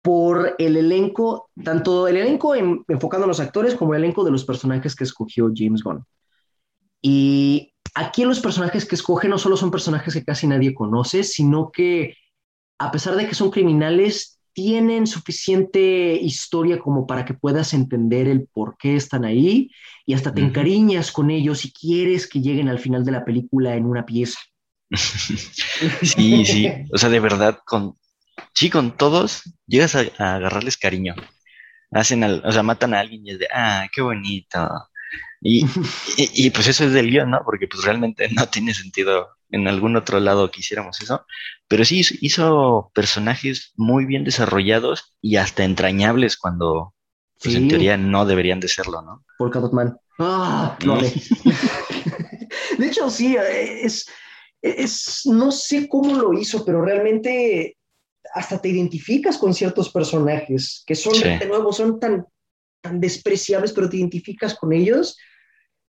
por 0.02 0.56
el 0.58 0.78
elenco, 0.78 1.50
tanto 1.62 2.08
el 2.08 2.16
elenco 2.16 2.56
enfocando 2.56 3.26
a 3.26 3.28
los 3.28 3.42
actores 3.42 3.76
como 3.76 3.94
el 3.94 4.02
elenco 4.02 4.24
de 4.24 4.32
los 4.32 4.46
personajes 4.46 4.96
que 4.96 5.04
escogió 5.04 5.52
James 5.54 5.84
Gunn. 5.84 6.06
Y 7.02 7.74
aquí 7.96 8.24
los 8.24 8.40
personajes 8.40 8.86
que 8.86 8.96
escoge 8.96 9.28
no 9.28 9.38
solo 9.38 9.58
son 9.58 9.72
personajes 9.72 10.14
que 10.14 10.24
casi 10.24 10.48
nadie 10.48 10.74
conoce, 10.74 11.26
sino 11.26 11.70
que 11.70 12.16
a 12.80 12.92
pesar 12.92 13.18
de 13.18 13.28
que 13.28 13.36
son 13.36 13.52
criminales, 13.52 14.39
tienen 14.54 15.08
suficiente 15.08 16.16
historia 16.16 16.80
como 16.80 17.08
para 17.08 17.26
que 17.26 17.34
puedas 17.34 17.74
entender 17.74 18.28
el 18.28 18.48
por 18.48 18.78
qué 18.78 18.96
están 18.96 19.26
ahí 19.26 19.72
y 20.06 20.14
hasta 20.14 20.34
te 20.34 20.42
encariñas 20.42 21.12
con 21.12 21.30
ellos 21.30 21.66
y 21.66 21.72
quieres 21.72 22.28
que 22.28 22.42
lleguen 22.42 22.70
al 22.70 22.80
final 22.80 23.06
de 23.06 23.12
la 23.12 23.26
película 23.26 23.76
en 23.76 23.86
una 23.86 24.06
pieza. 24.06 24.40
sí, 24.96 26.46
sí, 26.46 26.68
o 26.92 26.98
sea, 26.98 27.10
de 27.10 27.20
verdad, 27.20 27.60
con, 27.66 27.96
sí, 28.54 28.70
con 28.70 28.98
todos 28.98 29.44
llegas 29.68 29.96
a, 29.96 30.02
agarrarles 30.18 30.78
cariño. 30.78 31.16
Hacen, 31.92 32.24
o 32.24 32.52
sea, 32.52 32.64
matan 32.64 32.94
a 32.94 33.00
alguien 33.00 33.26
y 33.26 33.32
es 33.32 33.40
de, 33.40 33.48
ah, 33.54 33.88
qué 33.94 34.02
bonito. 34.02 34.70
Y, 35.42 35.66
y, 36.18 36.50
pues 36.50 36.68
eso 36.68 36.84
es 36.84 36.92
del 36.92 37.10
guion, 37.10 37.32
¿no? 37.32 37.42
Porque 37.46 37.68
pues 37.68 37.86
realmente 37.86 38.28
no 38.30 38.50
tiene 38.50 38.74
sentido 38.74 39.30
en 39.50 39.68
algún 39.68 39.96
otro 39.96 40.20
lado 40.20 40.52
que 40.52 40.60
hiciéramos 40.60 41.00
eso, 41.02 41.26
pero 41.68 41.86
sí 41.86 42.02
hizo 42.22 42.92
personajes 42.94 43.72
muy 43.76 44.06
bien 44.06 44.24
desarrollados 44.24 45.16
y 45.22 45.38
hasta 45.38 45.64
entrañables 45.64 46.36
cuando 46.36 46.94
pues 47.42 47.56
en 47.56 47.70
teoría 47.70 47.96
no 47.96 48.26
deberían 48.26 48.60
de 48.60 48.68
serlo, 48.68 49.02
¿no? 49.02 49.24
Por 49.38 49.50
Batman. 49.62 49.98
Ah, 50.20 50.78
no. 50.86 50.96
Mm. 50.96 51.00
de 52.78 52.88
hecho, 52.88 53.10
sí, 53.10 53.38
es, 53.38 54.06
es, 54.62 55.22
no 55.26 55.52
sé 55.52 55.88
cómo 55.88 56.16
lo 56.16 56.34
hizo, 56.34 56.66
pero 56.66 56.82
realmente 56.82 57.78
hasta 58.34 58.62
te 58.62 58.70
identificas 58.70 59.38
con 59.38 59.54
ciertos 59.54 59.90
personajes 59.90 60.84
que 60.86 60.96
son, 60.96 61.14
de 61.14 61.46
nuevo, 61.48 61.72
son 61.72 62.00
tan, 62.00 62.26
tan 62.82 63.00
despreciables, 63.00 63.74
pero 63.74 63.90
te 63.90 63.98
identificas 63.98 64.56
con 64.56 64.74
ellos 64.74 65.18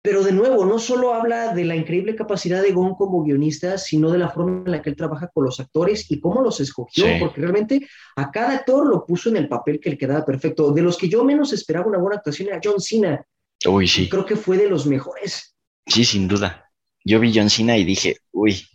pero 0.02 0.22
de 0.22 0.32
nuevo, 0.32 0.64
no 0.64 0.78
solo 0.78 1.12
habla 1.12 1.52
de 1.52 1.64
la 1.64 1.76
increíble 1.76 2.16
capacidad 2.16 2.62
de 2.62 2.72
Gon 2.72 2.94
como 2.94 3.22
guionista, 3.22 3.76
sino 3.76 4.10
de 4.10 4.18
la 4.18 4.30
forma 4.30 4.62
en 4.64 4.70
la 4.70 4.80
que 4.80 4.88
él 4.88 4.96
trabaja 4.96 5.28
con 5.28 5.44
los 5.44 5.60
actores 5.60 6.10
y 6.10 6.18
cómo 6.20 6.40
los 6.40 6.58
escogió, 6.58 7.04
porque 7.18 7.42
realmente 7.42 7.86
a 8.16 8.30
cada 8.30 8.54
actor 8.54 8.86
lo 8.86 9.04
puso 9.04 9.28
en 9.28 9.36
el 9.36 9.46
papel 9.46 9.78
que 9.78 9.90
le 9.90 9.98
quedaba 9.98 10.24
perfecto. 10.24 10.72
De 10.72 10.80
los 10.80 10.96
que 10.96 11.10
yo 11.10 11.22
menos 11.22 11.52
esperaba 11.52 11.86
una 11.86 11.98
buena 11.98 12.16
actuación 12.16 12.48
era 12.48 12.60
John 12.64 12.80
Cena. 12.80 13.22
Uy, 13.66 13.86
sí. 13.86 14.08
Creo 14.08 14.24
que 14.24 14.36
fue 14.36 14.56
de 14.56 14.70
los 14.70 14.86
mejores. 14.86 15.54
Sí, 15.86 16.06
sin 16.06 16.28
duda. 16.28 16.70
Yo 17.04 17.20
vi 17.20 17.32
John 17.34 17.50
Cena 17.50 17.76
y 17.76 17.84
dije, 17.84 18.16
uy, 18.32 18.66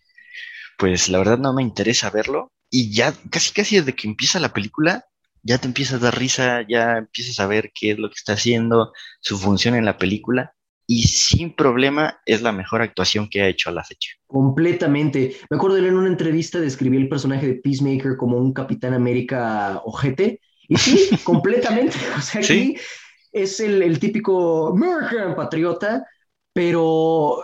pues 0.78 1.09
la 1.09 1.18
verdad 1.18 1.39
no 1.39 1.53
me 1.53 1.63
interesa 1.63 2.11
verlo. 2.11 2.51
Y 2.70 2.93
ya 2.93 3.16
casi 3.32 3.51
casi 3.51 3.80
desde 3.80 3.95
que 3.95 4.07
empieza 4.07 4.39
la 4.39 4.53
película, 4.53 5.05
ya 5.45 5.59
te 5.59 5.67
empiezas 5.67 6.01
a 6.01 6.05
dar 6.05 6.17
risa, 6.17 6.65
ya 6.67 6.97
empiezas 6.97 7.39
a 7.39 7.47
ver 7.47 7.71
qué 7.73 7.91
es 7.91 7.99
lo 7.99 8.09
que 8.09 8.15
está 8.17 8.33
haciendo, 8.33 8.91
su 9.21 9.37
función 9.37 9.75
en 9.75 9.85
la 9.85 9.97
película 9.97 10.55
y 10.87 11.03
sin 11.03 11.55
problema 11.55 12.19
es 12.25 12.41
la 12.41 12.51
mejor 12.51 12.81
actuación 12.81 13.29
que 13.29 13.41
ha 13.41 13.47
hecho 13.47 13.69
a 13.69 13.73
la 13.73 13.83
fecha. 13.83 14.09
Completamente. 14.27 15.37
Me 15.49 15.57
acuerdo 15.57 15.75
de 15.75 15.81
él 15.81 15.87
en 15.87 15.97
una 15.97 16.09
entrevista 16.09 16.59
describir 16.59 17.01
el 17.01 17.09
personaje 17.09 17.47
de 17.47 17.55
Peacemaker 17.55 18.17
como 18.17 18.37
un 18.37 18.53
Capitán 18.53 18.93
América 18.93 19.81
ojete. 19.85 20.41
Y 20.67 20.77
sí, 20.77 21.09
completamente. 21.23 21.97
O 22.17 22.21
sea, 22.21 22.41
aquí 22.41 22.75
es 23.31 23.59
el, 23.59 23.99
típico 23.99 24.69
American 24.69 25.35
patriota, 25.35 26.05
pero 26.53 27.43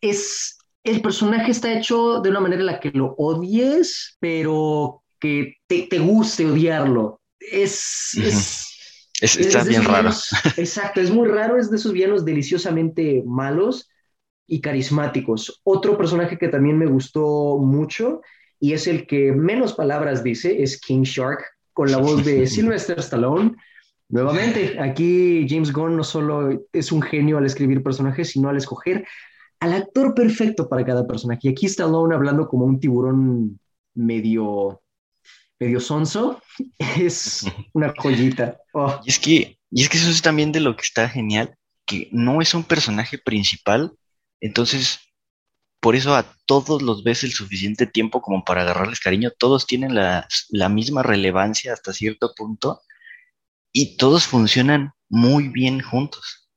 es 0.00 0.58
el 0.84 1.00
personaje 1.00 1.50
está 1.50 1.72
hecho 1.72 2.20
de 2.20 2.30
una 2.30 2.40
manera 2.40 2.60
en 2.60 2.66
la 2.66 2.80
que 2.80 2.90
lo 2.92 3.14
odies, 3.18 4.16
pero 4.20 5.02
que 5.18 5.54
te, 5.66 5.98
guste 5.98 6.46
odiarlo. 6.46 7.20
Es, 7.40 8.16
es 8.16 8.66
está 9.20 9.64
bien 9.64 9.84
raro. 9.84 10.10
exacto, 10.56 11.00
es 11.00 11.10
muy 11.10 11.28
raro, 11.28 11.58
es 11.58 11.70
de 11.70 11.76
esos 11.76 11.92
villanos 11.92 12.24
deliciosamente 12.24 13.22
malos 13.26 13.88
y 14.46 14.60
carismáticos. 14.60 15.60
Otro 15.64 15.96
personaje 15.96 16.38
que 16.38 16.48
también 16.48 16.78
me 16.78 16.86
gustó 16.86 17.58
mucho 17.58 18.20
y 18.60 18.72
es 18.72 18.86
el 18.86 19.06
que 19.06 19.32
menos 19.32 19.74
palabras 19.74 20.22
dice, 20.22 20.62
es 20.62 20.80
King 20.80 21.02
Shark, 21.02 21.44
con 21.72 21.90
la 21.90 21.98
voz 21.98 22.24
de 22.24 22.46
Sylvester 22.46 22.98
Stallone. 23.00 23.54
Nuevamente, 24.08 24.78
aquí 24.80 25.46
James 25.48 25.72
Gunn 25.72 25.96
no 25.96 26.04
solo 26.04 26.66
es 26.72 26.92
un 26.92 27.02
genio 27.02 27.38
al 27.38 27.46
escribir 27.46 27.82
personajes, 27.82 28.30
sino 28.30 28.48
al 28.48 28.56
escoger 28.56 29.06
al 29.60 29.72
actor 29.72 30.14
perfecto 30.14 30.68
para 30.68 30.84
cada 30.84 31.06
personaje. 31.06 31.40
Y 31.44 31.48
aquí 31.48 31.66
Stallone 31.66 32.14
hablando 32.14 32.46
como 32.46 32.66
un 32.66 32.78
tiburón 32.78 33.58
medio 33.94 34.80
medio 35.58 35.80
sonso, 35.80 36.42
es 36.78 37.44
una 37.72 37.92
joyita. 37.96 38.58
Oh. 38.72 39.00
Y, 39.04 39.10
es 39.10 39.18
que, 39.18 39.58
y 39.70 39.82
es 39.82 39.88
que 39.88 39.98
eso 39.98 40.10
es 40.10 40.22
también 40.22 40.52
de 40.52 40.60
lo 40.60 40.76
que 40.76 40.82
está 40.82 41.08
genial, 41.08 41.56
que 41.86 42.08
no 42.12 42.40
es 42.40 42.54
un 42.54 42.64
personaje 42.64 43.18
principal, 43.18 43.92
entonces 44.40 45.00
por 45.80 45.94
eso 45.94 46.16
a 46.16 46.26
todos 46.46 46.82
los 46.82 47.04
ves 47.04 47.22
el 47.22 47.32
suficiente 47.32 47.86
tiempo 47.86 48.20
como 48.20 48.44
para 48.44 48.62
agarrarles 48.62 48.98
cariño, 48.98 49.30
todos 49.38 49.66
tienen 49.66 49.94
la, 49.94 50.26
la 50.48 50.68
misma 50.68 51.02
relevancia 51.02 51.72
hasta 51.72 51.92
cierto 51.92 52.34
punto 52.34 52.80
y 53.72 53.96
todos 53.96 54.26
funcionan 54.26 54.92
muy 55.08 55.48
bien 55.48 55.80
juntos. 55.80 56.48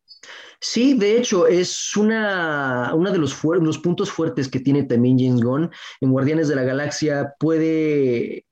Sí, 0.61 0.93
de 0.93 1.17
hecho, 1.17 1.47
es 1.47 1.95
una, 1.95 2.91
uno 2.93 3.11
de 3.11 3.17
los, 3.17 3.41
los 3.43 3.77
puntos 3.77 4.11
fuertes 4.11 4.49
que 4.49 4.59
tiene 4.59 4.83
también 4.83 5.17
James 5.17 5.41
Gunn. 5.41 5.71
En 6.01 6.11
Guardianes 6.11 6.49
de 6.49 6.55
la 6.55 6.63
Galaxia 6.63 7.33
puede 7.39 8.45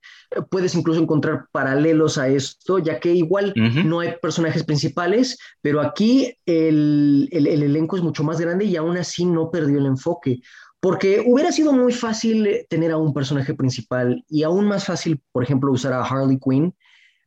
puedes 0.50 0.76
incluso 0.76 1.02
encontrar 1.02 1.46
paralelos 1.52 2.18
a 2.18 2.28
esto, 2.28 2.80
ya 2.80 3.00
que 3.00 3.14
igual 3.14 3.54
no 3.56 4.00
hay 4.00 4.14
personajes 4.22 4.64
principales, 4.64 5.38
pero 5.62 5.82
aquí 5.82 6.34
el, 6.46 7.30
elenco 7.32 7.96
es 7.96 8.04
mucho 8.04 8.24
más 8.24 8.40
grande 8.40 8.66
y 8.66 8.76
aún 8.76 8.98
así 8.98 9.26
no 9.26 9.50
perdió 9.52 9.80
el 9.80 9.86
enfoque. 9.86 10.42
Porque 10.80 11.24
hubiera 11.26 11.52
sido 11.52 11.74
muy 11.74 11.92
fácil 11.92 12.66
tener 12.70 12.92
a 12.92 12.98
un 12.98 13.14
personaje 13.14 13.54
principal 13.54 14.24
y 14.30 14.44
aún 14.44 14.66
más 14.66 14.86
fácil, 14.86 15.20
por 15.32 15.44
ejemplo, 15.44 15.72
usar 15.72 15.94
a 15.94 16.04
Harley 16.04 16.38
Quinn. 16.40 16.74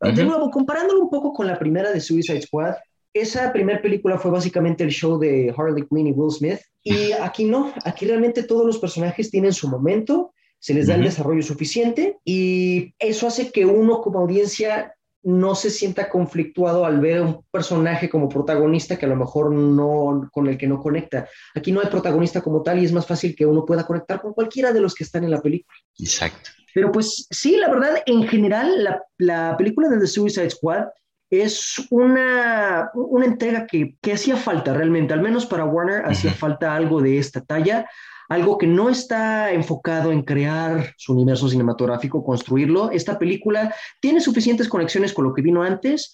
De 0.00 0.24
nuevo, 0.24 0.50
comparándolo 0.50 1.00
un 1.02 1.10
poco 1.10 1.32
con 1.32 1.46
la 1.46 1.58
primera 1.58 1.90
de 1.90 2.00
Suicide 2.00 2.42
Squad, 2.42 2.74
esa 3.12 3.52
primera 3.52 3.82
película 3.82 4.18
fue 4.18 4.30
básicamente 4.30 4.84
el 4.84 4.90
show 4.90 5.18
de 5.18 5.52
Harley 5.56 5.84
Quinn 5.88 6.06
y 6.06 6.12
Will 6.12 6.30
Smith. 6.30 6.60
Y 6.82 7.12
aquí 7.12 7.44
no, 7.44 7.72
aquí 7.84 8.06
realmente 8.06 8.44
todos 8.44 8.64
los 8.64 8.78
personajes 8.78 9.30
tienen 9.30 9.52
su 9.52 9.68
momento 9.68 10.32
se 10.60 10.74
les 10.74 10.86
da 10.86 10.94
el 10.94 11.02
desarrollo 11.02 11.42
suficiente 11.42 12.18
y 12.24 12.94
eso 12.98 13.26
hace 13.26 13.50
que 13.50 13.64
uno 13.64 14.00
como 14.00 14.20
audiencia 14.20 14.94
no 15.22 15.54
se 15.54 15.70
sienta 15.70 16.08
conflictuado 16.08 16.86
al 16.86 17.00
ver 17.00 17.20
un 17.20 17.44
personaje 17.50 18.08
como 18.08 18.28
protagonista 18.28 18.96
que 18.96 19.06
a 19.06 19.08
lo 19.08 19.16
mejor 19.16 19.52
no 19.52 20.28
con 20.32 20.46
el 20.48 20.56
que 20.56 20.66
no 20.66 20.80
conecta. 20.80 21.28
Aquí 21.54 21.72
no 21.72 21.80
hay 21.80 21.88
protagonista 21.88 22.40
como 22.40 22.62
tal 22.62 22.78
y 22.78 22.84
es 22.84 22.92
más 22.92 23.06
fácil 23.06 23.34
que 23.34 23.44
uno 23.44 23.64
pueda 23.66 23.86
conectar 23.86 24.20
con 24.20 24.32
cualquiera 24.32 24.72
de 24.72 24.80
los 24.80 24.94
que 24.94 25.04
están 25.04 25.24
en 25.24 25.30
la 25.30 25.40
película. 25.40 25.76
Exacto. 25.98 26.50
Pero 26.72 26.92
pues 26.92 27.26
sí, 27.30 27.56
la 27.56 27.68
verdad, 27.68 28.02
en 28.06 28.28
general, 28.28 28.84
la, 28.84 29.02
la 29.18 29.56
película 29.56 29.88
de 29.88 29.98
The 29.98 30.06
Suicide 30.06 30.50
Squad 30.50 30.84
es 31.30 31.74
una, 31.90 32.90
una 32.94 33.24
entrega 33.24 33.66
que, 33.66 33.96
que 34.00 34.12
hacía 34.12 34.36
falta 34.36 34.72
realmente, 34.74 35.14
al 35.14 35.20
menos 35.20 35.46
para 35.46 35.64
Warner 35.64 36.04
hacía 36.06 36.32
falta 36.32 36.74
algo 36.74 37.00
de 37.00 37.18
esta 37.18 37.40
talla 37.40 37.88
algo 38.30 38.58
que 38.58 38.66
no 38.68 38.88
está 38.88 39.52
enfocado 39.52 40.12
en 40.12 40.22
crear 40.22 40.94
su 40.96 41.12
universo 41.12 41.48
cinematográfico, 41.48 42.24
construirlo. 42.24 42.92
Esta 42.92 43.18
película 43.18 43.74
tiene 44.00 44.20
suficientes 44.20 44.68
conexiones 44.68 45.12
con 45.12 45.24
lo 45.24 45.34
que 45.34 45.42
vino 45.42 45.64
antes, 45.64 46.12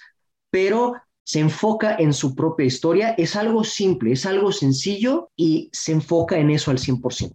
pero 0.50 0.94
se 1.22 1.40
enfoca 1.40 1.96
en 1.98 2.14
su 2.14 2.34
propia 2.34 2.64
historia. 2.64 3.14
Es 3.18 3.36
algo 3.36 3.64
simple, 3.64 4.12
es 4.12 4.24
algo 4.24 4.50
sencillo 4.50 5.30
y 5.36 5.68
se 5.72 5.92
enfoca 5.92 6.38
en 6.38 6.48
eso 6.48 6.70
al 6.70 6.78
100%. 6.78 7.34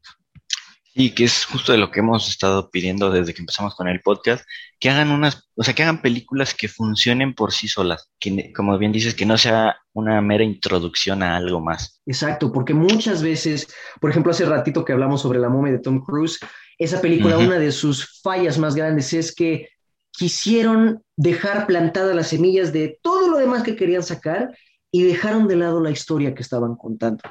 Sí, 0.95 1.13
que 1.13 1.25
es 1.25 1.45
justo 1.45 1.71
de 1.71 1.77
lo 1.77 1.91
que 1.91 1.99
hemos 1.99 2.27
estado 2.27 2.71
pidiendo 2.71 3.11
desde 3.11 3.35
que 3.35 3.41
empezamos 3.41 3.75
con 3.75 3.87
el 3.87 4.01
podcast, 4.01 4.43
que 4.81 4.89
hagan 4.89 5.11
unas, 5.11 5.47
o 5.55 5.63
sea, 5.63 5.75
que 5.75 5.83
hagan 5.83 6.01
películas 6.01 6.55
que 6.55 6.67
funcionen 6.67 7.35
por 7.35 7.53
sí 7.53 7.67
solas, 7.67 8.09
que 8.19 8.51
como 8.51 8.77
bien 8.79 8.91
dices, 8.91 9.13
que 9.13 9.27
no 9.27 9.37
sea 9.37 9.77
una 9.93 10.19
mera 10.21 10.43
introducción 10.43 11.21
a 11.21 11.37
algo 11.37 11.61
más. 11.61 12.01
Exacto, 12.07 12.51
porque 12.51 12.73
muchas 12.73 13.21
veces, 13.21 13.67
por 14.01 14.09
ejemplo, 14.09 14.31
hace 14.31 14.43
ratito 14.43 14.83
que 14.83 14.93
hablamos 14.93 15.21
sobre 15.21 15.37
la 15.37 15.49
momia 15.49 15.71
de 15.71 15.79
Tom 15.79 16.03
Cruise, 16.03 16.39
esa 16.79 16.99
película, 16.99 17.37
una 17.37 17.59
de 17.59 17.71
sus 17.71 18.21
fallas 18.23 18.57
más 18.57 18.73
grandes 18.73 19.13
es 19.13 19.35
que 19.35 19.69
quisieron 20.11 21.03
dejar 21.15 21.67
plantadas 21.67 22.15
las 22.15 22.29
semillas 22.29 22.73
de 22.73 22.97
todo 23.03 23.29
lo 23.29 23.37
demás 23.37 23.61
que 23.61 23.75
querían 23.75 24.01
sacar 24.01 24.49
y 24.91 25.03
dejaron 25.03 25.47
de 25.47 25.57
lado 25.57 25.79
la 25.79 25.91
historia 25.91 26.33
que 26.33 26.41
estaban 26.41 26.75
contando. 26.75 27.21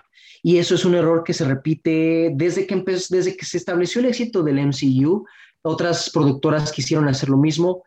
Y 0.41 0.59
eso 0.59 0.77
es 0.77 0.85
un 0.85 0.95
error 0.95 1.25
que 1.25 1.35
se 1.35 1.45
repite 1.45 2.31
desde 2.35 2.65
que, 2.65 2.77
desde 3.11 3.37
que 3.37 3.45
se 3.45 3.57
estableció 3.57 4.01
el 4.01 4.07
éxito 4.07 4.45
del 4.45 4.65
MCU. 4.65 5.27
Otras 5.63 6.09
productoras 6.11 6.73
quisieron 6.73 7.07
hacer 7.09 7.29
lo 7.29 7.37
mismo, 7.37 7.83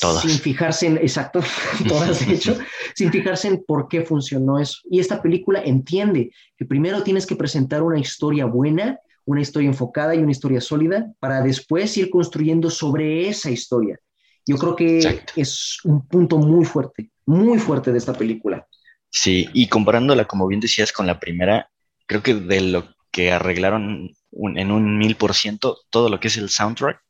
todas. 0.00 0.22
sin 0.22 0.38
fijarse 0.38 0.86
en, 0.86 0.98
exacto, 0.98 1.40
todas 1.88 2.24
de 2.24 2.34
hecho, 2.34 2.56
sin 2.94 3.10
fijarse 3.10 3.48
en 3.48 3.64
por 3.66 3.88
qué 3.88 4.02
funcionó 4.02 4.58
eso. 4.58 4.78
Y 4.88 5.00
esta 5.00 5.20
película 5.20 5.60
entiende 5.64 6.30
que 6.56 6.64
primero 6.64 7.02
tienes 7.02 7.26
que 7.26 7.34
presentar 7.34 7.82
una 7.82 7.98
historia 7.98 8.44
buena, 8.46 9.00
una 9.24 9.40
historia 9.40 9.68
enfocada 9.68 10.14
y 10.14 10.18
una 10.18 10.30
historia 10.30 10.60
sólida, 10.60 11.12
para 11.18 11.42
después 11.42 11.96
ir 11.96 12.08
construyendo 12.08 12.70
sobre 12.70 13.28
esa 13.28 13.50
historia. 13.50 13.98
Yo 14.46 14.56
creo 14.56 14.76
que 14.76 15.24
es 15.36 15.78
un 15.84 16.06
punto 16.06 16.38
muy 16.38 16.64
fuerte, 16.64 17.10
muy 17.26 17.58
fuerte 17.58 17.92
de 17.92 17.98
esta 17.98 18.14
película. 18.14 18.66
Sí, 19.10 19.48
y 19.52 19.68
comparándola, 19.68 20.26
como 20.26 20.46
bien 20.46 20.60
decías, 20.60 20.92
con 20.92 21.06
la 21.06 21.18
primera, 21.18 21.68
creo 22.06 22.22
que 22.22 22.34
de 22.34 22.60
lo 22.60 22.88
que 23.10 23.32
arreglaron 23.32 24.10
en 24.32 24.70
un 24.70 24.98
mil 24.98 25.16
por 25.16 25.34
ciento 25.34 25.78
todo 25.90 26.08
lo 26.08 26.20
que 26.20 26.28
es 26.28 26.36
el 26.36 26.48
soundtrack. 26.48 27.02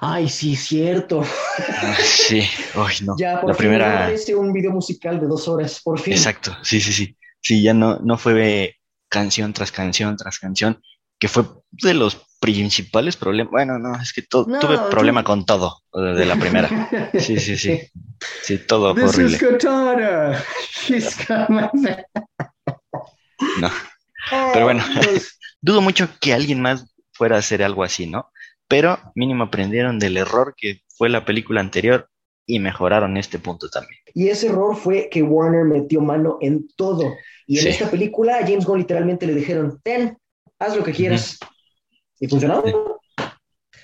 Ay, 0.00 0.28
sí, 0.28 0.56
cierto. 0.56 1.22
Ah, 1.58 1.96
sí, 2.02 2.42
ay, 2.74 2.96
no. 3.02 3.16
Ya, 3.18 3.40
por 3.40 3.50
la 3.50 3.54
fin 3.54 3.58
primera. 3.58 4.02
aparece 4.04 4.34
un 4.34 4.52
video 4.52 4.70
musical 4.70 5.20
de 5.20 5.26
dos 5.26 5.48
horas, 5.48 5.80
por 5.82 5.98
fin. 5.98 6.12
Exacto, 6.14 6.56
sí, 6.62 6.80
sí, 6.80 6.92
sí. 6.92 7.16
Sí, 7.40 7.62
ya 7.62 7.74
no, 7.74 7.98
no 8.00 8.18
fue 8.18 8.76
canción 9.08 9.52
tras 9.52 9.72
canción 9.72 10.16
tras 10.16 10.38
canción, 10.38 10.80
que 11.18 11.28
fue 11.28 11.44
de 11.70 11.94
los 11.94 12.26
principales 12.40 13.16
problemas. 13.16 13.50
Bueno, 13.50 13.78
no, 13.78 14.00
es 14.00 14.12
que 14.12 14.22
No, 14.46 14.58
tuve 14.60 14.78
problema 14.90 15.24
con 15.24 15.44
todo 15.44 15.82
de 15.92 16.24
la 16.24 16.36
primera. 16.36 16.68
Sí, 17.18 17.38
sí, 17.38 17.56
sí. 17.56 17.80
Sí, 18.42 18.58
todo 18.58 18.94
This 18.94 19.04
horrible. 19.04 19.36
is 19.36 19.40
Katana. 19.42 20.44
She's 20.70 21.16
coming. 21.26 21.68
No. 23.60 23.70
Pero 24.52 24.64
bueno. 24.64 24.84
Dios. 25.00 25.38
Dudo 25.60 25.80
mucho 25.80 26.08
que 26.20 26.32
alguien 26.34 26.60
más 26.60 26.84
fuera 27.12 27.36
a 27.36 27.38
hacer 27.40 27.62
algo 27.62 27.82
así, 27.82 28.06
¿no? 28.06 28.30
Pero 28.68 28.98
mínimo 29.14 29.44
aprendieron 29.44 29.98
del 29.98 30.16
error 30.18 30.54
que 30.56 30.82
fue 30.88 31.08
la 31.08 31.24
película 31.24 31.60
anterior 31.60 32.08
y 32.46 32.58
mejoraron 32.58 33.16
este 33.16 33.38
punto 33.38 33.68
también. 33.68 34.00
Y 34.14 34.28
ese 34.28 34.48
error 34.48 34.76
fue 34.76 35.08
que 35.10 35.22
Warner 35.22 35.64
metió 35.64 36.00
mano 36.00 36.38
en 36.40 36.68
todo. 36.76 37.14
Y 37.46 37.56
en 37.58 37.62
Sí. 37.64 37.68
esta 37.70 37.90
película 37.90 38.36
a 38.36 38.40
James 38.42 38.64
Gunn 38.64 38.78
literalmente 38.78 39.26
le 39.26 39.34
dijeron, 39.34 39.80
ten, 39.82 40.16
haz 40.58 40.76
lo 40.76 40.84
que 40.84 40.92
quieras. 40.92 41.38
Y 42.20 42.26
funcionó. 42.28 42.62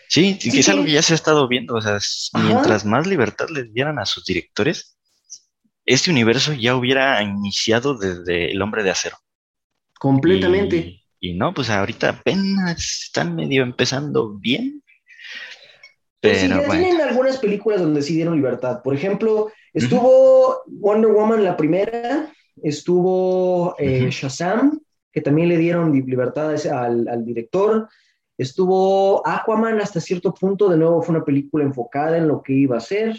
Sí, 0.08 0.36
y 0.38 0.40
Sí, 0.40 0.50
que 0.50 0.58
es 0.60 0.66
sí. 0.66 0.70
algo 0.70 0.84
que 0.84 0.92
ya 0.92 1.02
se 1.02 1.12
ha 1.14 1.16
estado 1.16 1.46
viendo, 1.48 1.74
o 1.74 1.80
sea, 1.80 1.96
Ajá. 1.96 2.44
mientras 2.46 2.84
más 2.84 3.06
libertad 3.06 3.48
les 3.50 3.72
dieran 3.72 3.98
a 3.98 4.06
sus 4.06 4.24
directores, 4.24 4.96
este 5.86 6.10
universo 6.10 6.52
ya 6.52 6.74
hubiera 6.76 7.22
iniciado 7.22 7.96
desde 7.98 8.50
El 8.52 8.62
Hombre 8.62 8.82
de 8.82 8.90
Acero. 8.90 9.16
Completamente. 9.98 10.76
Y, 10.76 11.03
y 11.24 11.32
no, 11.32 11.54
pues 11.54 11.70
ahorita 11.70 12.10
apenas 12.10 13.06
están 13.06 13.34
medio 13.34 13.62
empezando 13.62 14.34
bien. 14.34 14.82
Pues 16.20 16.38
sí, 16.38 16.48
Pero 16.48 16.60
ya 16.60 16.66
bueno, 16.66 16.82
tienen 16.84 17.00
algunas 17.00 17.38
películas 17.38 17.80
donde 17.80 18.02
sí 18.02 18.14
dieron 18.14 18.36
libertad. 18.36 18.82
Por 18.82 18.94
ejemplo, 18.94 19.50
estuvo 19.72 20.62
Wonder 20.66 21.10
Woman 21.10 21.42
la 21.44 21.56
primera, 21.56 22.30
estuvo 22.62 23.74
eh. 23.78 24.08
Shazam, 24.10 24.80
que 25.12 25.22
también 25.22 25.48
le 25.48 25.56
dieron 25.56 25.92
li- 25.92 26.02
libertad 26.02 26.50
a 26.50 26.54
ese- 26.56 26.70
al, 26.70 27.08
al 27.08 27.24
director. 27.24 27.88
Estuvo 28.36 29.26
Aquaman 29.26 29.80
hasta 29.80 30.00
cierto 30.00 30.34
punto, 30.34 30.68
de 30.68 30.76
nuevo 30.76 31.02
fue 31.02 31.14
una 31.14 31.24
película 31.24 31.64
enfocada 31.64 32.18
en 32.18 32.28
lo 32.28 32.42
que 32.42 32.52
iba 32.52 32.76
a 32.76 32.80
ser. 32.80 33.16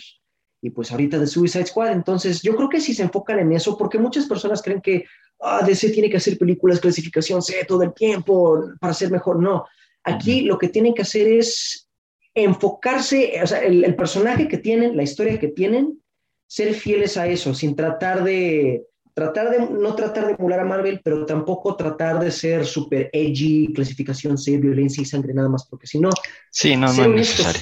Y 0.62 0.70
pues 0.72 0.92
ahorita 0.92 1.18
de 1.18 1.28
Suicide 1.28 1.66
Squad. 1.66 1.92
Entonces, 1.92 2.42
yo 2.44 2.56
creo 2.56 2.70
que 2.70 2.82
si 2.82 2.94
se 2.94 3.04
enfocan 3.04 3.40
en 3.40 3.52
eso, 3.52 3.78
porque 3.78 3.98
muchas 3.98 4.26
personas 4.28 4.62
creen 4.62 4.82
que 4.82 5.06
ah, 5.46 5.62
DC 5.66 5.92
tiene 5.92 6.10
que 6.10 6.18
hacer 6.18 6.38
películas 6.38 6.80
clasificación 6.80 7.42
C 7.42 7.66
todo 7.68 7.84
el 7.84 7.94
tiempo 7.94 8.64
para 8.80 8.94
ser 8.94 9.12
mejor. 9.12 9.42
No, 9.42 9.66
aquí 10.04 10.42
lo 10.42 10.58
que 10.58 10.70
tienen 10.70 10.94
que 10.94 11.04
hacer 11.04 11.28
es 11.28 11.90
enfocarse, 12.34 13.40
o 13.42 13.48
sea, 13.48 13.60
el, 13.60 13.86
el 13.86 13.96
personaje 13.96 14.48
que 14.48 14.58
tienen, 14.58 14.98
la 14.98 15.04
historia 15.04 15.40
que 15.40 15.48
tienen, 15.50 16.02
ser 16.48 16.74
fieles 16.74 17.18
a 17.18 17.28
eso, 17.28 17.54
sin 17.54 17.76
tratar 17.76 18.24
de, 18.24 18.86
tratar 19.16 19.50
de, 19.50 19.60
no 19.60 19.96
tratar 19.96 20.28
de 20.28 20.34
emular 20.34 20.60
a 20.60 20.66
Marvel, 20.66 21.00
pero 21.04 21.26
tampoco 21.26 21.76
tratar 21.76 22.20
de 22.20 22.30
ser 22.30 22.66
super 22.66 23.10
edgy, 23.14 23.74
clasificación 23.74 24.38
C, 24.38 24.58
violencia 24.58 25.02
y 25.02 25.06
sangre, 25.06 25.34
nada 25.34 25.50
más, 25.50 25.66
porque 25.68 25.88
si 25.88 26.00
no, 26.00 26.10
sí, 26.52 26.76
no, 26.76 26.92
no 26.94 27.04
es 27.04 27.10
necesario. 27.10 27.62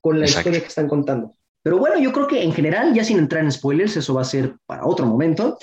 con 0.00 0.18
la 0.18 0.26
Exacto. 0.26 0.48
historia 0.48 0.60
que 0.60 0.66
están 0.66 0.88
contando. 0.88 1.34
Pero 1.62 1.78
bueno, 1.78 1.98
yo 2.00 2.12
creo 2.12 2.26
que 2.26 2.42
en 2.42 2.52
general, 2.52 2.92
ya 2.94 3.04
sin 3.04 3.18
entrar 3.18 3.44
en 3.44 3.52
spoilers, 3.52 3.96
eso 3.96 4.14
va 4.14 4.22
a 4.22 4.24
ser 4.24 4.56
para 4.66 4.86
otro 4.86 5.06
momento, 5.06 5.56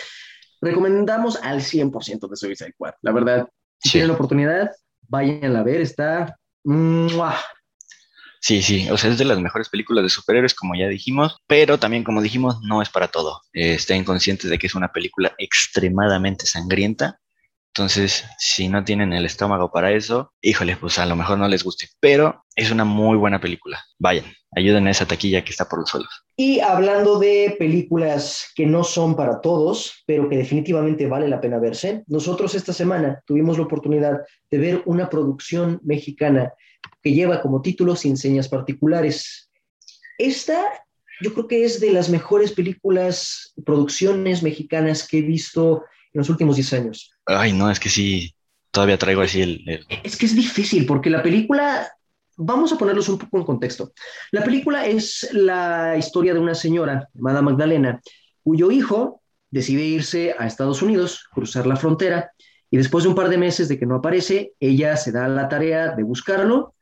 recomendamos 0.62 1.38
al 1.44 1.62
100% 1.62 2.28
de 2.30 2.36
Suicide 2.36 2.72
Squad. 2.74 2.94
La 3.02 3.12
verdad, 3.12 3.48
si 3.80 3.90
Sí. 3.90 3.92
tienen 3.94 4.10
la 4.10 4.14
oportunidad, 4.16 4.72
vayan 5.08 5.56
a 5.56 5.64
ver, 5.64 5.82
está... 5.82 6.38
¡mua! 6.64 7.36
Sí, 8.42 8.62
sí, 8.62 8.88
o 8.92 8.98
sea, 8.98 9.10
es 9.10 9.18
de 9.18 9.26
las 9.26 9.40
mejores 9.40 9.70
películas 9.70 10.04
de 10.04 10.10
superhéroes, 10.10 10.54
como 10.54 10.76
ya 10.76 10.88
dijimos, 10.88 11.38
pero 11.48 11.80
también, 11.80 12.04
como 12.04 12.22
dijimos, 12.22 12.60
no 12.62 12.82
es 12.82 12.90
para 12.90 13.08
todo. 13.08 13.42
Eh, 13.54 13.74
estén 13.74 14.04
conscientes 14.04 14.50
de 14.52 14.60
que 14.60 14.68
es 14.68 14.76
una 14.76 14.92
película 14.92 15.34
extremadamente 15.40 16.46
sangrienta. 16.46 17.20
Entonces, 17.78 18.24
si 18.38 18.70
no 18.70 18.86
tienen 18.86 19.12
el 19.12 19.26
estómago 19.26 19.70
para 19.70 19.92
eso, 19.92 20.32
híjole, 20.42 20.78
pues 20.78 20.98
a 20.98 21.06
lo 21.06 21.18
mejor 21.18 21.38
no 21.38 21.50
les 21.50 21.62
guste, 21.62 21.90
pero 22.00 22.46
es 22.56 22.72
una 22.72 22.86
muy 22.86 23.18
buena 23.18 23.42
película. 23.42 23.84
Vayan, 24.00 24.24
ayuden 24.56 24.88
a 24.88 24.92
esa 24.92 25.06
taquilla 25.06 25.44
que 25.44 25.52
está 25.52 25.68
por 25.68 25.80
los 25.80 25.90
suelos. 25.90 26.26
Y 26.38 26.62
hablando 26.62 27.20
de 27.20 27.54
películas 27.60 28.50
que 28.56 28.66
no 28.66 28.86
son 28.86 29.18
para 29.18 29.42
todos, 29.42 30.06
pero 30.06 30.30
que 30.30 30.38
definitivamente 30.38 31.06
vale 31.08 31.28
la 31.28 31.42
pena 31.42 31.60
verse, 31.60 32.06
nosotros 32.08 32.56
esta 32.56 32.72
semana 32.72 33.22
tuvimos 33.26 33.58
la 33.58 33.66
oportunidad 33.66 34.22
de 34.50 34.58
ver 34.58 34.82
una 34.86 35.10
producción 35.10 35.82
mexicana 35.84 36.54
que 37.04 37.12
lleva 37.12 37.42
como 37.42 37.62
título 37.62 37.98
Sin 37.98 38.16
Señas 38.16 38.48
Particulares. 38.48 39.50
Esta 40.18 40.64
yo 41.22 41.34
creo 41.34 41.48
que 41.50 41.66
es 41.66 41.82
de 41.82 41.92
las 41.92 42.10
mejores 42.10 42.54
películas, 42.54 43.54
producciones 43.66 44.44
mexicanas 44.44 45.06
que 45.06 45.20
he 45.20 45.22
visto 45.22 45.84
en 46.16 46.20
los 46.20 46.30
últimos 46.30 46.56
10 46.56 46.74
años. 46.74 47.12
Ay, 47.26 47.54
no, 47.54 47.70
es 47.70 47.80
que 47.80 47.90
sí, 47.90 48.34
todavía 48.72 48.98
traigo 48.98 49.22
así 49.22 49.42
el... 49.42 49.64
el- 49.68 49.86
Es 50.04 50.16
que 50.18 50.26
es 50.26 50.36
difícil 50.36 50.86
porque 50.86 51.10
la 51.10 51.22
película, 51.22 51.88
vamos 52.38 52.72
a 52.72 52.78
ponerlos 52.78 53.10
un 53.10 53.18
poco 53.20 53.38
en 53.38 53.44
contexto. 53.44 53.92
La 54.32 54.44
película 54.44 54.86
es 54.86 55.30
la 55.34 55.96
historia 55.98 56.34
de 56.34 56.40
una 56.40 56.56
señora 56.56 57.10
llamada 57.14 57.42
Magdalena, 57.42 58.02
cuyo 58.44 58.72
hijo 58.72 59.22
decide 59.52 59.84
irse 59.84 60.36
a 60.40 60.48
Estados 60.48 60.82
Unidos, 60.82 61.26
cruzar 61.34 61.68
la 61.68 61.76
frontera, 61.76 62.32
y 62.72 62.78
después 62.78 63.04
de 63.04 63.10
un 63.10 63.16
par 63.16 63.30
de 63.30 63.38
meses 63.38 63.68
de 63.68 63.78
que 63.78 63.86
no 63.86 63.96
aparece, 63.96 64.54
ella 64.60 64.98
se 64.98 65.12
da 65.12 65.28
la 65.28 65.48
tarea 65.50 65.92
de 65.96 66.04
buscarlo 66.04 66.74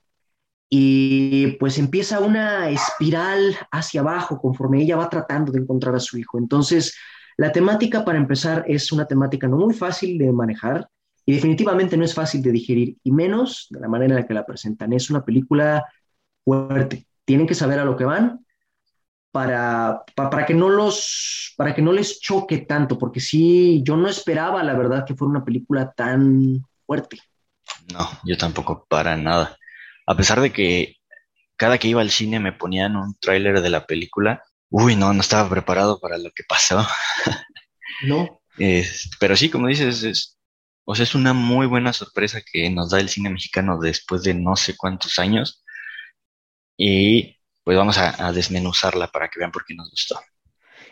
y 0.69 1.47
pues 1.59 1.77
empieza 1.77 2.19
una 2.19 2.69
espiral 2.69 3.55
hacia 3.71 4.01
abajo 4.01 4.39
conforme 4.39 4.81
ella 4.81 4.95
va 4.97 5.09
tratando 5.09 5.51
de 5.51 5.59
encontrar 5.59 5.95
a 5.95 5.99
su 5.99 6.17
hijo. 6.17 6.37
Entonces, 6.39 6.95
la 7.37 7.51
temática 7.51 8.03
para 8.05 8.17
empezar 8.17 8.63
es 8.67 8.91
una 8.91 9.05
temática 9.05 9.47
no 9.47 9.57
muy 9.57 9.73
fácil 9.73 10.17
de 10.17 10.31
manejar, 10.31 10.87
y 11.25 11.33
definitivamente 11.33 11.95
no 11.95 12.03
es 12.03 12.13
fácil 12.13 12.41
de 12.41 12.51
digerir, 12.51 12.97
y 13.03 13.11
menos 13.11 13.67
de 13.69 13.79
la 13.79 13.87
manera 13.87 14.13
en 14.15 14.21
la 14.21 14.27
que 14.27 14.33
la 14.33 14.45
presentan. 14.45 14.91
Es 14.93 15.09
una 15.09 15.23
película 15.23 15.85
fuerte. 16.43 17.07
Tienen 17.25 17.47
que 17.47 17.55
saber 17.55 17.79
a 17.79 17.85
lo 17.85 17.95
que 17.95 18.03
van 18.03 18.45
para, 19.31 20.03
pa- 20.15 20.29
para, 20.29 20.45
que 20.45 20.53
no 20.53 20.69
los, 20.69 21.53
para 21.57 21.73
que 21.73 21.81
no 21.81 21.91
les 21.93 22.19
choque 22.19 22.59
tanto, 22.59 22.99
porque 22.99 23.19
sí, 23.19 23.81
yo 23.83 23.95
no 23.95 24.07
esperaba, 24.09 24.61
la 24.63 24.73
verdad, 24.75 25.05
que 25.05 25.15
fuera 25.15 25.31
una 25.31 25.45
película 25.45 25.91
tan 25.91 26.63
fuerte. 26.85 27.19
No, 27.91 28.07
yo 28.25 28.37
tampoco 28.37 28.85
para 28.87 29.15
nada. 29.15 29.57
A 30.05 30.15
pesar 30.15 30.41
de 30.41 30.51
que 30.51 30.97
cada 31.55 31.77
que 31.77 31.87
iba 31.87 32.01
al 32.01 32.09
cine 32.09 32.39
me 32.39 32.51
ponían 32.51 32.95
un 32.97 33.15
tráiler 33.19 33.61
de 33.61 33.69
la 33.69 33.85
película, 33.85 34.43
uy, 34.73 34.95
no, 34.97 35.13
no 35.13 35.21
estaba 35.21 35.49
preparado 35.49 35.99
para 36.01 36.17
lo 36.17 36.31
que 36.31 36.43
pasó. 36.47 36.85
No, 38.01 38.41
Es- 38.57 39.09
pero 39.19 39.35
sí, 39.35 39.49
como 39.49 39.67
dices, 39.67 40.03
es, 40.03 40.37
o 40.85 40.95
sea, 40.95 41.03
es 41.03 41.15
una 41.15 41.33
muy 41.33 41.65
buena 41.67 41.93
sorpresa 41.93 42.41
que 42.41 42.69
nos 42.69 42.89
da 42.91 42.99
el 42.99 43.09
cine 43.09 43.29
mexicano 43.29 43.79
después 43.79 44.23
de 44.23 44.33
no 44.33 44.55
sé 44.55 44.75
cuántos 44.77 45.19
años. 45.19 45.63
Y 46.77 47.35
pues 47.63 47.75
vamos 47.77 47.97
a, 47.97 48.27
a 48.27 48.31
desmenuzarla 48.31 49.07
para 49.07 49.27
que 49.29 49.39
vean 49.39 49.51
por 49.51 49.65
qué 49.65 49.73
nos 49.75 49.89
gustó. 49.89 50.19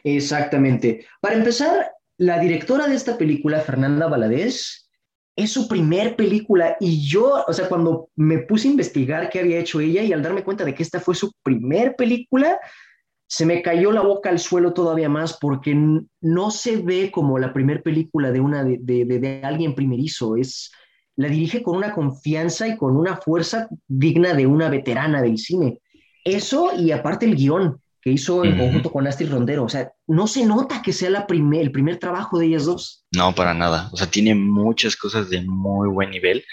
exactamente. 0.03 1.05
Para 1.21 1.35
empezar, 1.35 1.91
la 2.17 2.39
directora 2.39 2.87
de 2.87 2.95
esta 2.95 3.17
película, 3.17 3.61
Fernanda 3.61 4.07
Valadez, 4.07 4.89
es 5.35 5.51
su 5.51 5.67
primer 5.67 6.15
película 6.15 6.75
y 6.79 7.07
yo, 7.07 7.43
o 7.47 7.53
sea, 7.53 7.67
cuando 7.69 8.09
me 8.15 8.39
puse 8.39 8.67
a 8.67 8.71
investigar 8.71 9.29
qué 9.29 9.39
había 9.39 9.59
hecho 9.59 9.79
ella 9.79 10.03
y 10.03 10.13
al 10.13 10.21
darme 10.21 10.43
cuenta 10.43 10.65
de 10.65 10.75
que 10.75 10.83
esta 10.83 10.99
fue 10.99 11.15
su 11.15 11.31
primer 11.41 11.95
película, 11.95 12.59
se 13.31 13.45
me 13.45 13.61
cayó 13.61 13.93
la 13.93 14.01
boca 14.01 14.29
al 14.29 14.39
suelo 14.39 14.73
todavía 14.73 15.07
más 15.07 15.37
porque 15.39 15.73
no 16.19 16.51
se 16.51 16.75
ve 16.81 17.11
como 17.11 17.39
la 17.39 17.53
primer 17.53 17.81
película 17.81 18.29
de 18.29 18.41
una 18.41 18.61
de, 18.65 18.77
de, 18.81 19.05
de, 19.05 19.41
alguien 19.41 19.73
primerizo, 19.73 20.35
es 20.35 20.69
la 21.15 21.29
dirige 21.29 21.63
con 21.63 21.77
una 21.77 21.93
confianza 21.93 22.67
y 22.67 22.75
con 22.75 22.97
una 22.97 23.15
fuerza 23.15 23.69
digna 23.87 24.33
de 24.33 24.47
una 24.47 24.67
veterana 24.67 25.21
del 25.21 25.37
cine. 25.37 25.79
Eso 26.25 26.73
y 26.77 26.91
aparte 26.91 27.25
el 27.25 27.37
guion 27.37 27.79
que 28.01 28.11
hizo 28.11 28.43
en 28.43 28.57
conjunto 28.57 28.91
con 28.91 29.07
Astrid 29.07 29.31
Rondero, 29.31 29.63
o 29.63 29.69
sea, 29.69 29.93
no 30.07 30.27
se 30.27 30.45
nota 30.45 30.81
que 30.81 30.91
sea 30.91 31.09
la 31.09 31.25
primer, 31.25 31.61
el 31.61 31.71
primer 31.71 31.99
trabajo 31.99 32.37
de 32.37 32.47
ellas 32.47 32.65
dos. 32.65 33.05
No, 33.15 33.33
para 33.33 33.53
nada, 33.53 33.89
o 33.93 33.95
sea, 33.95 34.07
tiene 34.07 34.35
muchas 34.35 34.97
cosas 34.97 35.29
de 35.29 35.41
muy 35.41 35.87
buen 35.87 36.09
nivel. 36.09 36.43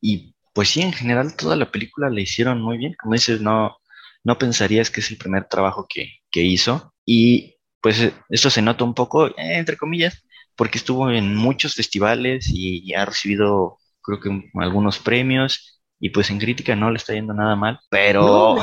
Y 0.00 0.32
pues 0.52 0.68
sí, 0.68 0.80
en 0.80 0.92
general 0.92 1.34
toda 1.34 1.56
la 1.56 1.72
película 1.72 2.08
la 2.08 2.20
hicieron 2.20 2.62
muy 2.62 2.78
bien, 2.78 2.94
como 3.02 3.14
dices, 3.14 3.40
no, 3.40 3.78
no 4.24 4.38
pensarías 4.38 4.90
que 4.90 5.00
es 5.00 5.10
el 5.10 5.18
primer 5.18 5.44
trabajo 5.44 5.86
que, 5.88 6.08
que 6.30 6.42
hizo 6.42 6.92
y 7.06 7.56
pues 7.80 8.12
esto 8.30 8.50
se 8.50 8.62
nota 8.62 8.84
un 8.84 8.94
poco, 8.94 9.28
eh, 9.28 9.34
entre 9.36 9.76
comillas, 9.76 10.24
porque 10.56 10.78
estuvo 10.78 11.10
en 11.10 11.36
muchos 11.36 11.74
festivales 11.74 12.48
y 12.50 12.94
ha 12.94 13.04
recibido 13.04 13.78
creo 14.04 14.20
que 14.20 14.50
algunos 14.60 14.98
premios 14.98 15.80
y 15.98 16.10
pues 16.10 16.30
en 16.30 16.38
crítica 16.38 16.76
no 16.76 16.90
le 16.90 16.98
está 16.98 17.14
yendo 17.14 17.32
nada 17.32 17.56
mal, 17.56 17.80
pero 17.88 18.56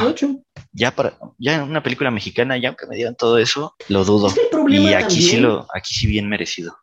ya 0.71 0.95
para 0.95 1.17
ya 1.39 1.63
una 1.63 1.81
película 1.81 2.11
mexicana, 2.11 2.57
ya 2.57 2.69
aunque 2.69 2.85
me 2.85 2.95
digan 2.95 3.15
todo 3.15 3.37
eso, 3.37 3.75
lo 3.89 4.05
dudo. 4.05 4.31
y 4.69 4.93
aquí 4.93 5.21
sí 5.21 5.37
lo 5.37 5.65
aquí 5.73 5.95
sí 5.95 6.07
bien 6.07 6.29
merecido. 6.29 6.77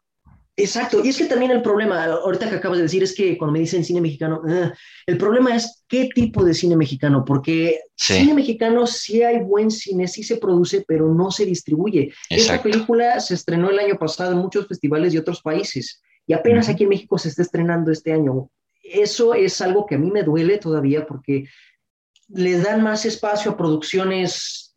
Exacto, 0.61 1.05
y 1.05 1.09
es 1.09 1.17
que 1.17 1.27
también 1.27 1.53
el 1.53 1.63
problema, 1.63 2.05
ahorita 2.05 2.51
que 2.51 2.57
acabas 2.57 2.79
de 2.79 2.83
decir, 2.83 3.01
es 3.05 3.15
que 3.15 3.39
cuando 3.39 3.53
me 3.53 3.61
dicen 3.61 3.85
cine 3.85 4.01
mexicano, 4.01 4.43
ah, 4.49 4.75
el 5.07 5.17
problema 5.17 5.55
es 5.55 5.85
qué 5.87 6.09
tipo 6.13 6.45
de 6.45 6.53
cine 6.53 6.77
mexicano, 6.77 7.25
porque 7.25 7.79
cine 7.95 8.35
mexicano 8.35 8.85
sí 8.85 9.23
hay 9.23 9.39
buen 9.39 9.71
cine, 9.71 10.09
sí 10.09 10.25
se 10.25 10.39
produce, 10.39 10.85
pero 10.87 11.15
no 11.15 11.31
se 11.31 11.47
distribuye. 11.47 12.13
Esta 12.29 12.61
película 12.61 13.21
se 13.21 13.35
estrenó 13.35 13.71
el 13.71 13.79
año 13.79 13.97
pasado 13.97 14.33
en 14.33 14.39
muchos 14.39 14.67
festivales 14.67 15.13
de 15.13 15.21
otros 15.21 15.43
países, 15.43 16.03
y 16.27 16.33
apenas 16.33 16.69
aquí 16.69 16.83
en 16.83 16.91
México 16.91 17.19
se 17.19 17.29
está 17.29 17.43
estrenando 17.43 17.93
este 17.93 18.13
año. 18.13 18.51
Eso 18.83 19.35
es 19.35 19.61
algo 19.61 19.87
que 19.87 19.95
a 19.95 19.99
mí 19.99 20.11
me 20.11 20.25
duele 20.25 20.59
todavía 20.59 21.07
porque 21.07 21.45
les 22.31 22.65
dan 22.65 22.83
más 22.83 23.07
espacio 23.07 23.53
a 23.53 23.57
producciones 23.57 24.68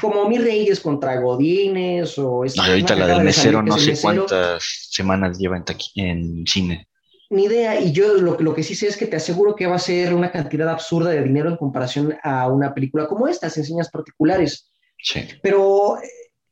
como 0.00 0.28
Mi 0.28 0.38
Reyes 0.38 0.80
contra 0.80 1.20
Godines 1.20 2.18
o... 2.18 2.44
No, 2.44 2.62
ahorita 2.62 2.94
la 2.94 3.06
del 3.06 3.24
mesero 3.24 3.62
no 3.62 3.78
sé 3.78 3.98
cuántas 4.00 4.88
semanas 4.90 5.38
lleva 5.38 5.56
en, 5.56 5.64
en, 5.96 6.46
cine. 6.46 6.88
Ni 7.30 7.44
idea, 7.44 7.80
y 7.80 7.92
yo 7.92 8.14
lo, 8.14 8.38
lo, 8.38 8.54
que 8.54 8.62
sí 8.62 8.74
sé 8.74 8.86
es 8.86 8.96
que 8.96 9.06
te 9.06 9.16
aseguro 9.16 9.56
que 9.56 9.66
va 9.66 9.76
a 9.76 9.80
ser 9.80 10.14
una 10.14 10.30
cantidad 10.30 10.68
absurda 10.68 11.10
de 11.10 11.22
dinero 11.22 11.48
en 11.48 11.56
comparación 11.56 12.14
a 12.22 12.46
una 12.48 12.72
película 12.72 13.06
como 13.06 13.26
estas, 13.26 13.56
enseñas 13.56 13.90
particulares. 13.90 14.70
Sí. 15.02 15.26
Pero 15.42 15.96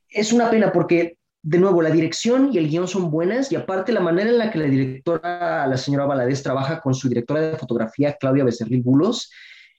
es 0.08 0.32
una 0.32 0.50
pena 0.50 0.72
porque 0.72 1.18
de 1.44 1.58
nuevo, 1.58 1.82
la 1.82 1.90
dirección 1.90 2.50
y 2.52 2.58
el 2.58 2.70
guion 2.70 2.88
son 2.88 3.10
buenas 3.10 3.52
y 3.52 3.56
aparte 3.56 3.92
la 3.92 4.00
manera 4.00 4.30
en 4.30 4.38
la 4.38 4.50
que 4.50 4.58
la 4.58 4.64
directora, 4.64 5.66
la 5.66 5.76
señora 5.76 6.06
Valadez, 6.06 6.42
trabaja 6.42 6.80
con 6.80 6.94
su 6.94 7.06
directora 7.06 7.42
de 7.42 7.58
fotografía, 7.58 8.16
Claudia 8.18 8.44
Becerril 8.44 8.80
Bulos, 8.80 9.30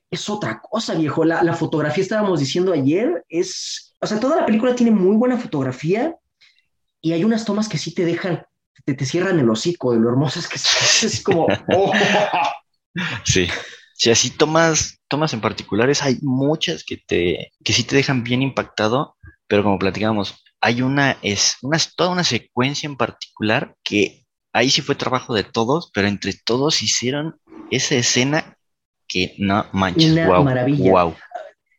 es 0.09 0.29
otra 0.29 0.61
cosa, 0.61 0.95
viejo. 0.95 1.25
La, 1.25 1.43
la, 1.43 1.53
fotografía, 1.53 2.03
estábamos 2.03 2.39
diciendo 2.39 2.73
ayer, 2.73 3.25
es, 3.29 3.95
o 3.99 4.07
sea, 4.07 4.19
toda 4.19 4.37
la 4.37 4.45
película 4.45 4.75
tiene 4.75 4.91
muy 4.91 5.15
buena 5.15 5.37
fotografía 5.37 6.15
y 7.01 7.13
hay 7.13 7.23
unas 7.23 7.45
tomas 7.45 7.67
que 7.67 7.77
sí 7.77 7.93
te 7.93 8.05
dejan, 8.05 8.45
te, 8.85 8.93
te 8.93 9.05
cierran 9.05 9.39
el 9.39 9.49
hocico 9.49 9.93
de 9.93 9.99
lo 9.99 10.09
hermosas 10.09 10.47
que 10.47 10.55
es, 10.55 11.03
es 11.03 11.23
como... 11.23 11.47
Oh. 11.73 11.91
Sí. 13.25 13.47
Si 13.93 14.09
así 14.09 14.29
tomas, 14.29 14.99
tomas 15.07 15.33
en 15.33 15.41
particulares, 15.41 16.01
hay 16.01 16.17
muchas 16.21 16.83
que 16.83 16.97
te, 16.97 17.51
que 17.63 17.73
sí 17.73 17.83
te 17.83 17.95
dejan 17.95 18.23
bien 18.23 18.41
impactado, 18.41 19.17
pero 19.47 19.63
como 19.63 19.79
platicábamos, 19.79 20.43
hay 20.61 20.81
una, 20.81 21.17
es 21.21 21.57
una, 21.61 21.77
toda 21.95 22.09
una 22.09 22.23
secuencia 22.23 22.87
en 22.87 22.97
particular 22.97 23.75
que 23.83 24.25
ahí 24.51 24.69
sí 24.69 24.81
fue 24.81 24.95
trabajo 24.95 25.33
de 25.33 25.43
todos, 25.43 25.91
pero 25.93 26.07
entre 26.07 26.33
todos 26.33 26.81
hicieron 26.81 27.39
esa 27.71 27.95
escena 27.95 28.54
que 29.07 29.35
no 29.37 29.65
manches, 29.73 30.11
una 30.11 30.27
wow, 30.27 30.43
maravilla. 30.43 31.15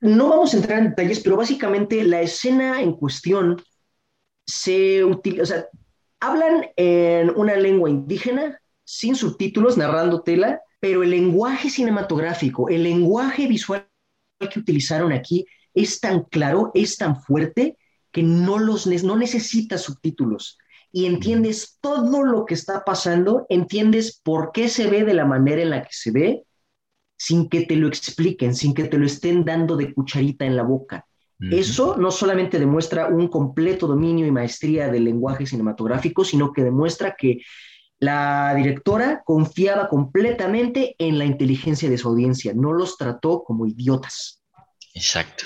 No 0.00 0.28
vamos 0.28 0.52
a 0.52 0.58
entrar 0.58 0.78
en 0.78 0.90
detalles, 0.90 1.20
pero 1.20 1.36
básicamente 1.36 2.02
la 2.04 2.20
escena 2.20 2.80
en 2.80 2.92
cuestión 2.92 3.62
se 4.46 5.04
utiliza, 5.04 5.42
o 5.42 5.46
sea, 5.46 5.66
hablan 6.20 6.66
en 6.76 7.30
una 7.30 7.56
lengua 7.56 7.90
indígena, 7.90 8.60
sin 8.84 9.16
subtítulos, 9.16 9.76
narrando 9.76 10.22
tela, 10.22 10.60
pero 10.80 11.02
el 11.02 11.10
lenguaje 11.10 11.70
cinematográfico, 11.70 12.68
el 12.68 12.82
lenguaje 12.82 13.46
visual 13.46 13.88
que 14.38 14.60
utilizaron 14.60 15.12
aquí 15.12 15.46
es 15.74 16.00
tan 16.00 16.22
claro, 16.24 16.70
es 16.74 16.96
tan 16.96 17.20
fuerte, 17.20 17.76
que 18.12 18.22
no, 18.22 18.58
los, 18.58 18.86
no 18.86 19.16
necesitas 19.16 19.82
subtítulos. 19.82 20.58
Y 20.92 21.06
entiendes 21.06 21.78
todo 21.80 22.22
lo 22.24 22.46
que 22.46 22.54
está 22.54 22.84
pasando, 22.84 23.44
entiendes 23.48 24.20
por 24.22 24.52
qué 24.52 24.68
se 24.68 24.86
ve 24.86 25.04
de 25.04 25.12
la 25.12 25.26
manera 25.26 25.60
en 25.60 25.70
la 25.70 25.82
que 25.82 25.92
se 25.92 26.10
ve, 26.10 26.45
sin 27.16 27.48
que 27.48 27.62
te 27.62 27.76
lo 27.76 27.88
expliquen, 27.88 28.54
sin 28.54 28.74
que 28.74 28.84
te 28.84 28.98
lo 28.98 29.06
estén 29.06 29.44
dando 29.44 29.76
de 29.76 29.92
cucharita 29.92 30.44
en 30.44 30.56
la 30.56 30.62
boca. 30.62 31.06
Eso 31.38 31.96
no 31.98 32.10
solamente 32.10 32.58
demuestra 32.58 33.08
un 33.08 33.28
completo 33.28 33.86
dominio 33.86 34.26
y 34.26 34.30
maestría 34.30 34.88
del 34.88 35.04
lenguaje 35.04 35.44
cinematográfico, 35.44 36.24
sino 36.24 36.50
que 36.50 36.64
demuestra 36.64 37.14
que 37.14 37.42
la 37.98 38.54
directora 38.54 39.22
confiaba 39.24 39.88
completamente 39.88 40.94
en 40.98 41.18
la 41.18 41.26
inteligencia 41.26 41.90
de 41.90 41.98
su 41.98 42.08
audiencia, 42.08 42.52
no 42.54 42.72
los 42.72 42.96
trató 42.96 43.42
como 43.44 43.66
idiotas. 43.66 44.42
Exacto. 44.94 45.44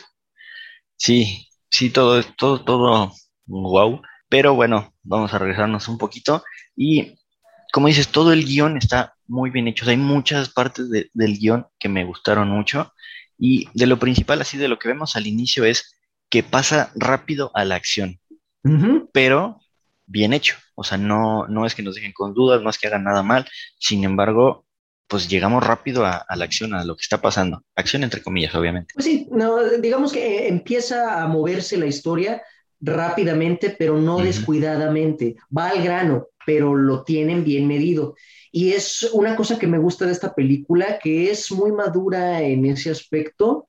Sí, 0.97 1.49
sí, 1.69 1.91
todo, 1.91 2.23
todo, 2.37 2.63
todo, 2.63 3.13
wow. 3.47 4.01
Pero 4.29 4.55
bueno, 4.55 4.95
vamos 5.03 5.35
a 5.35 5.39
regresarnos 5.39 5.89
un 5.89 5.99
poquito. 5.99 6.45
Y 6.77 7.19
como 7.73 7.89
dices, 7.89 8.09
todo 8.09 8.33
el 8.33 8.45
guion 8.45 8.77
está 8.77 9.15
muy 9.31 9.51
bien 9.51 9.69
hecho. 9.69 9.89
hay 9.89 9.97
muchas 9.97 10.49
partes 10.51 10.91
del 10.91 11.39
guion 11.39 11.67
que 11.79 11.89
me 11.89 12.05
gustaron 12.05 12.49
mucho. 12.49 12.93
Y 13.39 13.69
de 13.73 13.87
lo 13.87 13.99
principal, 13.99 14.41
así 14.43 14.59
de 14.59 14.69
lo 14.69 14.79
que 14.79 14.89
vemos 14.89 15.17
al 15.17 15.27
inicio, 15.27 15.65
es 15.65 15.95
que 16.29 16.43
pasa 16.43 16.93
rápido 16.95 17.51
a 17.55 17.65
la 17.65 17.77
acción. 17.77 18.21
Pero 19.13 19.61
bien 20.07 20.33
hecho. 20.33 20.57
O 20.75 20.85
sea, 20.85 20.99
no, 20.99 21.47
no 21.47 21.65
es 21.65 21.75
que 21.75 21.83
nos 21.83 21.95
dejen 21.95 22.13
con 22.13 22.35
dudas, 22.35 22.61
no 22.61 22.69
es 22.69 22.79
que 22.79 22.89
hagan 22.89 23.05
nada 23.05 23.23
mal. 23.23 23.49
Sin 23.79 24.05
embargo, 24.05 24.67
pues 25.07 25.29
llegamos 25.29 25.67
rápido 25.67 26.05
a, 26.05 26.27
la 26.37 26.45
acción, 26.45 26.75
a 26.75 26.85
lo 26.85 26.97
que 26.97 27.03
está 27.03 27.21
pasando. 27.21 27.65
Acción 27.77 28.03
entre 28.03 28.23
comillas, 28.23 28.55
obviamente. 28.55 28.93
Pues 28.95 29.07
sí, 29.07 29.29
no, 29.31 29.63
digamos 29.79 30.13
que 30.13 30.49
empieza 30.49 31.23
a 31.23 31.29
moverse 31.29 31.79
la 31.79 31.87
historia 31.87 32.43
rápidamente, 32.81 33.75
pero 33.79 33.99
no 33.99 34.19
descuidadamente. 34.19 35.37
Va 35.57 35.69
al 35.69 35.83
grano, 35.83 36.29
pero 36.47 36.75
lo 36.75 37.05
tienen 37.05 37.45
bien 37.45 37.67
medido. 37.67 38.15
Y 38.53 38.73
es 38.73 39.09
una 39.13 39.37
cosa 39.37 39.59
que 39.59 39.67
me 39.67 39.79
gusta 39.79 40.07
de 40.07 40.13
esta 40.13 40.35
película, 40.35 40.99
que 40.99 41.31
es 41.31 41.53
muy 41.53 41.73
madura 41.73 42.43
en 42.43 42.67
ese 42.67 42.91
aspecto. 42.91 43.69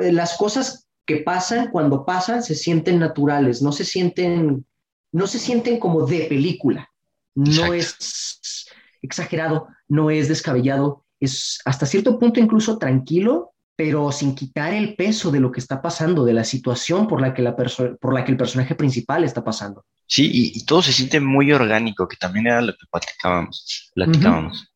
Eh, 0.00 0.12
las 0.12 0.36
cosas 0.36 0.88
que 1.06 1.18
pasan, 1.18 1.70
cuando 1.70 2.04
pasan, 2.04 2.42
se 2.42 2.54
sienten 2.54 2.98
naturales, 2.98 3.62
no 3.62 3.72
se 3.72 3.84
sienten, 3.84 4.66
no 5.12 5.26
se 5.26 5.38
sienten 5.38 5.78
como 5.78 6.06
de 6.06 6.26
película. 6.26 6.88
No 7.34 7.72
es 7.72 8.68
exagerado, 9.00 9.68
no 9.88 10.10
es 10.10 10.28
descabellado, 10.28 11.04
es 11.18 11.60
hasta 11.64 11.86
cierto 11.86 12.18
punto 12.18 12.40
incluso 12.40 12.78
tranquilo, 12.78 13.51
pero 13.76 14.12
sin 14.12 14.34
quitar 14.34 14.74
el 14.74 14.94
peso 14.94 15.30
de 15.30 15.40
lo 15.40 15.50
que 15.50 15.60
está 15.60 15.80
pasando, 15.80 16.24
de 16.24 16.34
la 16.34 16.44
situación 16.44 17.08
por 17.08 17.20
la 17.20 17.32
que, 17.32 17.42
la 17.42 17.56
por 17.56 18.14
la 18.14 18.24
que 18.24 18.32
el 18.32 18.36
personaje 18.36 18.74
principal 18.74 19.24
está 19.24 19.42
pasando. 19.42 19.84
Sí, 20.06 20.30
y, 20.32 20.64
todo 20.66 20.82
se 20.82 20.92
siente 20.92 21.20
muy 21.20 21.52
orgánico, 21.52 22.06
que 22.06 22.16
también 22.16 22.46
era 22.46 22.60
lo 22.60 22.72
que 22.72 22.86
platicábamos. 22.90 23.90
platicábamos. 23.94 24.68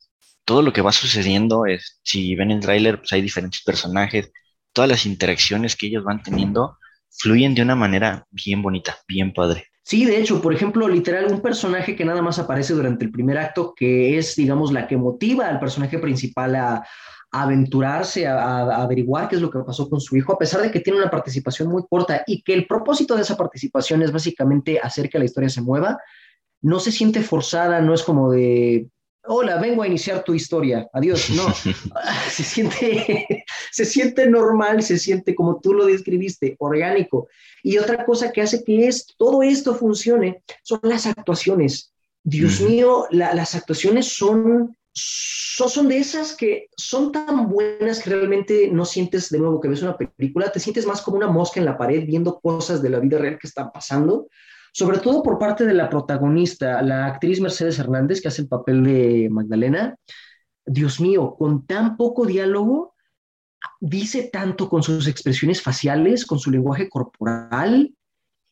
Todo 0.45 0.63
lo 0.63 0.73
que 0.73 0.81
va 0.81 0.93
sucediendo 0.93 1.67
es, 1.67 2.01
si 2.03 2.35
ven 2.37 2.51
el 2.53 2.61
tráiler, 2.61 2.99
pues 2.99 3.13
hay 3.13 3.21
diferentes 3.21 3.63
personajes, 3.63 4.31
todas 4.73 4.89
las 4.89 5.05
interacciones 5.05 5.77
que 5.77 5.89
ellos 5.89 6.05
van 6.05 6.23
teniendo 6.23 6.79
fluyen 7.11 7.55
de 7.55 7.63
una 7.63 7.75
manera 7.75 8.27
bien 8.31 8.63
bonita, 8.63 8.99
bien 9.09 9.33
padre. 9.33 9.69
Sí, 9.87 10.05
de 10.05 10.19
hecho, 10.19 10.43
por 10.43 10.53
ejemplo, 10.53 10.89
literal, 10.89 11.27
un 11.31 11.41
personaje 11.41 11.95
que 11.95 12.05
nada 12.05 12.21
más 12.21 12.41
aparece 12.41 12.75
durante 12.75 13.05
el 13.05 13.13
primer 13.13 13.39
acto, 13.39 13.73
que 13.73 14.19
es, 14.19 14.35
digamos, 14.35 14.73
la 14.73 14.89
que 14.89 14.97
motiva 14.97 15.47
al 15.47 15.61
personaje 15.61 16.01
principal 16.01 16.57
a, 16.57 16.85
aventurarse, 17.31 18.27
a, 18.27 18.83
averiguar 18.83 19.29
qué 19.29 19.37
es 19.37 19.43
lo 19.43 19.49
que 19.49 19.61
pasó 19.61 19.89
con 19.89 20.01
su 20.01 20.17
hijo, 20.17 20.33
a 20.33 20.39
pesar 20.39 20.61
de 20.61 20.73
que 20.73 20.81
tiene 20.81 20.99
una 20.99 21.09
participación 21.09 21.69
muy 21.69 21.85
corta 21.89 22.25
y 22.27 22.43
que 22.43 22.55
el 22.55 22.67
propósito 22.67 23.15
de 23.15 23.23
esa 23.23 23.37
participación 23.37 24.03
es 24.03 24.11
básicamente 24.11 24.81
hacer 24.81 25.09
que 25.09 25.21
la 25.21 25.25
historia 25.25 25.51
se 25.51 25.63
mueva, 25.63 26.01
no 26.63 26.81
se 26.81 26.91
siente 26.91 27.23
forzada, 27.23 27.81
no 27.81 27.95
es 27.95 28.03
como 28.03 28.33
de, 28.33 28.89
hola, 29.29 29.59
vengo 29.59 29.83
a 29.83 29.87
iniciar 29.87 30.25
tu 30.25 30.35
historia, 30.35 30.89
adiós, 30.93 31.31
no, 31.31 31.53
se 32.31 32.43
siente, 32.43 33.45
se 33.71 33.85
siente 33.85 34.29
normal, 34.29 34.83
se 34.83 34.99
siente 34.99 35.35
como 35.35 35.61
tú 35.61 35.75
lo 35.75 35.87
describiste, 35.87 36.57
orgánico. 36.59 37.29
Y 37.63 37.79
otra 37.79 38.05
cosa 38.05 38.33
que 38.33 38.43
hace 38.43 38.63
que 38.63 38.87
es, 38.87 39.07
todo 39.17 39.43
esto 39.43 39.75
funcione 39.75 40.43
son 40.63 40.81
las 40.83 41.07
actuaciones. 41.07 41.93
Dios 42.23 42.61
mío, 42.61 43.07
las 43.11 43.55
actuaciones 43.55 44.07
son, 44.07 44.77
son, 44.93 45.71
son, 45.71 45.89
de 45.89 45.99
esas 45.99 46.35
que 46.35 46.67
son 46.77 47.13
tan 47.13 47.49
buenas 47.49 48.03
que 48.03 48.11
realmente 48.11 48.69
no 48.73 48.85
sientes 48.85 49.31
de 49.31 49.39
nuevo 49.39 49.61
que 49.61 49.69
ves 49.69 49.83
una 49.83 49.97
película, 49.97 50.51
te 50.51 50.59
sientes 50.59 50.87
más 50.87 51.03
como 51.03 51.19
una 51.19 51.29
mosca 51.29 51.61
en 51.61 51.67
la 51.67 51.79
pared 51.79 52.05
viendo 52.05 52.41
cosas 52.41 52.83
de 52.83 52.91
la 52.91 52.99
vida 52.99 53.19
real 53.19 53.39
que 53.39 53.47
están 53.47 53.71
pasando, 53.71 54.27
sobre 54.77 54.99
todo 54.99 55.23
por 55.23 55.39
parte 55.39 55.65
de 55.65 55.73
la 55.73 55.89
protagonista, 55.89 56.83
la 56.83 57.07
actriz 57.07 57.41
Mercedes 57.41 57.79
Hernández, 57.79 58.21
que 58.21 58.29
hace 58.29 58.43
el 58.43 58.49
papel 58.49 58.85
de 58.85 59.29
Magdalena. 59.31 59.97
Dios 60.67 61.01
mío, 61.01 61.35
con 61.39 61.65
tan 61.65 61.97
poco 61.97 62.27
diálogo, 62.27 62.95
dice 63.81 64.29
tanto 64.31 64.69
con 64.69 64.83
sus 64.83 65.09
expresiones 65.09 65.63
faciales, 65.63 66.27
con 66.27 66.39
su 66.39 66.51
lenguaje 66.51 66.91
corporal, 66.91 67.95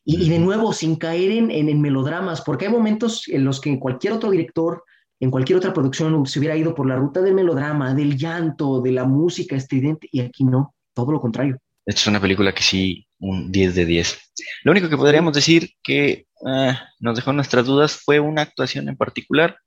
y, 0.03 0.27
de 0.27 0.39
nuevo, 0.39 0.73
sin 0.73 0.95
caer 0.95 1.29
en, 1.29 1.51
en, 1.51 1.79
melodramas, 1.79 2.41
porque 2.41 2.65
hay 2.65 2.71
momentos 2.71 3.27
en 3.27 3.45
los 3.45 3.61
que 3.61 3.79
cualquier 3.79 4.13
otro 4.13 4.31
director, 4.31 4.83
en 5.19 5.29
cualquier 5.29 5.59
otra 5.59 5.73
producción, 5.73 6.25
se 6.25 6.39
hubiera 6.39 6.57
ido 6.57 6.73
por 6.73 6.87
la 6.87 6.95
ruta 6.95 7.21
del 7.21 7.35
melodrama, 7.35 7.93
del 7.93 8.17
llanto, 8.17 8.81
de 8.81 8.93
la 8.93 9.05
música 9.05 9.55
estridente, 9.55 10.09
y 10.11 10.21
aquí 10.21 10.43
no, 10.43 10.73
todo 10.95 11.11
lo 11.11 11.21
contrario. 11.21 11.59
Esta 11.85 12.01
es 12.01 12.07
una 12.07 12.19
película 12.19 12.53
que 12.53 12.63
sí, 12.63 13.07
un 13.19 13.51
10 13.51 13.75
de 13.75 13.85
10. 13.85 14.17
Lo 14.63 14.71
único 14.71 14.89
que 14.89 14.97
podríamos 14.97 15.33
decir 15.33 15.69
que 15.83 16.25
ah, 16.45 16.89
nos 16.99 17.15
dejó 17.15 17.31
nuestras 17.31 17.65
dudas 17.65 18.01
fue 18.03 18.19
una 18.19 18.41
actuación 18.41 18.89
en 18.89 18.97
particular. 18.97 19.57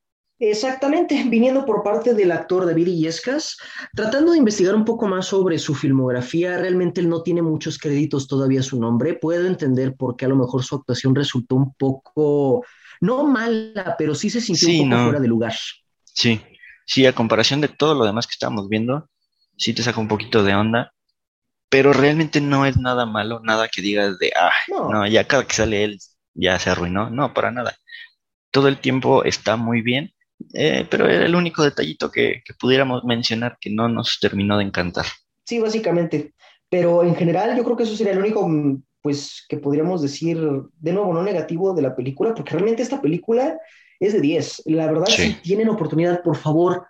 Exactamente, 0.40 1.24
viniendo 1.28 1.64
por 1.66 1.82
parte 1.82 2.14
del 2.14 2.30
actor 2.30 2.64
David 2.64 2.86
Illescas, 2.86 3.56
tratando 3.92 4.32
de 4.32 4.38
investigar 4.38 4.74
un 4.74 4.84
poco 4.84 5.08
más 5.08 5.26
sobre 5.26 5.58
su 5.58 5.74
filmografía, 5.74 6.58
realmente 6.58 7.00
él 7.00 7.08
no 7.08 7.22
tiene 7.22 7.42
muchos 7.42 7.76
créditos 7.76 8.28
todavía 8.28 8.62
su 8.62 8.80
nombre, 8.80 9.14
puedo 9.14 9.46
entender 9.48 9.96
por 9.96 10.16
qué 10.16 10.26
a 10.26 10.28
lo 10.28 10.36
mejor 10.36 10.62
su 10.62 10.76
actuación 10.76 11.14
resultó 11.14 11.56
un 11.56 11.74
poco, 11.74 12.64
no 13.00 13.24
mala, 13.24 13.96
pero 13.98 14.14
sí 14.14 14.30
se 14.30 14.40
sintió 14.40 14.68
un 14.68 14.90
poco 14.90 15.02
fuera 15.04 15.20
de 15.20 15.28
lugar. 15.28 15.54
Sí, 16.04 16.40
sí, 16.86 17.04
a 17.04 17.12
comparación 17.12 17.60
de 17.60 17.68
todo 17.68 17.94
lo 17.94 18.04
demás 18.04 18.28
que 18.28 18.32
estábamos 18.32 18.68
viendo, 18.68 19.08
sí 19.56 19.74
te 19.74 19.82
saca 19.82 20.00
un 20.00 20.08
poquito 20.08 20.44
de 20.44 20.54
onda, 20.54 20.92
pero 21.68 21.92
realmente 21.92 22.40
no 22.40 22.66
es 22.66 22.76
nada 22.76 23.06
malo, 23.06 23.40
nada 23.42 23.68
que 23.68 23.82
digas 23.82 24.18
de, 24.18 24.32
ah, 24.36 24.52
no 24.68 25.06
ya 25.06 25.24
cada 25.26 25.46
que 25.46 25.54
sale 25.54 25.84
él 25.84 25.98
ya 26.34 26.58
se 26.58 26.70
arruinó, 26.70 27.10
no, 27.10 27.34
para 27.34 27.50
nada. 27.50 27.76
Todo 28.50 28.68
el 28.68 28.80
tiempo 28.80 29.24
está 29.24 29.56
muy 29.56 29.82
bien 29.82 30.14
eh, 30.54 30.86
pero 30.88 31.08
era 31.08 31.26
el 31.26 31.34
único 31.34 31.62
detallito 31.62 32.10
que, 32.10 32.42
pudiéramos 32.60 33.04
mencionar 33.04 33.58
que 33.60 33.70
no 33.70 33.88
nos 33.88 34.18
terminó 34.20 34.56
de 34.58 34.64
encantar. 34.64 35.06
Sí, 35.44 35.58
básicamente. 35.58 36.34
Pero 36.68 37.02
en 37.02 37.14
general 37.14 37.56
yo 37.56 37.64
creo 37.64 37.76
que 37.76 37.84
eso 37.84 37.96
sería 37.96 38.12
el 38.12 38.18
único, 38.18 38.48
pues, 39.02 39.44
que 39.48 39.56
podríamos 39.56 40.02
decir, 40.02 40.38
de 40.38 40.92
nuevo, 40.92 41.12
no 41.12 41.22
negativo 41.22 41.74
de 41.74 41.82
la 41.82 41.96
película, 41.96 42.34
porque 42.34 42.52
realmente 42.52 42.82
esta 42.82 43.00
película 43.00 43.58
es 43.98 44.12
de 44.12 44.20
10. 44.20 44.62
La 44.66 44.86
verdad, 44.86 45.06
si 45.06 45.34
tienen 45.42 45.68
oportunidad, 45.68 46.22
por 46.22 46.36
favor, 46.36 46.86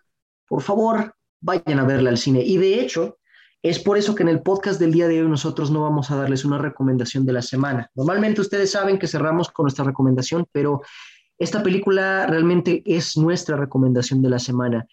por 0.49 0.63
favor, 0.63 1.15
vayan 1.41 1.79
a 1.79 1.85
verla 1.85 2.11
al 2.11 2.19
cine. 2.19 2.43
Y 2.43 2.57
de 2.57 2.81
hecho, 2.81 3.18
es 3.63 3.79
por 3.79 3.99
eso 3.99 4.15
que 4.15 4.23
en 4.23 4.29
el 4.29 4.43
podcast 4.43 4.79
del 4.79 4.93
día 4.93 5.09
de 5.09 5.21
hoy 5.21 5.29
nosotros 5.29 5.71
no 5.71 5.83
vamos 5.83 6.11
a 6.11 6.17
darles 6.17 6.45
una 6.45 6.59
recomendación 6.59 7.27
de 7.27 7.33
la 7.33 7.43
semana. 7.43 7.91
Normalmente 7.95 8.41
ustedes 8.41 8.71
saben 8.71 8.99
que 8.99 9.09
cerramos 9.09 9.51
con 9.51 9.65
nuestra 9.65 9.85
recomendación, 9.85 10.47
pero 10.53 10.83
esta 11.39 11.63
película 11.63 12.27
realmente 12.27 12.83
es 12.85 13.17
nuestra 13.17 13.57
recomendación 13.57 14.23
de 14.23 14.31
la 14.31 14.39
semana. 14.39 14.87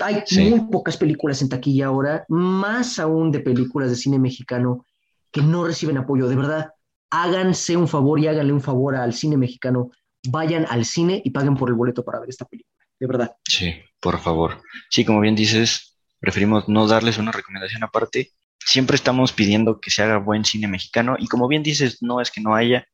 Hay 0.00 0.22
muy 0.50 0.60
pocas 0.70 0.96
películas 0.96 1.42
en 1.42 1.48
taquilla 1.48 1.86
ahora, 1.86 2.24
más 2.28 2.98
aún 2.98 3.30
de 3.30 3.40
películas 3.40 3.90
de 3.90 3.96
cine 3.96 4.18
mexicano 4.18 4.84
que 5.30 5.42
no 5.42 5.64
reciben 5.64 5.98
apoyo. 5.98 6.28
De 6.28 6.36
verdad, 6.36 6.70
háganse 7.10 7.76
un 7.76 7.88
favor 7.88 8.20
y 8.20 8.26
háganle 8.26 8.52
un 8.52 8.60
favor 8.60 8.96
al 8.96 9.12
cine 9.12 9.36
mexicano. 9.36 9.90
Vayan 10.28 10.66
al 10.68 10.84
cine 10.84 11.20
y 11.24 11.30
paguen 11.30 11.56
por 11.56 11.68
el 11.68 11.74
boleto 11.74 12.04
para 12.04 12.20
ver 12.20 12.28
esta 12.28 12.44
película. 12.44 12.74
De 12.98 13.06
verdad. 13.06 13.36
Sí, 13.46 13.74
por 14.00 14.18
favor. 14.18 14.62
Sí, 14.90 15.04
como 15.04 15.20
bien 15.20 15.34
dices, 15.34 15.97
preferimos 16.20 16.68
no 16.68 16.86
darles 16.86 17.18
una 17.18 17.32
recomendación 17.32 17.82
aparte. 17.84 18.32
Siempre 18.58 18.96
estamos 18.96 19.32
pidiendo 19.32 19.80
que 19.80 19.90
se 19.90 20.02
haga 20.02 20.18
buen 20.18 20.44
cine 20.44 20.68
mexicano 20.68 21.16
y 21.18 21.26
como 21.26 21.48
bien 21.48 21.62
dices, 21.62 22.02
no 22.02 22.20
es 22.20 22.30
que 22.30 22.40
no 22.40 22.54
haya, 22.54 22.86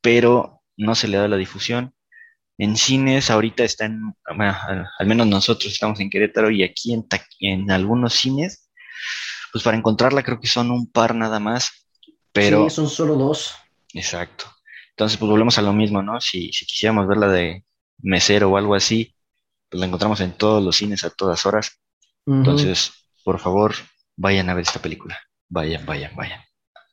pero 0.00 0.62
no 0.76 0.94
se 0.94 1.08
le 1.08 1.16
da 1.16 1.28
la 1.28 1.36
difusión 1.36 1.94
en 2.58 2.76
cines, 2.76 3.30
ahorita 3.30 3.62
están, 3.62 4.16
al, 4.24 5.06
menos 5.06 5.28
nosotros 5.28 5.72
estamos 5.72 6.00
en 6.00 6.10
Querétaro 6.10 6.50
y 6.50 6.64
aquí 6.64 6.92
en, 6.92 7.06
en 7.38 7.70
algunos 7.70 8.14
cines, 8.14 8.68
pues 9.52 9.62
para 9.62 9.76
encontrarla 9.76 10.24
creo 10.24 10.40
que 10.40 10.48
son 10.48 10.72
un 10.72 10.90
par 10.90 11.14
nada 11.14 11.38
más, 11.38 11.86
pero... 12.32 12.68
Sí, 12.68 12.74
son 12.74 12.88
solo 12.88 13.14
dos. 13.14 13.54
Exacto. 13.94 14.46
Entonces, 14.90 15.16
pues 15.18 15.30
volvemos 15.30 15.56
a 15.58 15.62
lo 15.62 15.72
mismo, 15.72 16.02
¿no? 16.02 16.20
Si, 16.20 16.52
si 16.52 16.66
quisiéramos 16.66 17.06
verla 17.06 17.28
de 17.28 17.64
mesero 17.98 18.50
o 18.50 18.56
algo 18.56 18.74
así, 18.74 19.14
pues 19.68 19.78
la 19.78 19.86
encontramos 19.86 20.20
en 20.20 20.32
todos 20.32 20.62
los 20.62 20.76
cines 20.76 21.04
a 21.04 21.10
todas 21.10 21.46
horas. 21.46 21.80
Entonces, 22.28 22.92
por 23.24 23.38
favor, 23.38 23.74
vayan 24.16 24.50
a 24.50 24.54
ver 24.54 24.62
esta 24.62 24.80
película. 24.80 25.18
Vayan, 25.48 25.84
vayan, 25.86 26.14
vayan. 26.14 26.40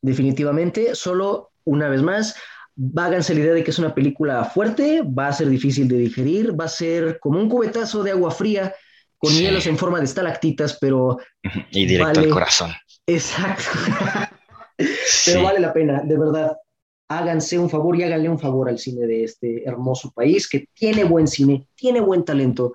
Definitivamente, 0.02 0.96
solo 0.96 1.52
una 1.66 1.90
vez 1.90 2.02
más, 2.02 2.36
Váganse 2.78 3.34
la 3.34 3.40
idea 3.40 3.54
de 3.54 3.64
que 3.64 3.72
es 3.72 3.80
una 3.80 3.96
película 3.96 4.44
fuerte, 4.44 5.02
va 5.02 5.30
a 5.30 5.34
ser 5.34 5.48
difícil 5.48 5.88
de 5.88 5.98
digerir, 5.98 6.60
va 6.60 6.66
a 6.66 6.70
ser 6.70 7.20
como 7.22 7.40
un 7.40 7.48
cubetazo 7.48 8.04
de 8.04 8.12
agua 8.12 8.32
fría 8.32 8.76
con 9.18 9.32
hielos 9.32 9.66
en 9.68 9.78
forma 9.78 10.00
de 10.00 10.06
estalactitas, 10.06 10.78
pero... 10.80 11.18
Y 11.72 11.86
directo 11.86 12.20
al 12.20 12.30
corazón. 12.30 12.74
Exacto. 13.08 13.64
pero 15.26 15.44
vale 15.44 15.62
la 15.62 15.72
pena, 15.72 16.02
de 16.04 16.18
verdad. 16.18 16.58
Háganse 17.08 17.58
un 17.58 17.70
favor 17.70 17.96
y 17.96 18.04
háganle 18.04 18.28
un 18.28 18.40
favor 18.40 18.68
al 18.68 18.78
cine 18.78 19.08
de 19.08 19.24
este 19.24 19.64
hermoso 19.64 20.12
país 20.12 20.50
que 20.50 20.68
tiene 20.74 21.06
buen 21.06 21.28
cine, 21.28 21.68
tiene 21.76 22.02
buen 22.02 22.26
talento 22.26 22.74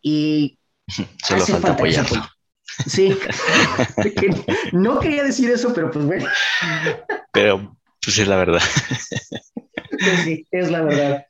y... 0.00 0.56
Solo 1.26 1.46
falta, 1.46 1.72
apoyarlo. 1.72 2.22
Sí, 2.86 3.16
no 4.72 4.98
quería 4.98 5.24
decir 5.24 5.50
eso, 5.50 5.72
pero 5.74 5.90
pues 5.90 6.04
bueno. 6.06 6.26
Pero 7.32 7.76
pues 8.02 8.18
es 8.18 8.28
la 8.28 8.36
verdad. 8.36 8.62
Pues 9.90 10.20
sí, 10.24 10.46
es 10.50 10.70
la 10.70 10.82
verdad. 10.82 11.26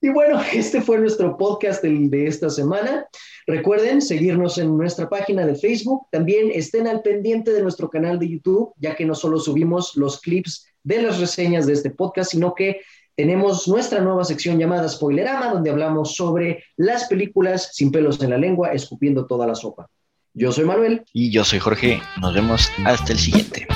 Y 0.00 0.10
bueno, 0.10 0.40
este 0.52 0.82
fue 0.82 0.98
nuestro 0.98 1.36
podcast 1.36 1.82
de, 1.82 2.26
esta 2.26 2.50
semana. 2.50 3.06
Recuerden 3.46 4.00
seguirnos 4.02 4.58
en 4.58 4.76
nuestra 4.76 5.08
página 5.08 5.46
de 5.46 5.54
Facebook. 5.54 6.06
También 6.12 6.50
estén 6.52 6.86
al 6.86 7.02
pendiente 7.02 7.52
de 7.52 7.62
nuestro 7.62 7.88
canal 7.88 8.18
de 8.18 8.28
YouTube, 8.28 8.72
ya 8.76 8.94
que 8.94 9.04
no 9.04 9.14
solo 9.14 9.38
subimos 9.38 9.96
los 9.96 10.20
clips 10.20 10.66
de 10.82 11.02
las 11.02 11.18
reseñas 11.18 11.66
de 11.66 11.72
este 11.72 11.90
podcast, 11.90 12.30
sino 12.30 12.54
que 12.54 12.82
tenemos 13.16 13.66
nuestra 13.66 14.00
nueva 14.00 14.24
sección 14.24 14.58
llamada 14.58 14.88
Spoilerama, 14.88 15.50
donde 15.50 15.70
hablamos 15.70 16.14
sobre 16.14 16.64
las 16.76 17.06
películas 17.06 17.70
sin 17.72 17.90
pelos 17.90 18.22
en 18.22 18.30
la 18.30 18.38
lengua, 18.38 18.72
escupiendo 18.72 19.26
toda 19.26 19.46
la 19.46 19.54
sopa. 19.54 19.88
Yo 20.34 20.52
soy 20.52 20.66
Manuel. 20.66 21.02
Y 21.14 21.30
yo 21.30 21.44
soy 21.44 21.58
Jorge. 21.58 22.00
Nos 22.20 22.34
vemos 22.34 22.68
hasta 22.84 23.12
el 23.12 23.18
siguiente. 23.18 23.66